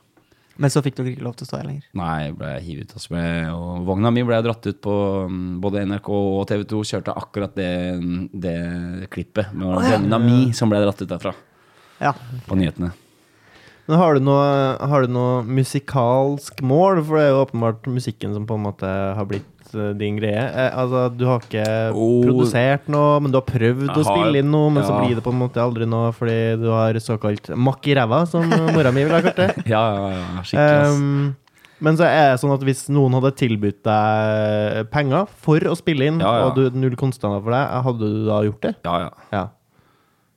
[0.59, 1.85] Men så fikk dere ikke lov til å stå her lenger.
[1.99, 2.95] Nei, jeg ble hivet ut.
[2.99, 4.95] Altså, og vogna mi ble dratt ut på
[5.31, 6.81] mm, både NRK og TV 2.
[6.93, 7.75] Kjørte akkurat det,
[8.35, 8.57] det
[9.15, 11.35] klippet med vogna mi som ble dratt ut derfra.
[12.03, 12.15] Ja.
[12.49, 12.91] På nyhetene.
[13.89, 14.49] Men har du, noe,
[14.91, 17.01] har du noe musikalsk mål?
[17.07, 20.39] For det er jo åpenbart musikken som på en måte har blitt eh, din greie.
[20.47, 21.65] Eh, altså, du har ikke
[21.95, 22.23] Oh.
[22.25, 25.15] produsert noe, men du har prøvd Jeg å har- spille inn noe, men så blir
[25.17, 28.93] det på en måte aldri noe fordi du har såkalt makk i ræva, som mora
[28.93, 29.51] mi ville ha kalt det.
[29.67, 30.43] Ja, ja, ja.
[30.43, 30.95] Skikkelig.
[30.97, 31.37] Um,
[31.81, 36.07] men så er det sånn at hvis noen hadde tilbudt deg penger for å spille
[36.11, 36.47] inn, Ja, ja.
[36.49, 38.75] og du null konstant for deg, hadde du da gjort det?
[38.85, 39.11] ja, ja.
[39.33, 39.45] Ja.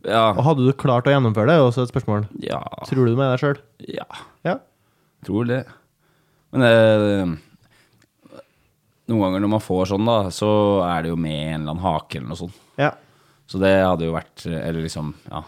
[0.03, 0.31] Ja.
[0.33, 2.25] Og hadde du klart å gjennomføre det, er også et spørsmål.
[2.41, 2.57] ja.
[2.89, 3.57] Tror du det med deg sjøl?
[3.87, 4.05] ja.
[4.43, 4.55] Ja.
[5.23, 5.65] Tror det.
[6.51, 7.37] Men eh,
[9.11, 10.51] noen ganger når man får sånn, da, så
[10.87, 12.59] er det jo med en eller annen hake eller noe sånt.
[12.79, 12.93] Ja.
[13.51, 15.41] Så det hadde jo vært Eller liksom, ja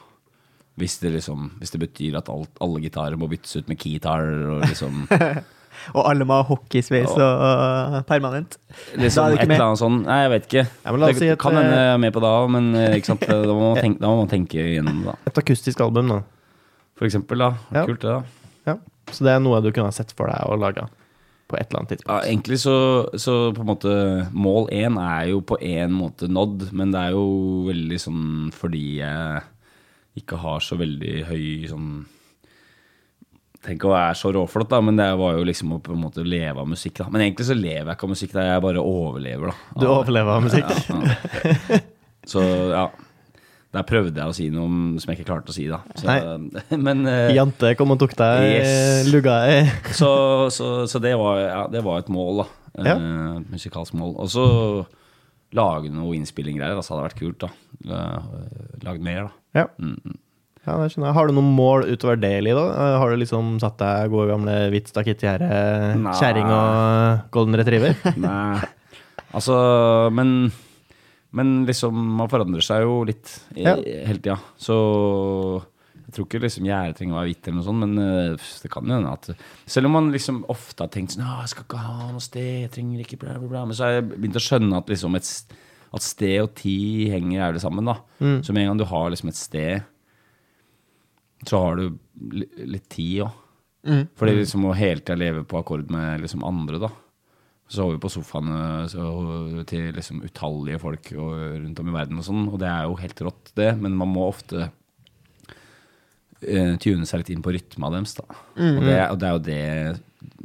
[0.76, 4.26] Hvis det liksom Hvis det betyr at alt, alle gitarer må byttes ut med keytar
[4.28, 5.06] og liksom,
[5.96, 8.58] Og alle må ha hockeysveis og og, permanent.
[9.00, 10.66] liksom Da er det ikke Et eller annet sånn Nei, jeg vet ikke.
[10.84, 12.32] Ja, men la oss det si at, kan hende eh, jeg er med på det
[12.42, 13.26] òg, men eh, ikke sant?
[13.30, 15.16] Da, må man tenke, da må man tenke gjennom det.
[15.32, 16.20] Et akustisk album, da.
[17.00, 17.50] For eksempel, da.
[17.74, 17.86] Ja.
[17.88, 18.52] Kult, det, da.
[18.70, 18.78] Ja.
[19.16, 20.86] Så det er noe du kunne ha sett for deg å lage
[21.54, 22.12] på et eller annet tidspunkt.
[22.12, 22.76] Ja, egentlig så,
[23.22, 23.94] så på en måte
[24.34, 27.28] Mål én er jo på en måte nådd, men det er jo
[27.70, 28.26] veldig sånn
[28.56, 29.44] fordi jeg
[30.24, 31.94] ikke har så veldig høy sånn
[33.64, 36.26] Tenk å være så råflott, da, men det var jo liksom å på en måte
[36.28, 36.98] leve av musikk.
[36.98, 38.44] da Men egentlig så lever jeg ikke av musikk, da.
[38.50, 39.54] jeg bare overlever.
[39.54, 40.74] da Du overlever av musikk.
[40.90, 40.98] Ja,
[41.72, 41.80] ja.
[42.28, 42.44] Så
[42.74, 42.84] ja.
[43.74, 45.80] Der prøvde jeg å si noe som jeg ikke klarte å si, da.
[45.98, 46.14] Så,
[46.88, 49.08] men uh, Jante kom og tok deg Yes.
[49.10, 49.56] lugga i
[50.00, 50.12] så,
[50.54, 52.50] så, så det, var, ja, det var et mål, da.
[52.92, 52.98] Ja.
[52.98, 54.14] Uh, musikalsk mål.
[54.22, 54.46] Og så
[55.54, 56.78] lage noe innspillinggreier.
[56.78, 57.50] Altså, hadde vært kult, da.
[57.86, 59.62] Eh, Lagd mer, da.
[59.62, 59.66] Ja.
[59.78, 60.16] Mm, mm.
[60.64, 61.16] Ja, det skjønner jeg.
[61.18, 62.54] Har du noen mål utover det, Li?
[62.56, 65.50] Eh, Har du liksom satt deg gode gamle Hvit stakittgjerde,
[66.18, 67.98] kjerring og golden retriever?
[68.24, 68.62] Nei,
[69.36, 69.58] altså
[70.16, 70.32] Men
[71.34, 73.76] Men liksom, man forandrer seg jo litt i, Ja.
[73.76, 74.36] hele tida.
[74.62, 74.76] Så
[76.04, 78.70] jeg tror ikke liksom gjerdet trenger å være hvitt, eller noe sånt, men eh, det
[78.72, 79.30] kan jo hende at
[79.66, 82.72] Selv om man liksom ofte har tenkt sånn Jeg skal ikke ha noe sted, jeg
[82.76, 83.64] trenger ikke bla, bla, bla.
[83.66, 85.32] Men så har jeg begynt å skjønne at liksom et,
[85.94, 87.86] at sted og tid henger jævlig sammen.
[87.90, 88.44] da Mm.
[88.46, 89.84] Så med en gang du har liksom et sted,
[91.48, 91.98] så har du
[92.70, 93.32] litt tid òg.
[93.84, 94.04] Mm.
[94.16, 96.90] Fordi liksom å hele tida leve på akkord med liksom andre, da.
[97.74, 102.70] Sover på sofaene til liksom utallige folk rundt om i verden og sånn, og det
[102.70, 107.54] er jo helt rått, det, men man må ofte uh, tune seg litt inn på
[107.56, 108.28] rytma deres, da.
[108.60, 108.76] Mm.
[108.76, 109.64] Og, det, og det er jo det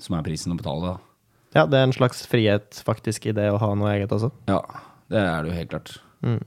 [0.05, 0.97] som er prisen å betale, da.
[1.57, 4.31] Ja, det er en slags frihet faktisk i det å ha noe eget også.
[4.51, 4.61] Ja,
[5.13, 5.95] det er det jo helt klart.
[6.25, 6.41] Mm.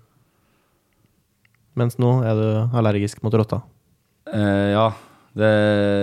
[1.80, 3.62] Mens nå er du allergisk mot rotta.
[4.30, 4.88] Uh, ja,
[5.38, 5.52] det,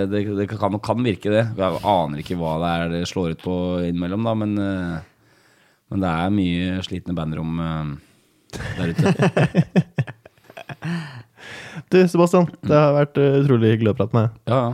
[0.08, 1.44] det, det kan, kan virke det.
[1.58, 4.98] Jeg aner ikke hva det er det slår ut på innimellom, da, men, eh,
[5.92, 7.94] men det er mye slitne bandrom eh,
[8.78, 9.14] der ute.
[11.88, 14.40] Du, Sebastian, det har vært uh, utrolig hyggelig å prate med deg.
[14.50, 14.72] Ja, ja.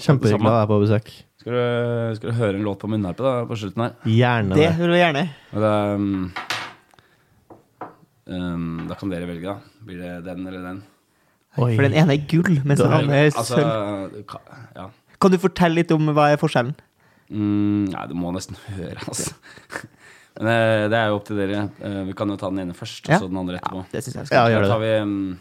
[0.00, 1.10] Kjempehyggelig å være på besøk.
[1.40, 3.96] Skal du, skal du høre en låt på munnharpe da, på slutten her?
[4.08, 4.70] Gjerne Det det.
[4.78, 5.24] vil vi gjerne.
[5.50, 6.06] Og det um,
[8.30, 9.84] um, da kan dere velge, da.
[9.84, 10.80] Blir det den eller den?
[11.58, 11.72] Oi.
[11.74, 13.66] For den ene er gull, mens den andre er Altså, sølv.
[13.66, 14.38] Altså,
[14.76, 14.84] ja.
[15.20, 16.74] Kan du fortelle litt om hva er forskjellen?
[17.30, 19.34] Mm, nei, du må nesten høre, altså.
[20.40, 21.64] Men eh, det er jo opp til dere.
[21.84, 23.18] Eh, Vi kan jo ta den ene først, og Ja.
[23.18, 23.82] så den andre etterpå.
[23.92, 24.36] Det synes jeg skal.
[24.50, 24.70] Ja, gjør Da det.
[24.70, 25.38] tar vi, um,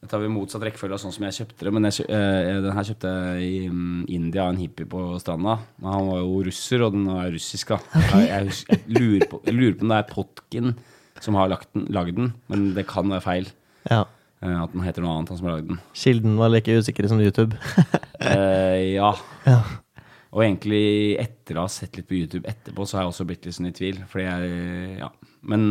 [0.00, 1.72] da tar vi motsatt rekkefølge av sånn som jeg kjøpte det.
[1.74, 5.58] Men jeg, eh, den her kjøpte jeg i um, India av en hippie på stranda.
[5.82, 7.78] Men han var jo russer, og den var russisk, da.
[8.14, 10.72] Jeg, jeg, lurer på, jeg lurer på om det er Potkin
[11.20, 13.50] som har lagd den, den, men det kan være feil.
[13.90, 14.04] Ja.
[14.42, 15.78] Eh, At den heter noe annet, han som har lagd den.
[15.96, 17.56] Kilden var like usikker som YouTube.
[18.20, 19.14] Eh, ja.
[19.48, 19.62] Ja.
[20.30, 23.46] Og egentlig etter å ha sett litt på YouTube etterpå, så har jeg også blitt
[23.48, 24.02] litt sånn i tvil.
[24.10, 24.50] Fordi jeg,
[25.00, 25.08] ja.
[25.40, 25.62] Men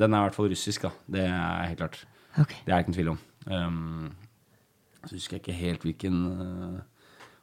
[0.00, 0.90] den er i hvert fall russisk, da.
[1.18, 2.00] Det er helt klart.
[2.32, 2.64] Okay.
[2.64, 3.20] Det er ikke noen tvil om.
[3.52, 4.08] Um,
[5.04, 6.80] så husker jeg ikke helt hvilken uh,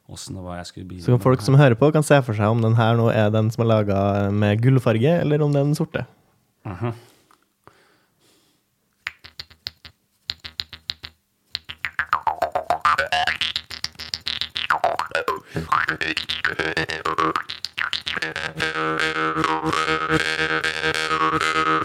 [0.07, 2.37] og det var jeg skulle bidra Så kan folk som hører på, kan se for
[2.37, 3.99] seg om den her nå er den som er laga
[4.31, 6.05] med gullfarge, eller om det er den sorte.
[6.67, 6.93] Aha.
[15.87, 16.19] Thank
[21.65, 21.76] you.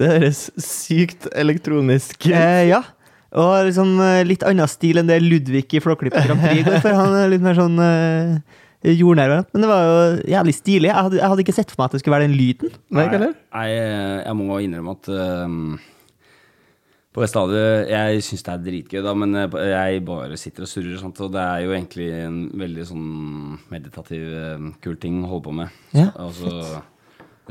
[0.00, 2.32] Det høres sykt elektronisk ut.
[2.32, 2.80] Eh, ja.
[3.36, 6.96] Og liksom eh, litt annen stil enn det Ludvig i flåklippet Grand Prix går for.
[6.96, 8.58] Han er litt mer sånn eh,
[8.96, 9.36] jordnær.
[9.52, 10.00] Men det var jo
[10.32, 10.90] jævlig stilig.
[10.90, 12.74] Jeg hadde, jeg hadde ikke sett for meg at det skulle være den lyden.
[12.96, 13.06] Nei.
[13.20, 15.78] Nei, jeg må innrømme at um,
[17.10, 20.70] på et stadion Jeg syns det er dritgøy, da, men eh, jeg bare sitter og
[20.70, 20.98] surrer.
[21.00, 23.08] Sånt, og det er jo egentlig en veldig sånn
[23.72, 25.80] meditativ, eh, kul ting å holde på med.
[25.96, 26.38] Ja, og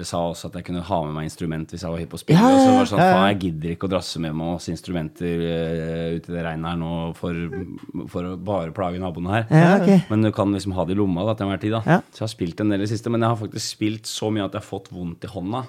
[0.05, 2.19] så sa også at jeg kunne ha med meg instrument hvis jeg var hypp på
[2.19, 2.39] å spille.
[2.39, 3.15] Ja, Og så var det sånn, ja, ja.
[3.17, 6.69] faen, jeg gidder ikke å drasse med meg masse instrumenter uh, ute i det regnet
[6.71, 7.41] her nå for,
[8.13, 9.45] for å bare plage naboene her.
[9.51, 10.07] Ja, ok.
[10.11, 11.75] Men du kan liksom ha det i lomma da, til enhver tid.
[11.77, 11.99] da Ja.
[12.13, 14.29] Så jeg har spilt en del i det siste, men jeg har faktisk spilt så
[14.31, 15.65] mye at jeg har fått vondt i hånda.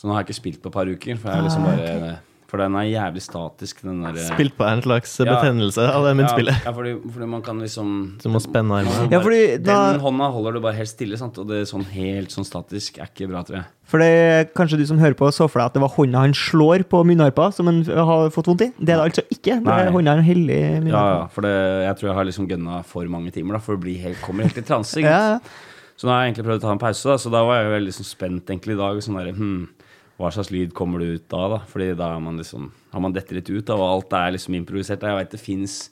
[0.00, 1.16] Så nå har jeg ikke spilt på et par uker.
[1.20, 2.12] For jeg har liksom Ah, bare
[2.50, 5.36] For den er jævlig statisk, den der Spilt på en slags Ja.
[5.36, 6.56] betennelse av det munnspillet.
[6.64, 9.10] Ja, ja fordi, fordi man kan liksom Du må spenne armen.
[9.12, 11.38] Ja, fordi da- Den hånda holder du bare helt stille, sant?
[11.38, 13.64] og det er sånn helt sånn statisk er ikke bra, tror jeg.
[13.90, 16.32] For det kanskje du som hører på, så for deg at det var hånda han
[16.34, 18.72] slår på munnharpa som han har fått vondt i.
[18.78, 19.62] Det er det altså ikke.
[19.62, 21.18] Det er hånda han heller i Ja, munnharpa.
[21.22, 21.54] ja, for det,
[21.86, 24.42] jeg tror jeg har liksom gønna for mange timer, da, for det bli helt, kommer
[24.42, 24.98] helt i transe.
[25.00, 25.38] Ja, ja.
[25.96, 27.70] Så nå har jeg egentlig prøvd å ta en pause, da, så da var jeg
[27.74, 28.96] veldig liksom spent egentlig i dag.
[29.04, 29.68] Sånn der, hm,
[30.20, 31.58] hva slags lyd kommer det ut av, da?
[31.70, 34.56] Fordi da er man liksom, har man dette litt ut, av, og alt er liksom
[34.58, 35.04] improvisert.
[35.06, 35.82] Jeg vet det fins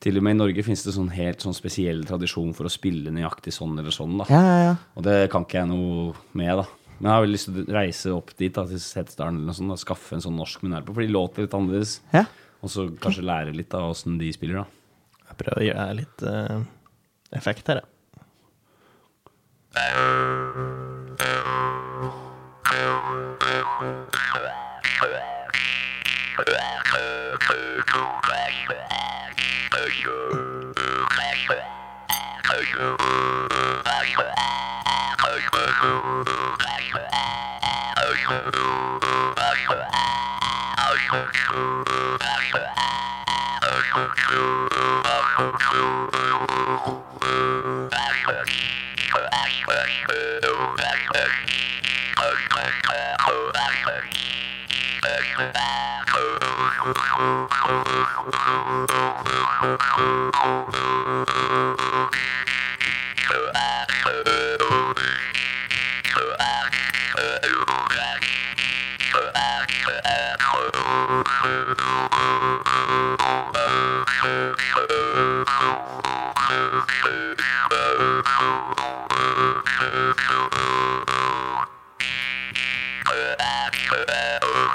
[0.00, 3.12] Til og med i Norge fins det sånn helt sånn spesiell tradisjon for å spille
[3.12, 4.14] nøyaktig sånn eller sånn.
[4.22, 4.74] da ja, ja, ja.
[4.96, 6.64] Og det kan ikke jeg noe med, da.
[6.96, 9.58] Men jeg har vel lyst til å reise opp dit, da, til Setesdalen eller noe
[9.58, 11.98] sånt, og skaffe en sånn norsk munnharpe, for de låter litt annerledes.
[12.16, 12.24] ja.
[12.60, 14.66] Og så kanskje lære litt av åssen de spiller, da.
[15.30, 16.60] Jeg prøver å gjøre litt uh,
[17.40, 17.88] effekt her, jeg.
[22.70, 23.10] Det
[52.22, 52.60] er jo
[84.10, 84.70] Wow.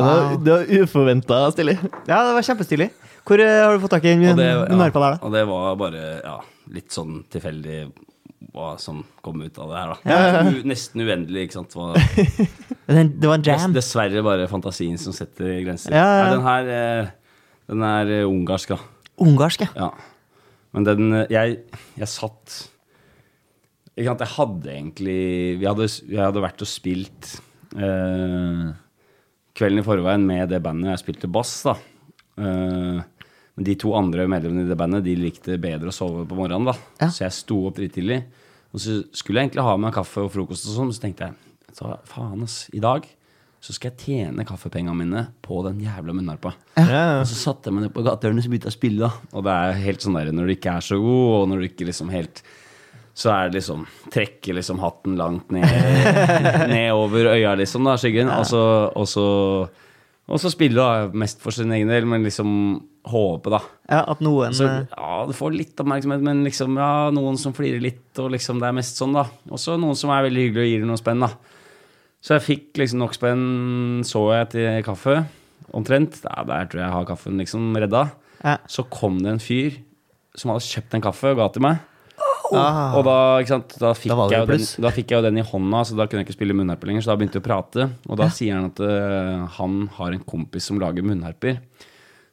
[0.00, 1.78] var, det var uforventa stilig.
[2.06, 2.88] ja, det var kjempestilig.
[3.24, 5.12] Hvor eh, har du fått tak i den det, der, da?
[5.20, 6.38] og det var bare ja,
[6.72, 7.86] litt sånn tilfeldig
[8.54, 10.42] hva som kom ut av det her, da.
[10.46, 11.74] U, nesten uendelig, ikke sant.
[11.74, 11.94] Hva,
[12.86, 13.72] Den, det var en jam.
[13.74, 15.96] dessverre bare fantasien som setter grenser.
[15.96, 16.24] Ja, ja, ja.
[16.24, 17.12] Nei, den her eh,
[17.72, 18.93] den er ungarsk, da.
[19.22, 19.90] Ungarsk, ja.
[20.74, 21.58] Men den eh, Jeg,
[22.00, 22.54] jeg satt
[23.94, 25.18] Ikke sant, jeg hadde egentlig
[25.60, 27.36] Vi hadde, vi hadde vært og spilt
[27.78, 28.70] eh,
[29.54, 31.76] kvelden i forveien med det bandet jeg spilte bass, da.
[32.42, 33.02] Eh,
[33.54, 36.66] men de to andre medlemmene i det bandet De likte bedre å sove på morgenen,
[36.72, 36.74] da.
[36.98, 37.10] Ja.
[37.14, 38.24] Så jeg sto opp drittidlig.
[38.74, 41.76] Og så skulle jeg egentlig ha med kaffe og frokost og sånn, så tenkte jeg
[41.78, 42.64] så, faen, ass.
[42.74, 43.06] I dag
[43.64, 46.50] så skal jeg tjene kaffepengene mine på den jævla munnharpa.
[46.76, 47.22] Ja.
[47.22, 49.08] Og så satte jeg meg ned på gatehjørnet og begynte jeg å spille.
[49.08, 51.62] da Og det er helt sånn der når du ikke er så god, og når
[51.62, 52.42] du ikke liksom helt
[53.16, 55.64] Så er det liksom Trekke liksom hatten langt ned
[56.74, 58.28] Ned over øya, liksom, da, skyggen.
[58.34, 58.60] Og så
[58.92, 59.24] Og så,
[60.28, 61.16] og så spiller da.
[61.24, 62.52] Mest for sin egen del, men liksom
[63.08, 63.62] håpe, da.
[63.88, 64.02] ja.
[64.12, 67.80] At noen Så, eh, ja, du får litt oppmerksomhet, men liksom, ja, noen som flirer
[67.84, 69.24] litt, og liksom det er mest sånn, da.
[69.48, 71.32] Og så noen som er veldig hyggelig og gir deg noe spenn, da.
[72.24, 75.18] Så jeg fikk liksom nok spenn, så jeg til kaffe,
[75.76, 76.22] omtrent.
[76.24, 78.06] Ja, der tror jeg jeg har kaffen liksom redda.
[78.44, 78.58] ja.
[78.68, 79.76] Så kom det en fyr
[80.34, 81.82] som hadde kjøpt en kaffe og ga til meg.
[82.54, 82.94] Ah.
[82.98, 85.80] Og da, ikke sant, da, fikk Da den, da fikk jeg jo den i hånda,
[85.88, 87.04] så da kunne jeg ikke spille munnharpe lenger.
[87.04, 90.24] Så da begynte vi å prate, og da sier han at uh, han har en
[90.28, 91.60] kompis som lager munnharper.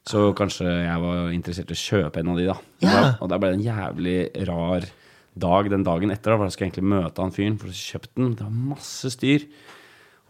[0.08, 2.56] Så kanskje jeg var interessert i å kjøpe en av de, da.
[2.58, 4.18] Og da, og da ble det en jævlig
[4.50, 4.88] rar
[5.32, 6.32] dag den dagen etter.
[6.32, 8.34] da, For da skulle jeg egentlig møte han fyren for å kjøpe den.
[8.38, 9.46] Det var masse styr.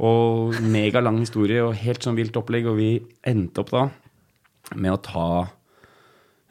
[0.03, 2.67] Og megalang historie og helt sånn vilt opplegg.
[2.71, 2.91] Og vi
[3.29, 3.89] endte opp da
[4.75, 5.27] med å ta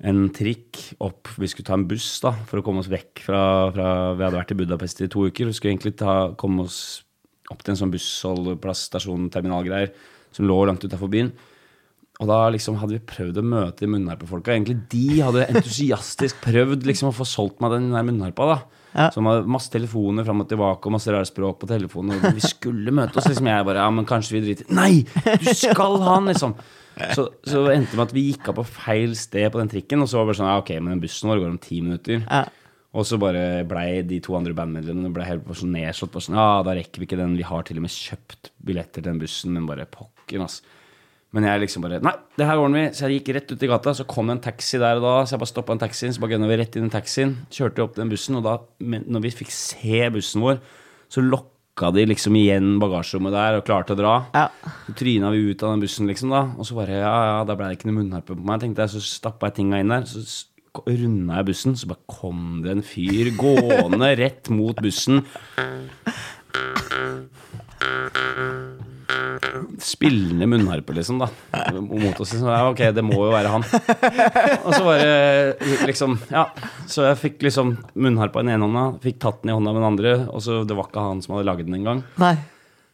[0.02, 3.41] en trikk opp Vi skulle ta en buss da for å komme oss vekk fra,
[3.73, 3.88] fra
[4.18, 5.49] Vi hadde vært i Budapest i to uker.
[5.49, 7.03] Vi skulle egentlig ta, komme oss
[7.52, 9.91] opp til en sånn bussholdeplass, stasjon, terminalgreier
[10.32, 11.34] som lå langt utafor byen.
[12.22, 14.53] Og da liksom hadde vi prøvd å møte munnharpefolka.
[14.53, 18.48] Egentlig de hadde entusiastisk prøvd liksom å få solgt meg den munnharpa.
[18.53, 19.08] da Ja.
[19.16, 22.20] Som hadde masse telefoner fram og tilbake og masse rare språk på telefonen.
[22.20, 23.30] Og vi skulle møte oss.
[23.30, 25.04] liksom Jeg bare Ja, men kanskje vi driter Nei!
[25.42, 26.56] Du skal ha den, liksom!
[27.16, 30.04] Så, så det endte med at vi gikk av på feil sted på den trikken.
[30.04, 31.80] Og så var det bare sånn Ja, ok, men den bussen vår går om ti
[31.86, 32.26] minutter.
[32.28, 32.44] Ja.
[32.92, 36.12] Og så bare blei de to andre bandmedlemmene ble helt sånn nedslått.
[36.12, 37.38] Bare sånn, ja, da rekker vi ikke den.
[37.40, 40.60] Vi har til og med kjøpt billetter til den bussen, men bare pokker, ass.
[41.32, 42.88] Men jeg liksom bare Nei, det her ordner vi.
[42.95, 43.94] Så jeg gikk rett ut i gata.
[43.95, 46.10] Så kom det en taxi der og da, så jeg bare stoppa en taxi.
[46.12, 47.38] Så bare gønna vi rett inn i taxien.
[47.53, 50.60] Kjørte opp den bussen, og da, når vi fikk se bussen vår,
[51.12, 54.14] så lokka de liksom igjen bagasjerommet der og klarte å dra.
[54.36, 54.45] Ja.
[54.90, 56.44] Så tryna vi ut av den bussen, liksom, da.
[56.60, 58.98] Og så bare Ja, ja, da ble det ikke noe munnharpe på meg, tenkte jeg.
[58.98, 60.03] Så stappa jeg tinga inn der.
[60.12, 60.49] Så
[60.88, 65.24] runda jeg bussen, så bare kom det en fyr gående rett mot bussen.
[69.82, 71.28] Spillende munnharpe, liksom, da.
[71.80, 72.34] Mot oss.
[72.34, 72.48] Liksom.
[72.48, 73.66] ja, ok, det må jo være han.
[74.66, 76.46] Og så var det liksom Ja.
[76.90, 79.82] Så jeg fikk liksom munnharpa i den ene hånda, fikk tatt den i hånda med
[79.82, 82.04] den andre, og så Det var ikke han som hadde laget den engang.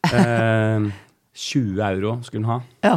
[0.07, 0.87] Eh,
[1.37, 2.61] 20 euro skulle han ha.
[2.87, 2.95] Ja.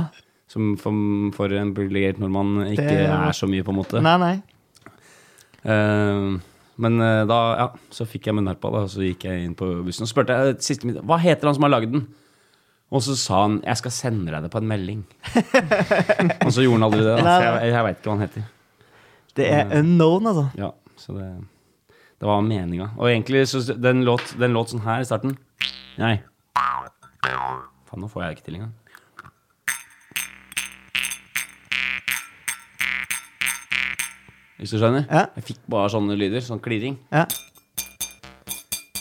[0.51, 0.93] Som for,
[1.37, 4.01] for en privilegert nordmann ikke Det- er så mye, på en måte.
[4.03, 4.37] Nei, nei.
[5.65, 6.39] Eh,
[6.81, 9.69] men eh, da ja, så fikk jeg munnharpa, da, og så gikk jeg inn på
[9.85, 12.07] bussen og spurte jeg, siste hva heter han som har lagd den.
[12.91, 15.05] Og så sa han 'jeg skal sende deg det på en melding'.
[16.47, 17.17] og så gjorde han aldri det.
[17.17, 18.43] Da, så jeg, jeg veit ikke hva han heter.
[19.37, 20.47] Det er unknown, altså.
[20.59, 21.29] Ja, så det,
[22.19, 22.91] det var meninga.
[22.99, 25.39] Og egentlig så den låt, den låt sånn her i starten.
[25.99, 26.17] Nei.
[27.87, 28.75] Faen, nå får jeg det ikke til engang.
[34.59, 35.07] Hvis du skjønner?
[35.09, 35.25] Ja.
[35.39, 36.43] Jeg fikk bare sånne lyder.
[36.45, 36.99] Sånn klirring.
[37.15, 37.25] Ja.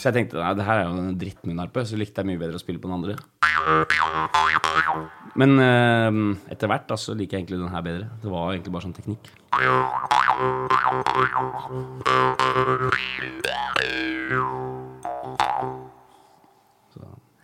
[0.00, 2.56] Så jeg tenkte nei, det her er jo en drittmunnharpe, så likte jeg mye bedre
[2.56, 3.18] å spille på den andre.
[5.36, 6.20] Men eh,
[6.54, 8.06] etter hvert da, så liker jeg egentlig den her bedre.
[8.22, 9.28] Det var egentlig bare sånn teknikk.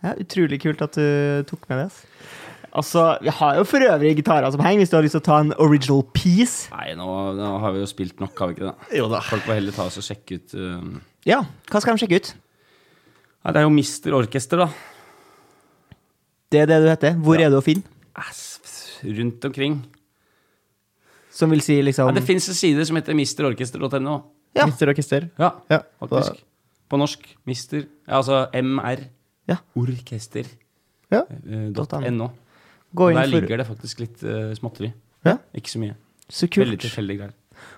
[0.01, 1.85] Ja, utrolig kult at du tok med det.
[1.91, 2.01] ass.
[2.73, 5.27] Altså, Vi har jo for øvrig gitarer som henger, hvis du har lyst til å
[5.29, 6.73] ta en original piece.
[6.73, 7.07] Nei, nå,
[7.37, 8.97] nå har vi jo spilt nok, har vi ikke det?
[8.97, 9.21] Jo da.
[9.29, 10.97] Folk får heller ta oss og sjekke ut um...
[11.27, 12.33] Ja, hva skal de sjekke ut?
[13.47, 14.65] Nei, det er jo Mister Orkester, da.
[16.51, 17.13] Det er det du heter.
[17.15, 17.45] Hvor Ja.
[17.47, 17.83] er du å finne?
[19.07, 19.85] Rundt omkring.
[21.31, 24.23] Som vil si liksom Ja, det fins en side som heter misterorkester.no.
[24.53, 24.65] Ja.
[24.65, 25.29] Mister Orkester.
[25.39, 26.43] Ja, Ja, faktisk.
[26.89, 27.23] På norsk.
[27.45, 27.85] Mister.
[28.05, 29.05] Ja, altså MR.
[29.47, 29.55] Ja.
[29.77, 30.43] Orkester.
[31.09, 31.21] Ja.
[31.29, 32.31] eh, Dot dot no.
[32.93, 34.91] Gå inn der for ligger det faktisk litt uh, småtteri.
[35.23, 35.37] Ja.
[35.55, 35.95] Ikke så mye.
[36.29, 36.65] Så kult.
[36.67, 37.33] Veldig tilfeldig tilfeldige greier.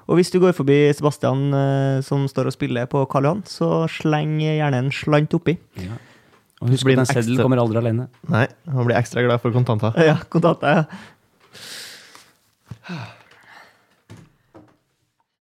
[0.09, 3.85] Og hvis du går forbi Sebastian eh, som står og spiller på Karl Johan, så
[3.91, 5.57] sleng gjerne en slant oppi.
[5.77, 5.99] Ja.
[6.59, 8.09] Og husk at en seddel seddelen kommer aldri alene.
[8.31, 9.95] Nei, han blir ekstra glad for kontanter.
[10.03, 10.83] Ja, kontanter,
[12.89, 12.99] Ja.